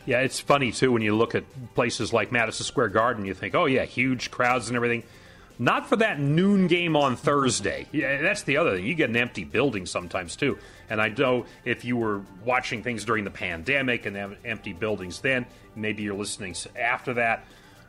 Yeah, 0.05 0.19
it's 0.19 0.39
funny 0.39 0.71
too 0.71 0.91
when 0.91 1.01
you 1.01 1.15
look 1.15 1.35
at 1.35 1.43
places 1.75 2.11
like 2.11 2.31
Madison 2.31 2.65
Square 2.65 2.89
Garden, 2.89 3.25
you 3.25 3.33
think, 3.33 3.55
oh, 3.55 3.65
yeah, 3.65 3.85
huge 3.85 4.31
crowds 4.31 4.67
and 4.67 4.75
everything. 4.75 5.03
Not 5.63 5.87
for 5.87 5.95
that 5.95 6.19
noon 6.19 6.67
game 6.67 6.97
on 6.97 7.15
Thursday. 7.15 7.87
Yeah, 7.93 8.21
that's 8.21 8.43
the 8.43 8.57
other 8.57 8.75
thing. 8.75 8.85
You 8.85 8.95
get 8.95 9.09
an 9.09 9.15
empty 9.15 9.45
building 9.45 9.85
sometimes 9.85 10.35
too. 10.35 10.57
And 10.89 11.01
I 11.01 11.07
know 11.07 11.45
if 11.63 11.85
you 11.85 11.95
were 11.95 12.21
watching 12.43 12.83
things 12.83 13.05
during 13.05 13.23
the 13.23 13.31
pandemic 13.31 14.05
and 14.05 14.35
empty 14.43 14.73
buildings 14.73 15.21
then, 15.21 15.45
maybe 15.73 16.03
you're 16.03 16.15
listening 16.15 16.53
after 16.77 17.13
that. 17.13 17.45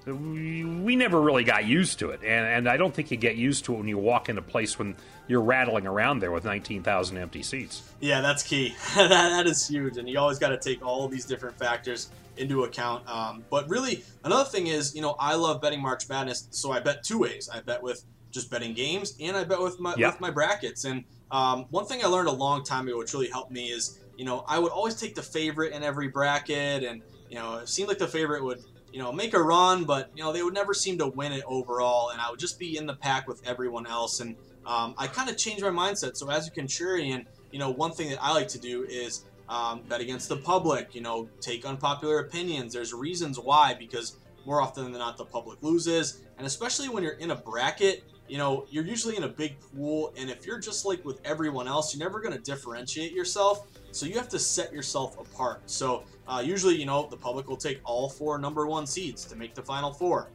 We 0.07 0.95
never 0.95 1.21
really 1.21 1.43
got 1.43 1.65
used 1.65 1.99
to 2.01 2.11
it, 2.11 2.21
and, 2.23 2.47
and 2.47 2.69
I 2.69 2.77
don't 2.77 2.95
think 2.95 3.11
you 3.11 3.17
get 3.17 3.37
used 3.37 3.65
to 3.65 3.75
it 3.75 3.79
when 3.79 3.89
you 3.89 3.97
walk 3.97 4.29
in 4.29 4.37
a 4.37 4.43
place 4.43 4.79
when 4.79 4.97
you're 5.27 5.41
rattling 5.41 5.87
around 5.87 6.19
there 6.19 6.31
with 6.31 6.45
19,000 6.45 7.17
empty 7.17 7.43
seats. 7.43 7.83
Yeah, 8.01 8.21
that's 8.21 8.43
key. 8.43 8.77
that, 8.97 9.09
that 9.09 9.47
is 9.47 9.67
huge, 9.67 9.97
and 9.97 10.07
you 10.07 10.19
always 10.19 10.39
got 10.39 10.51
to 10.51 10.59
take 10.59 10.85
all 10.85 11.09
these 11.09 11.25
different 11.25 11.59
factors 11.59 12.11
into 12.37 12.65
account. 12.65 13.09
Um, 13.09 13.45
but 13.51 13.69
really, 13.69 14.05
another 14.25 14.49
thing 14.49 14.67
is, 14.67 14.95
you 14.95 15.03
know, 15.03 15.17
I 15.19 15.35
love 15.35 15.61
betting 15.61 15.81
March 15.81 16.09
Madness, 16.09 16.49
so 16.51 16.73
I 16.73 16.81
bet 16.81 17.03
two 17.03 17.19
ways. 17.19 17.49
I 17.53 17.61
bet 17.61 17.83
with 17.83 18.05
just 18.31 18.51
betting 18.51 18.75
games, 18.75 19.15
and 19.21 19.37
I 19.37 19.45
bet 19.45 19.61
with 19.61 19.79
my 19.81 19.95
with 19.97 20.21
my 20.21 20.31
brackets. 20.31 20.85
And 20.85 21.05
um, 21.31 21.67
one 21.71 21.87
thing 21.87 22.05
I 22.05 22.09
learned 22.09 22.29
a 22.29 22.33
long 22.33 22.65
time 22.65 22.89
ago, 22.89 22.99
which 22.99 23.13
really 23.15 23.31
helped 23.31 23.53
me, 23.53 23.69
is 23.69 24.01
you 24.17 24.25
know 24.25 24.45
I 24.47 24.59
would 24.59 24.73
always 24.73 24.97
take 24.97 25.15
the 25.15 25.23
favorite 25.23 25.73
in 25.73 25.83
every 25.83 26.09
bracket, 26.09 26.83
and 26.83 27.03
you 27.29 27.37
know 27.37 27.59
it 27.59 27.69
seemed 27.69 27.89
like 27.89 27.99
the 27.99 28.09
favorite 28.09 28.43
would 28.45 28.63
you 28.93 28.99
know 28.99 29.13
make 29.13 29.35
a 29.35 29.43
run, 29.43 29.85
but 29.85 30.11
you 30.15 30.23
know 30.23 30.33
they 30.33 30.43
would 30.43 30.55
never 30.55 30.75
seem 30.75 30.99
to 30.99 31.07
win 31.07 31.33
it 31.33 31.45
overall, 31.47 32.11
and 32.11 32.21
I 32.21 32.31
would 32.31 32.41
just 32.41 32.59
be 32.59 32.77
in 32.77 32.87
the 32.87 32.95
pack 32.95 33.29
with 33.29 33.41
everyone 33.47 33.87
else. 33.87 34.21
And 34.21 34.37
um, 34.67 34.95
I 34.99 35.07
kind 35.07 35.31
of 35.31 35.37
changed 35.37 35.63
my 35.63 35.71
mindset. 35.71 36.17
So 36.17 36.29
as 36.31 36.49
a 36.49 36.51
contrarian, 36.51 37.27
you 37.53 37.59
know 37.59 37.71
one 37.71 37.93
thing 37.93 38.11
that 38.11 38.19
I 38.21 38.33
like 38.33 38.49
to 38.49 38.59
do 38.59 38.85
is 38.85 39.25
um, 39.49 39.83
bet 39.89 40.01
against 40.01 40.29
the 40.29 40.37
public, 40.37 40.95
you 40.95 41.01
know, 41.01 41.29
take 41.41 41.65
unpopular 41.65 42.21
opinions. 42.21 42.73
There's 42.73 42.93
reasons 42.93 43.39
why, 43.39 43.75
because 43.75 44.17
more 44.47 44.61
often 44.61 44.85
than 44.85 44.99
not, 44.99 45.17
the 45.17 45.25
public 45.25 45.63
loses. 45.63 46.23
And 46.39 46.47
especially 46.47 46.89
when 46.89 47.03
you're 47.03 47.13
in 47.13 47.31
a 47.31 47.37
bracket, 47.37 48.05
you 48.29 48.39
know, 48.39 48.67
you're 48.71 48.85
usually 48.85 49.17
in 49.17 49.25
a 49.25 49.29
big 49.29 49.57
pool. 49.61 50.13
And 50.17 50.31
if 50.31 50.47
you're 50.47 50.59
just 50.59 50.85
like 50.87 51.05
with 51.05 51.21
everyone 51.25 51.69
else, 51.69 51.95
you're 51.95 52.05
never 52.05 52.21
going 52.21 52.35
to 52.35 52.41
differentiate 52.41 53.13
yourself. 53.13 53.67
So 53.93 54.07
you 54.07 54.15
have 54.15 54.29
to 54.31 54.39
set 54.39 54.73
yourself 54.73 55.19
apart. 55.21 55.63
So 55.67 56.05
uh, 56.27 56.43
usually, 56.45 56.75
you 56.77 56.87
know, 56.87 57.07
the 57.11 57.17
public 57.17 57.49
will 57.49 57.57
take 57.57 57.81
all 57.85 58.09
four 58.09 58.39
number 58.39 58.67
one 58.67 58.87
seeds 58.87 59.25
to 59.27 59.37
make 59.37 59.55
the 59.55 59.63
final 59.63 59.93
four. 59.93 60.31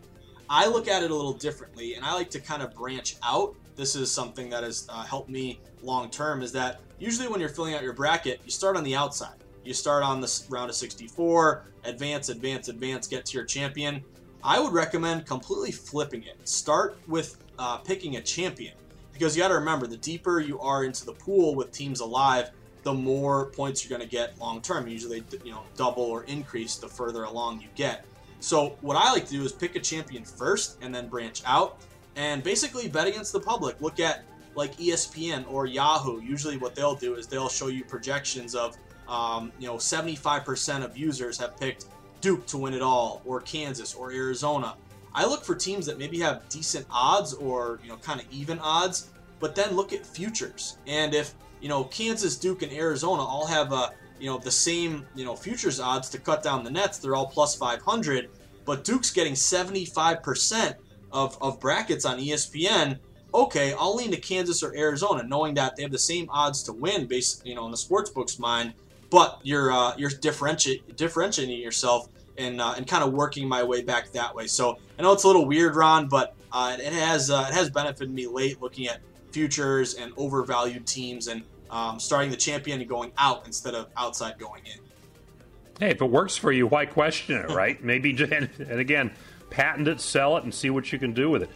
I 0.49 0.68
look 0.68 0.88
at 0.88 1.03
it 1.03 1.12
a 1.12 1.16
little 1.16 1.34
differently, 1.34 1.93
and 1.95 2.03
I 2.03 2.14
like 2.14 2.30
to 2.32 2.39
kind 2.39 2.64
of 2.64 2.74
branch 2.74 3.18
out. 3.22 3.55
This 3.76 3.95
is 3.95 4.12
something 4.12 4.49
that 4.49 4.64
has 4.64 4.88
uh, 4.89 5.03
helped 5.03 5.30
me 5.30 5.60
long 5.84 6.10
term. 6.10 6.41
Is 6.41 6.51
that 6.53 6.80
usually 6.99 7.27
when 7.27 7.39
you're 7.39 7.49
filling 7.49 7.73
out 7.73 7.83
your 7.83 7.93
bracket, 7.93 8.41
you 8.45 8.51
start 8.51 8.77
on 8.77 8.83
the 8.83 8.95
outside. 8.95 9.35
You 9.63 9.73
start 9.73 10.03
on 10.03 10.21
the 10.21 10.43
round 10.49 10.69
of 10.69 10.75
64, 10.75 11.63
advance, 11.83 12.29
advance, 12.29 12.67
advance, 12.67 13.07
get 13.07 13.25
to 13.27 13.37
your 13.37 13.45
champion. 13.45 14.03
I 14.43 14.59
would 14.59 14.73
recommend 14.73 15.25
completely 15.25 15.71
flipping 15.71 16.23
it. 16.23 16.47
Start 16.47 16.97
with 17.07 17.37
uh, 17.57 17.77
picking 17.77 18.15
a 18.15 18.21
champion 18.21 18.73
because 19.11 19.35
you 19.35 19.43
got 19.43 19.49
to 19.49 19.55
remember 19.55 19.85
the 19.85 19.97
deeper 19.97 20.39
you 20.39 20.59
are 20.59 20.85
into 20.85 21.05
the 21.05 21.11
pool 21.13 21.55
with 21.55 21.71
teams 21.71 21.99
alive, 21.99 22.51
the 22.83 22.93
more 22.93 23.47
points 23.47 23.83
you're 23.83 23.95
going 23.95 24.07
to 24.07 24.15
get 24.15 24.39
long 24.39 24.61
term. 24.61 24.87
Usually, 24.87 25.23
you 25.43 25.51
know, 25.51 25.63
double 25.75 26.03
or 26.03 26.23
increase 26.23 26.77
the 26.77 26.87
further 26.87 27.25
along 27.25 27.59
you 27.59 27.67
get. 27.75 28.05
So 28.39 28.77
what 28.79 28.95
I 28.95 29.11
like 29.11 29.25
to 29.25 29.31
do 29.31 29.43
is 29.43 29.51
pick 29.51 29.75
a 29.75 29.79
champion 29.79 30.23
first 30.23 30.77
and 30.81 30.95
then 30.95 31.09
branch 31.09 31.41
out 31.45 31.81
and 32.15 32.41
basically 32.41 32.87
bet 32.87 33.07
against 33.07 33.33
the 33.33 33.39
public. 33.39 33.81
Look 33.81 33.99
at 33.99 34.23
like 34.55 34.75
ESPN 34.77 35.45
or 35.51 35.65
Yahoo. 35.65 36.21
Usually, 36.21 36.57
what 36.57 36.75
they'll 36.75 36.95
do 36.95 37.15
is 37.15 37.27
they'll 37.27 37.49
show 37.49 37.67
you 37.67 37.83
projections 37.83 38.55
of 38.55 38.77
um, 39.07 39.51
you 39.59 39.67
know 39.67 39.75
75% 39.75 40.83
of 40.83 40.97
users 40.97 41.37
have 41.37 41.59
picked 41.59 41.85
Duke 42.21 42.45
to 42.47 42.57
win 42.57 42.73
it 42.73 42.81
all, 42.81 43.21
or 43.25 43.41
Kansas, 43.41 43.93
or 43.93 44.11
Arizona. 44.11 44.75
I 45.13 45.25
look 45.25 45.43
for 45.43 45.55
teams 45.55 45.85
that 45.87 45.97
maybe 45.97 46.19
have 46.19 46.47
decent 46.49 46.85
odds 46.89 47.33
or 47.33 47.79
you 47.83 47.89
know 47.89 47.97
kind 47.97 48.19
of 48.19 48.27
even 48.31 48.59
odds, 48.59 49.09
but 49.39 49.55
then 49.55 49.75
look 49.75 49.93
at 49.93 50.05
futures. 50.05 50.77
And 50.87 51.13
if 51.13 51.33
you 51.61 51.69
know 51.69 51.85
Kansas, 51.85 52.37
Duke, 52.37 52.61
and 52.61 52.71
Arizona 52.71 53.21
all 53.21 53.47
have 53.47 53.71
a 53.71 53.91
you 54.19 54.29
know 54.29 54.37
the 54.37 54.51
same 54.51 55.05
you 55.15 55.25
know 55.25 55.35
futures 55.35 55.79
odds 55.79 56.09
to 56.09 56.19
cut 56.19 56.43
down 56.43 56.63
the 56.63 56.71
nets, 56.71 56.97
they're 56.97 57.15
all 57.15 57.27
plus 57.27 57.55
500. 57.55 58.29
But 58.65 58.83
Duke's 58.83 59.09
getting 59.09 59.33
75% 59.33 60.75
of, 61.11 61.37
of 61.41 61.59
brackets 61.59 62.05
on 62.05 62.19
ESPN. 62.19 62.99
Okay, 63.34 63.73
I'll 63.77 63.95
lean 63.95 64.11
to 64.11 64.17
Kansas 64.17 64.63
or 64.63 64.75
Arizona, 64.75 65.23
knowing 65.23 65.53
that 65.55 65.75
they 65.75 65.84
have 65.84 65.91
the 65.91 65.99
same 65.99 66.27
odds 66.32 66.63
to 66.63 66.73
win, 66.73 67.05
based 67.05 67.45
you 67.45 67.55
know 67.55 67.65
in 67.65 67.71
the 67.71 67.77
sportsbook's 67.77 68.39
mind. 68.39 68.73
But 69.09 69.39
you're 69.43 69.71
uh, 69.71 69.95
you're 69.97 70.09
differenti- 70.09 70.95
differentiating 70.95 71.59
yourself 71.59 72.09
and 72.38 72.59
uh, 72.59 72.73
and 72.75 72.88
kind 72.88 73.03
of 73.03 73.13
working 73.13 73.47
my 73.47 73.63
way 73.63 73.82
back 73.82 74.11
that 74.11 74.34
way. 74.34 74.47
So 74.47 74.77
I 74.97 75.03
know 75.03 75.13
it's 75.13 75.23
a 75.23 75.27
little 75.27 75.45
weird, 75.45 75.75
Ron, 75.75 76.07
but 76.07 76.36
uh, 76.51 76.77
it 76.80 76.93
has 76.93 77.30
uh, 77.30 77.45
it 77.49 77.53
has 77.53 77.69
benefited 77.69 78.13
me 78.13 78.25
late 78.25 78.61
looking 78.61 78.88
at 78.88 78.99
futures 79.32 79.95
and 79.95 80.11
overvalued 80.17 80.88
teams 80.88 81.27
and 81.27 81.43
um, 81.69 81.99
starting 81.99 82.32
the 82.32 82.38
champion 82.38 82.80
and 82.80 82.89
going 82.89 83.11
out 83.17 83.45
instead 83.45 83.75
of 83.75 83.88
outside 83.95 84.39
going 84.39 84.63
in. 84.65 84.80
Hey, 85.80 85.91
if 85.91 86.01
it 86.01 86.09
works 86.09 86.36
for 86.36 86.51
you, 86.51 86.67
why 86.67 86.86
question 86.86 87.38
it, 87.38 87.49
right? 87.49 87.82
Maybe 87.84 88.11
and, 88.11 88.49
and 88.59 88.80
again, 88.80 89.11
patent 89.49 89.88
it, 89.88 90.01
sell 90.01 90.38
it, 90.38 90.43
and 90.43 90.53
see 90.53 90.69
what 90.69 90.91
you 90.91 90.99
can 90.99 91.13
do 91.13 91.30
with 91.30 91.43
it. 91.43 91.49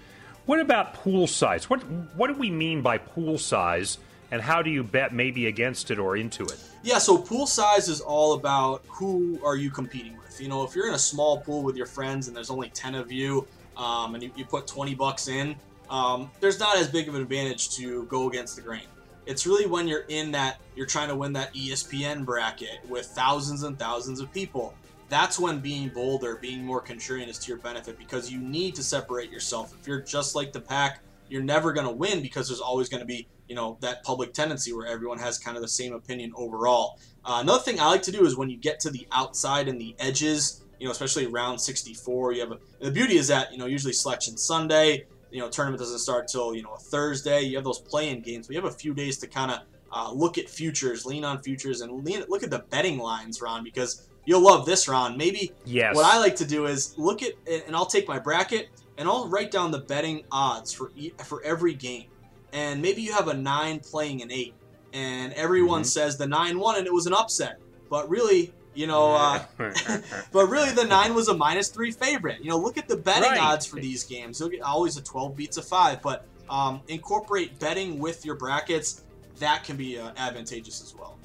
What 0.45 0.59
about 0.59 0.93
pool 0.93 1.27
size? 1.27 1.69
What 1.69 1.81
what 2.15 2.27
do 2.27 2.33
we 2.33 2.49
mean 2.49 2.81
by 2.81 2.97
pool 2.97 3.37
size? 3.37 3.97
and 4.33 4.41
how 4.41 4.63
do 4.63 4.71
you 4.71 4.83
bet 4.83 5.13
maybe 5.13 5.45
against 5.45 5.91
it 5.91 5.99
or 5.99 6.17
into 6.17 6.43
it? 6.43 6.59
Yeah, 6.81 6.97
so 6.97 7.19
pool 7.19 7.45
size 7.45 7.87
is 7.87 8.01
all 8.01 8.33
about 8.33 8.81
who 8.87 9.39
are 9.45 9.55
you 9.55 9.69
competing 9.69 10.17
with. 10.17 10.41
You 10.41 10.49
know, 10.49 10.63
if 10.63 10.75
you're 10.75 10.87
in 10.87 10.95
a 10.95 10.99
small 10.99 11.39
pool 11.39 11.61
with 11.61 11.77
your 11.77 11.85
friends 11.85 12.27
and 12.27 12.35
there's 12.35 12.49
only 12.49 12.69
10 12.69 12.95
of 12.95 13.11
you 13.11 13.45
um, 13.77 14.15
and 14.15 14.23
you, 14.23 14.31
you, 14.35 14.43
put 14.43 14.65
20 14.65 14.95
bucks 14.95 15.27
in, 15.27 15.55
um, 15.87 16.31
there's 16.39 16.59
not 16.59 16.75
as 16.77 16.87
big 16.87 17.07
of 17.07 17.13
an 17.13 17.21
advantage 17.21 17.75
to 17.75 18.05
go 18.05 18.27
against 18.27 18.55
the 18.55 18.63
grain. 18.63 18.87
It's 19.27 19.45
really 19.45 19.67
when 19.67 19.87
you're 19.87 20.05
in 20.07 20.31
that, 20.31 20.59
you're 20.75 20.87
trying 20.87 21.09
to 21.09 21.15
win 21.15 21.31
that 21.33 21.53
ESPN 21.53 22.25
bracket 22.25 22.79
with 22.89 23.05
thousands 23.05 23.61
and 23.61 23.77
thousands 23.77 24.19
of 24.19 24.33
people. 24.33 24.73
That's 25.13 25.37
when 25.37 25.59
being 25.59 25.89
bolder, 25.89 26.37
being 26.37 26.65
more 26.65 26.81
contrarian 26.81 27.27
is 27.27 27.37
to 27.37 27.47
your 27.49 27.59
benefit 27.59 27.99
because 27.99 28.31
you 28.31 28.39
need 28.39 28.73
to 28.73 28.83
separate 28.83 29.29
yourself. 29.29 29.71
If 29.79 29.87
you're 29.87 30.01
just 30.01 30.33
like 30.33 30.51
the 30.51 30.59
pack, 30.59 31.01
you're 31.29 31.43
never 31.43 31.71
going 31.71 31.85
to 31.85 31.93
win 31.93 32.23
because 32.23 32.47
there's 32.47 32.59
always 32.59 32.89
going 32.89 33.01
to 33.01 33.05
be 33.05 33.27
you 33.47 33.53
know 33.53 33.77
that 33.81 34.03
public 34.03 34.33
tendency 34.33 34.73
where 34.73 34.87
everyone 34.87 35.19
has 35.19 35.37
kind 35.37 35.55
of 35.55 35.61
the 35.61 35.69
same 35.69 35.93
opinion 35.93 36.33
overall. 36.35 36.97
Uh, 37.23 37.37
another 37.43 37.61
thing 37.61 37.79
I 37.79 37.85
like 37.85 38.01
to 38.03 38.11
do 38.11 38.25
is 38.25 38.35
when 38.35 38.49
you 38.49 38.57
get 38.57 38.79
to 38.79 38.89
the 38.89 39.07
outside 39.11 39.67
and 39.67 39.79
the 39.79 39.95
edges, 39.99 40.63
you 40.79 40.87
know, 40.87 40.91
especially 40.91 41.27
around 41.27 41.59
64, 41.59 42.31
you 42.31 42.39
have 42.39 42.51
a, 42.53 42.57
the 42.79 42.89
beauty 42.89 43.17
is 43.17 43.27
that 43.27 43.51
you 43.51 43.59
know 43.59 43.67
usually 43.67 43.93
selection 43.93 44.35
Sunday, 44.35 45.05
you 45.29 45.39
know, 45.39 45.47
tournament 45.47 45.79
doesn't 45.79 45.99
start 45.99 46.27
till 46.27 46.55
you 46.55 46.63
know 46.63 46.73
a 46.73 46.79
Thursday. 46.79 47.41
You 47.41 47.57
have 47.57 47.65
those 47.65 47.81
play-in 47.81 48.21
games. 48.21 48.49
We 48.49 48.55
have 48.55 48.65
a 48.65 48.71
few 48.71 48.95
days 48.95 49.19
to 49.19 49.27
kind 49.27 49.51
of 49.51 49.59
uh, 49.91 50.11
look 50.11 50.39
at 50.39 50.49
futures, 50.49 51.05
lean 51.05 51.23
on 51.23 51.43
futures, 51.43 51.81
and 51.81 52.03
lean, 52.03 52.23
look 52.29 52.41
at 52.41 52.49
the 52.49 52.65
betting 52.71 52.97
lines, 52.97 53.43
Ron, 53.43 53.63
because 53.63 54.09
you'll 54.25 54.41
love 54.41 54.65
this, 54.65 54.87
Ron. 54.87 55.17
Maybe 55.17 55.51
yes. 55.65 55.95
what 55.95 56.05
I 56.05 56.19
like 56.19 56.35
to 56.37 56.45
do 56.45 56.65
is 56.65 56.97
look 56.97 57.21
at, 57.23 57.33
and 57.47 57.75
I'll 57.75 57.85
take 57.85 58.07
my 58.07 58.19
bracket 58.19 58.69
and 58.97 59.07
I'll 59.07 59.27
write 59.27 59.51
down 59.51 59.71
the 59.71 59.79
betting 59.79 60.23
odds 60.31 60.71
for 60.71 60.91
for 61.23 61.43
every 61.43 61.73
game 61.73 62.05
and 62.53 62.81
maybe 62.81 63.01
you 63.01 63.11
have 63.11 63.27
a 63.27 63.33
nine 63.33 63.79
playing 63.79 64.21
an 64.21 64.31
eight, 64.31 64.53
and 64.93 65.33
everyone 65.33 65.81
mm-hmm. 65.81 65.87
says 65.87 66.17
the 66.17 66.27
nine 66.27 66.59
won 66.59 66.77
and 66.77 66.85
it 66.85 66.93
was 66.93 67.07
an 67.07 67.13
upset, 67.13 67.59
but 67.89 68.07
really, 68.09 68.53
you 68.75 68.87
know, 68.87 69.13
uh, 69.13 69.43
but 70.31 70.47
really 70.47 70.71
the 70.71 70.85
nine 70.85 71.15
was 71.15 71.27
a 71.27 71.33
minus 71.33 71.69
three 71.69 71.91
favorite. 71.91 72.39
You 72.41 72.51
know, 72.51 72.57
look 72.57 72.77
at 72.77 72.87
the 72.87 72.95
betting 72.95 73.31
right. 73.31 73.39
odds 73.39 73.65
for 73.65 73.77
these 73.77 74.03
games. 74.03 74.39
You'll 74.39 74.49
get 74.49 74.61
always 74.61 74.95
a 74.97 75.03
twelve 75.03 75.35
beats 75.35 75.57
a 75.57 75.63
five, 75.63 76.01
but 76.01 76.25
um, 76.49 76.81
incorporate 76.87 77.59
betting 77.59 77.99
with 77.99 78.23
your 78.25 78.35
brackets. 78.35 79.03
That 79.39 79.63
can 79.63 79.75
be 79.75 79.97
uh, 79.97 80.11
advantageous 80.15 80.81
as 80.81 80.93
well. 80.95 81.17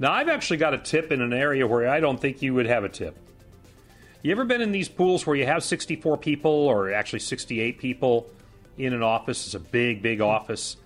Now, 0.00 0.12
I've 0.12 0.30
actually 0.30 0.56
got 0.56 0.72
a 0.72 0.78
tip 0.78 1.12
in 1.12 1.20
an 1.20 1.34
area 1.34 1.66
where 1.66 1.86
I 1.86 2.00
don't 2.00 2.18
think 2.18 2.40
you 2.40 2.54
would 2.54 2.64
have 2.64 2.84
a 2.84 2.88
tip. 2.88 3.14
You 4.22 4.32
ever 4.32 4.46
been 4.46 4.62
in 4.62 4.72
these 4.72 4.88
pools 4.88 5.26
where 5.26 5.36
you 5.36 5.44
have 5.44 5.62
64 5.62 6.16
people 6.16 6.50
or 6.50 6.90
actually 6.90 7.18
68 7.18 7.78
people 7.78 8.26
in 8.78 8.94
an 8.94 9.02
office. 9.02 9.44
It's 9.44 9.54
a 9.54 9.60
big, 9.60 10.00
big 10.00 10.22
office, 10.22 10.78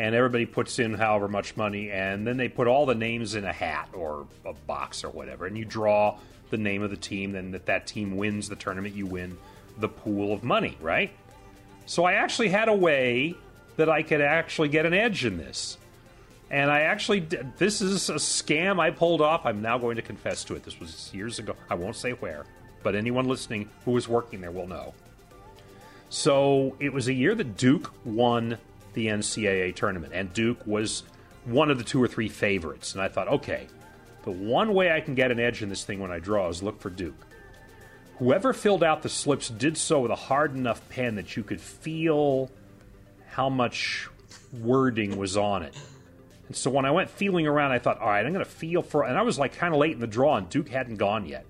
and 0.00 0.16
everybody 0.16 0.46
puts 0.46 0.80
in 0.80 0.94
however 0.94 1.28
much 1.28 1.56
money, 1.56 1.92
and 1.92 2.26
then 2.26 2.36
they 2.36 2.48
put 2.48 2.66
all 2.66 2.86
the 2.86 2.94
names 2.96 3.36
in 3.36 3.44
a 3.44 3.52
hat 3.52 3.88
or 3.92 4.26
a 4.44 4.52
box 4.52 5.04
or 5.04 5.10
whatever, 5.10 5.46
and 5.46 5.56
you 5.56 5.64
draw 5.64 6.18
the 6.50 6.58
name 6.58 6.82
of 6.82 6.90
the 6.90 6.96
team. 6.96 7.30
Then 7.32 7.52
that 7.52 7.66
that 7.66 7.86
team 7.86 8.16
wins 8.16 8.48
the 8.48 8.56
tournament, 8.56 8.96
you 8.96 9.06
win 9.06 9.38
the 9.78 9.88
pool 9.88 10.32
of 10.32 10.42
money, 10.42 10.76
right? 10.80 11.12
So 11.86 12.02
I 12.02 12.14
actually 12.14 12.48
had 12.48 12.68
a 12.68 12.74
way 12.74 13.36
that 13.76 13.88
I 13.88 14.02
could 14.02 14.20
actually 14.20 14.70
get 14.70 14.86
an 14.86 14.94
edge 14.94 15.24
in 15.24 15.38
this. 15.38 15.78
And 16.50 16.70
I 16.70 16.82
actually, 16.82 17.20
did, 17.20 17.56
this 17.56 17.80
is 17.80 18.08
a 18.08 18.14
scam 18.14 18.78
I 18.78 18.90
pulled 18.90 19.20
off. 19.20 19.44
I'm 19.44 19.62
now 19.62 19.78
going 19.78 19.96
to 19.96 20.02
confess 20.02 20.44
to 20.44 20.54
it. 20.54 20.62
This 20.62 20.78
was 20.78 21.10
years 21.12 21.38
ago. 21.40 21.56
I 21.68 21.74
won't 21.74 21.96
say 21.96 22.12
where, 22.12 22.44
but 22.84 22.94
anyone 22.94 23.26
listening 23.26 23.68
who 23.84 23.90
was 23.92 24.06
working 24.08 24.40
there 24.40 24.52
will 24.52 24.68
know. 24.68 24.94
So 26.08 26.76
it 26.78 26.92
was 26.92 27.08
a 27.08 27.12
year 27.12 27.34
that 27.34 27.56
Duke 27.56 27.92
won 28.04 28.58
the 28.94 29.08
NCAA 29.08 29.74
tournament, 29.74 30.12
and 30.14 30.32
Duke 30.32 30.64
was 30.66 31.02
one 31.44 31.68
of 31.70 31.78
the 31.78 31.84
two 31.84 32.00
or 32.00 32.06
three 32.06 32.28
favorites. 32.28 32.92
And 32.94 33.02
I 33.02 33.08
thought, 33.08 33.26
okay, 33.28 33.66
the 34.22 34.30
one 34.30 34.72
way 34.72 34.92
I 34.92 35.00
can 35.00 35.16
get 35.16 35.32
an 35.32 35.40
edge 35.40 35.62
in 35.62 35.68
this 35.68 35.82
thing 35.84 35.98
when 35.98 36.12
I 36.12 36.20
draw 36.20 36.48
is 36.48 36.62
look 36.62 36.80
for 36.80 36.90
Duke. 36.90 37.26
whoever 38.18 38.52
filled 38.52 38.82
out 38.82 39.02
the 39.02 39.08
slips 39.08 39.48
did 39.48 39.76
so 39.76 40.00
with 40.00 40.10
a 40.10 40.16
hard 40.16 40.54
enough 40.54 40.86
pen 40.88 41.16
that 41.16 41.36
you 41.36 41.42
could 41.42 41.60
feel 41.60 42.50
how 43.28 43.48
much 43.48 44.08
wording 44.60 45.16
was 45.16 45.36
on 45.36 45.62
it. 45.62 45.74
And 46.48 46.56
so 46.56 46.70
when 46.70 46.84
I 46.84 46.90
went 46.90 47.10
feeling 47.10 47.46
around, 47.46 47.72
I 47.72 47.78
thought, 47.78 48.00
all 48.00 48.08
right, 48.08 48.24
I'm 48.24 48.32
going 48.32 48.44
to 48.44 48.50
feel 48.50 48.82
for, 48.82 49.04
and 49.04 49.18
I 49.18 49.22
was 49.22 49.38
like 49.38 49.56
kind 49.56 49.74
of 49.74 49.80
late 49.80 49.92
in 49.92 50.00
the 50.00 50.06
draw, 50.06 50.36
and 50.36 50.48
Duke 50.48 50.68
hadn't 50.68 50.96
gone 50.96 51.26
yet. 51.26 51.44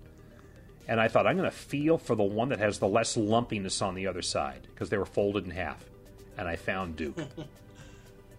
And 0.88 1.01
I 1.01 1.09
thought, 1.09 1.26
I'm 1.26 1.36
going 1.36 1.51
to 1.51 1.57
feel 1.57 1.99
for 1.99 2.14
the 2.14 2.22
one 2.22 2.51
that 2.51 2.61
has 2.61 2.78
the 2.78 2.88
less 2.88 3.16
lumpiness 3.16 3.82
on 3.82 3.94
the 3.94 4.07
other 4.07 4.22
side 4.22 4.68
because 4.72 4.88
they 4.88 4.97
were 4.97 5.07
folded 5.07 5.44
in 5.44 5.51
half. 5.51 5.84
And 6.38 6.47
I 6.47 6.57
found 6.57 6.97
Duke. 6.97 7.18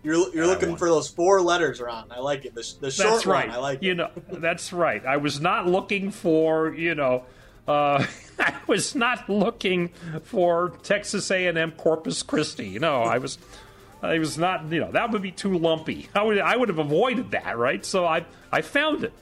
You're, 0.03 0.33
you're 0.33 0.47
looking 0.47 0.77
for 0.77 0.87
those 0.87 1.09
four 1.09 1.41
letters, 1.41 1.81
Ron. 1.81 2.05
I 2.11 2.19
like 2.19 2.45
it. 2.45 2.55
The, 2.55 2.61
the 2.79 2.91
short 2.91 3.09
that's 3.09 3.25
right. 3.25 3.47
one. 3.47 3.57
I 3.57 3.59
like 3.59 3.83
you 3.83 3.91
it. 3.91 3.95
know, 3.95 4.11
that's 4.31 4.71
right. 4.71 5.05
I 5.05 5.17
was 5.17 5.41
not 5.41 5.67
looking 5.67 6.11
for, 6.11 6.73
you 6.73 6.95
know, 6.95 7.25
uh, 7.67 8.05
I 8.39 8.55
was 8.67 8.95
not 8.95 9.27
looking 9.29 9.89
for 10.23 10.77
Texas 10.83 11.29
A&M 11.29 11.71
Corpus 11.71 12.23
Christi. 12.23 12.79
No, 12.79 13.01
I 13.01 13.17
was, 13.17 13.37
I 14.01 14.19
was 14.19 14.37
not. 14.37 14.71
You 14.71 14.81
know, 14.81 14.91
that 14.91 15.11
would 15.11 15.21
be 15.21 15.31
too 15.31 15.57
lumpy. 15.57 16.09
I 16.13 16.23
would, 16.23 16.39
I 16.39 16.55
would 16.55 16.69
have 16.69 16.79
avoided 16.79 17.31
that, 17.31 17.57
right? 17.57 17.85
So 17.85 18.05
I, 18.05 18.25
I 18.51 18.61
found 18.61 19.03
it. 19.03 19.13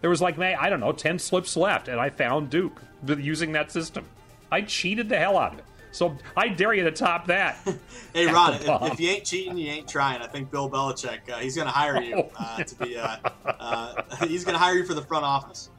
There 0.00 0.10
was 0.10 0.20
like, 0.20 0.38
I 0.38 0.68
don't 0.68 0.80
know, 0.80 0.92
ten 0.92 1.18
slips 1.18 1.56
left, 1.56 1.88
and 1.88 2.00
I 2.00 2.10
found 2.10 2.50
Duke 2.50 2.80
using 3.06 3.52
that 3.52 3.72
system. 3.72 4.04
I 4.50 4.62
cheated 4.62 5.08
the 5.08 5.18
hell 5.18 5.38
out 5.38 5.54
of 5.54 5.58
it. 5.60 5.64
So 5.94 6.16
I 6.36 6.48
dare 6.48 6.74
you 6.74 6.82
to 6.84 6.90
top 6.90 7.28
that. 7.28 7.56
hey, 8.12 8.26
Ron, 8.26 8.54
if, 8.54 8.66
if, 8.66 9.00
you 9.00 9.10
ain't 9.10 9.24
cheating, 9.24 9.56
you 9.56 9.70
ain't 9.70 9.88
trying. 9.88 10.20
I 10.20 10.26
think 10.26 10.50
Bill 10.50 10.68
Belichick, 10.68 11.30
uh, 11.30 11.36
he's 11.38 11.54
going 11.54 11.68
to 11.68 11.72
hire 11.72 12.02
you 12.02 12.16
oh. 12.16 12.30
uh, 12.36 12.64
to 12.64 12.74
be. 12.74 12.96
Uh, 12.96 13.16
uh 13.46 14.02
he's 14.26 14.44
going 14.44 14.54
to 14.54 14.58
hire 14.58 14.74
you 14.74 14.84
for 14.84 14.94
the 14.94 15.02
front 15.02 15.24
office. 15.24 15.70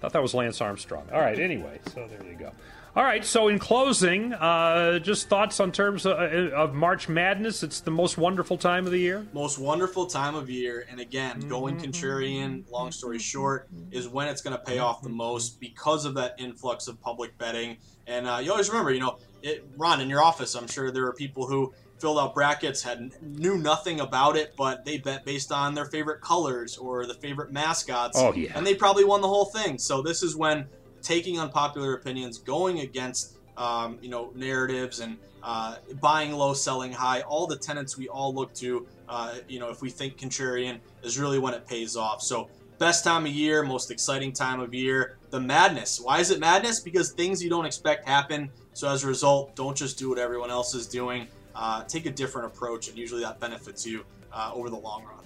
Thought 0.00 0.12
that 0.12 0.20
was 0.20 0.34
Lance 0.34 0.60
Armstrong. 0.60 1.08
All 1.10 1.20
right. 1.20 1.38
Anyway, 1.38 1.80
so 1.86 2.06
there 2.06 2.22
you 2.30 2.36
go. 2.36 2.52
All 2.96 3.02
right. 3.02 3.24
So 3.24 3.48
in 3.48 3.58
closing, 3.58 4.32
uh, 4.32 5.00
just 5.00 5.28
thoughts 5.28 5.58
on 5.58 5.72
terms 5.72 6.06
of, 6.06 6.16
uh, 6.16 6.54
of, 6.54 6.74
March 6.74 7.08
Madness. 7.08 7.62
It's 7.62 7.80
the 7.80 7.90
most 7.90 8.18
wonderful 8.18 8.56
time 8.56 8.86
of 8.86 8.92
the 8.92 8.98
year. 8.98 9.26
Most 9.32 9.58
wonderful 9.58 10.06
time 10.06 10.36
of 10.36 10.48
year, 10.48 10.86
and 10.88 11.00
again, 11.00 11.40
going 11.48 11.76
contrarian. 11.78 12.70
Long 12.70 12.92
story 12.92 13.18
short, 13.18 13.68
is 13.90 14.08
when 14.08 14.28
it's 14.28 14.42
going 14.42 14.56
to 14.56 14.62
pay 14.62 14.78
off 14.78 15.02
the 15.02 15.08
most 15.08 15.58
because 15.58 16.04
of 16.04 16.14
that 16.14 16.36
influx 16.38 16.86
of 16.86 17.00
public 17.00 17.36
betting 17.36 17.78
and 18.06 18.26
uh, 18.26 18.38
you 18.42 18.50
always 18.50 18.68
remember, 18.68 18.92
you 18.92 19.00
know, 19.00 19.18
it, 19.42 19.66
Ron, 19.76 20.00
in 20.00 20.08
your 20.08 20.22
office, 20.22 20.54
I'm 20.54 20.66
sure 20.66 20.90
there 20.90 21.06
are 21.06 21.12
people 21.12 21.46
who 21.46 21.72
filled 21.98 22.18
out 22.18 22.34
brackets, 22.34 22.82
had 22.82 23.12
knew 23.22 23.56
nothing 23.56 24.00
about 24.00 24.36
it, 24.36 24.54
but 24.56 24.84
they 24.84 24.98
bet 24.98 25.24
based 25.24 25.52
on 25.52 25.74
their 25.74 25.86
favorite 25.86 26.20
colors 26.20 26.76
or 26.76 27.06
the 27.06 27.14
favorite 27.14 27.52
mascots. 27.52 28.18
Oh 28.18 28.32
yeah, 28.34 28.52
and 28.54 28.66
they 28.66 28.74
probably 28.74 29.04
won 29.04 29.20
the 29.20 29.28
whole 29.28 29.46
thing. 29.46 29.78
So 29.78 30.02
this 30.02 30.22
is 30.22 30.36
when 30.36 30.66
taking 31.04 31.38
unpopular 31.38 31.94
opinions, 31.94 32.38
going 32.38 32.80
against 32.80 33.36
um, 33.56 33.98
you 34.02 34.08
know 34.08 34.32
narratives 34.34 34.98
and 34.98 35.16
uh, 35.42 35.76
buying 36.00 36.32
low, 36.32 36.54
selling 36.54 36.92
high, 36.92 37.20
all 37.20 37.46
the 37.46 37.56
tenets 37.56 37.96
we 37.96 38.08
all 38.08 38.34
look 38.34 38.52
to. 38.54 38.86
Uh, 39.08 39.34
you 39.46 39.60
know, 39.60 39.70
if 39.70 39.82
we 39.82 39.90
think 39.90 40.16
contrarian 40.16 40.78
is 41.02 41.18
really 41.18 41.38
when 41.38 41.54
it 41.54 41.66
pays 41.68 41.96
off. 41.96 42.22
So 42.22 42.48
best 42.78 43.04
time 43.04 43.26
of 43.26 43.32
year, 43.32 43.62
most 43.62 43.90
exciting 43.90 44.32
time 44.32 44.60
of 44.60 44.74
year, 44.74 45.18
the 45.30 45.40
madness. 45.40 46.00
Why 46.00 46.18
is 46.20 46.30
it 46.30 46.40
madness? 46.40 46.80
Because 46.80 47.12
things 47.12 47.42
you 47.42 47.50
don't 47.50 47.66
expect 47.66 48.08
happen. 48.08 48.50
So 48.72 48.88
as 48.88 49.04
a 49.04 49.06
result, 49.06 49.54
don't 49.54 49.76
just 49.76 49.98
do 49.98 50.08
what 50.08 50.18
everyone 50.18 50.50
else 50.50 50.74
is 50.74 50.86
doing. 50.86 51.28
Uh, 51.54 51.84
take 51.84 52.06
a 52.06 52.10
different 52.10 52.46
approach, 52.48 52.88
and 52.88 52.98
usually 52.98 53.22
that 53.22 53.38
benefits 53.38 53.86
you 53.86 54.04
uh, 54.32 54.50
over 54.54 54.70
the 54.70 54.76
long 54.76 55.04
run. 55.04 55.24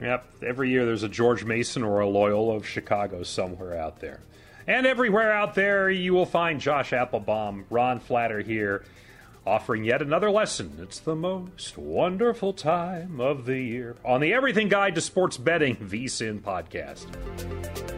Yep. 0.00 0.26
Every 0.46 0.70
year 0.70 0.86
there's 0.86 1.02
a 1.02 1.08
George 1.08 1.44
Mason 1.44 1.82
or 1.82 2.00
a 2.00 2.08
Loyola 2.08 2.54
of 2.54 2.66
Chicago 2.66 3.24
somewhere 3.24 3.76
out 3.76 4.00
there. 4.00 4.20
And 4.68 4.86
everywhere 4.86 5.32
out 5.32 5.54
there 5.54 5.88
you 5.88 6.12
will 6.12 6.26
find 6.26 6.60
Josh 6.60 6.90
Appelbaum, 6.90 7.64
Ron 7.70 8.00
Flatter 8.00 8.40
here 8.40 8.84
offering 9.46 9.82
yet 9.82 10.02
another 10.02 10.30
lesson. 10.30 10.78
It's 10.82 11.00
the 11.00 11.16
most 11.16 11.78
wonderful 11.78 12.52
time 12.52 13.18
of 13.18 13.46
the 13.46 13.58
year 13.58 13.96
on 14.04 14.20
the 14.20 14.34
Everything 14.34 14.68
Guide 14.68 14.94
to 14.96 15.00
Sports 15.00 15.38
Betting 15.38 15.76
VSIN 15.76 16.40
podcast. 16.42 17.97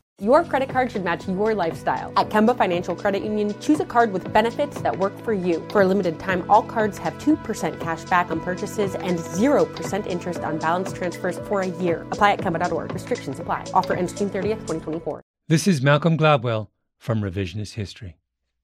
Your 0.21 0.43
credit 0.43 0.69
card 0.69 0.91
should 0.91 1.03
match 1.03 1.27
your 1.27 1.55
lifestyle. 1.55 2.13
At 2.15 2.29
Kemba 2.29 2.55
Financial 2.55 2.95
Credit 2.95 3.23
Union, 3.23 3.59
choose 3.59 3.79
a 3.79 3.85
card 3.85 4.13
with 4.13 4.31
benefits 4.31 4.79
that 4.81 4.95
work 4.99 5.19
for 5.23 5.33
you. 5.33 5.67
For 5.71 5.81
a 5.81 5.87
limited 5.87 6.19
time, 6.19 6.45
all 6.47 6.61
cards 6.61 6.99
have 6.99 7.15
2% 7.15 7.79
cash 7.79 8.03
back 8.03 8.29
on 8.29 8.39
purchases 8.39 8.93
and 8.93 9.17
0% 9.17 10.05
interest 10.05 10.41
on 10.41 10.59
balance 10.59 10.93
transfers 10.93 11.39
for 11.47 11.61
a 11.61 11.67
year. 11.67 12.03
Apply 12.11 12.33
at 12.33 12.39
Kemba.org. 12.39 12.93
Restrictions 12.93 13.39
apply. 13.39 13.65
Offer 13.73 13.95
ends 13.95 14.13
June 14.13 14.29
30th, 14.29 14.59
2024. 14.67 15.23
This 15.47 15.65
is 15.65 15.81
Malcolm 15.81 16.19
Gladwell 16.19 16.67
from 16.99 17.21
Revisionist 17.21 17.73
History. 17.73 18.17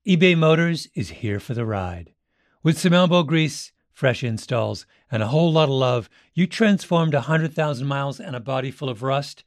eBay 0.07 0.37
Motors 0.37 0.87
is 0.93 1.09
here 1.09 1.39
for 1.39 1.55
the 1.55 1.65
ride. 1.65 2.13
With 2.61 2.77
some 2.77 2.93
elbow 2.93 3.23
grease, 3.23 3.71
fresh 3.91 4.23
installs, 4.23 4.85
and 5.09 5.23
a 5.23 5.27
whole 5.29 5.51
lot 5.51 5.69
of 5.69 5.71
love, 5.71 6.07
you 6.35 6.45
transformed 6.45 7.15
100,000 7.15 7.87
miles 7.87 8.19
and 8.19 8.35
a 8.35 8.39
body 8.39 8.69
full 8.69 8.89
of 8.89 9.01
rust 9.01 9.43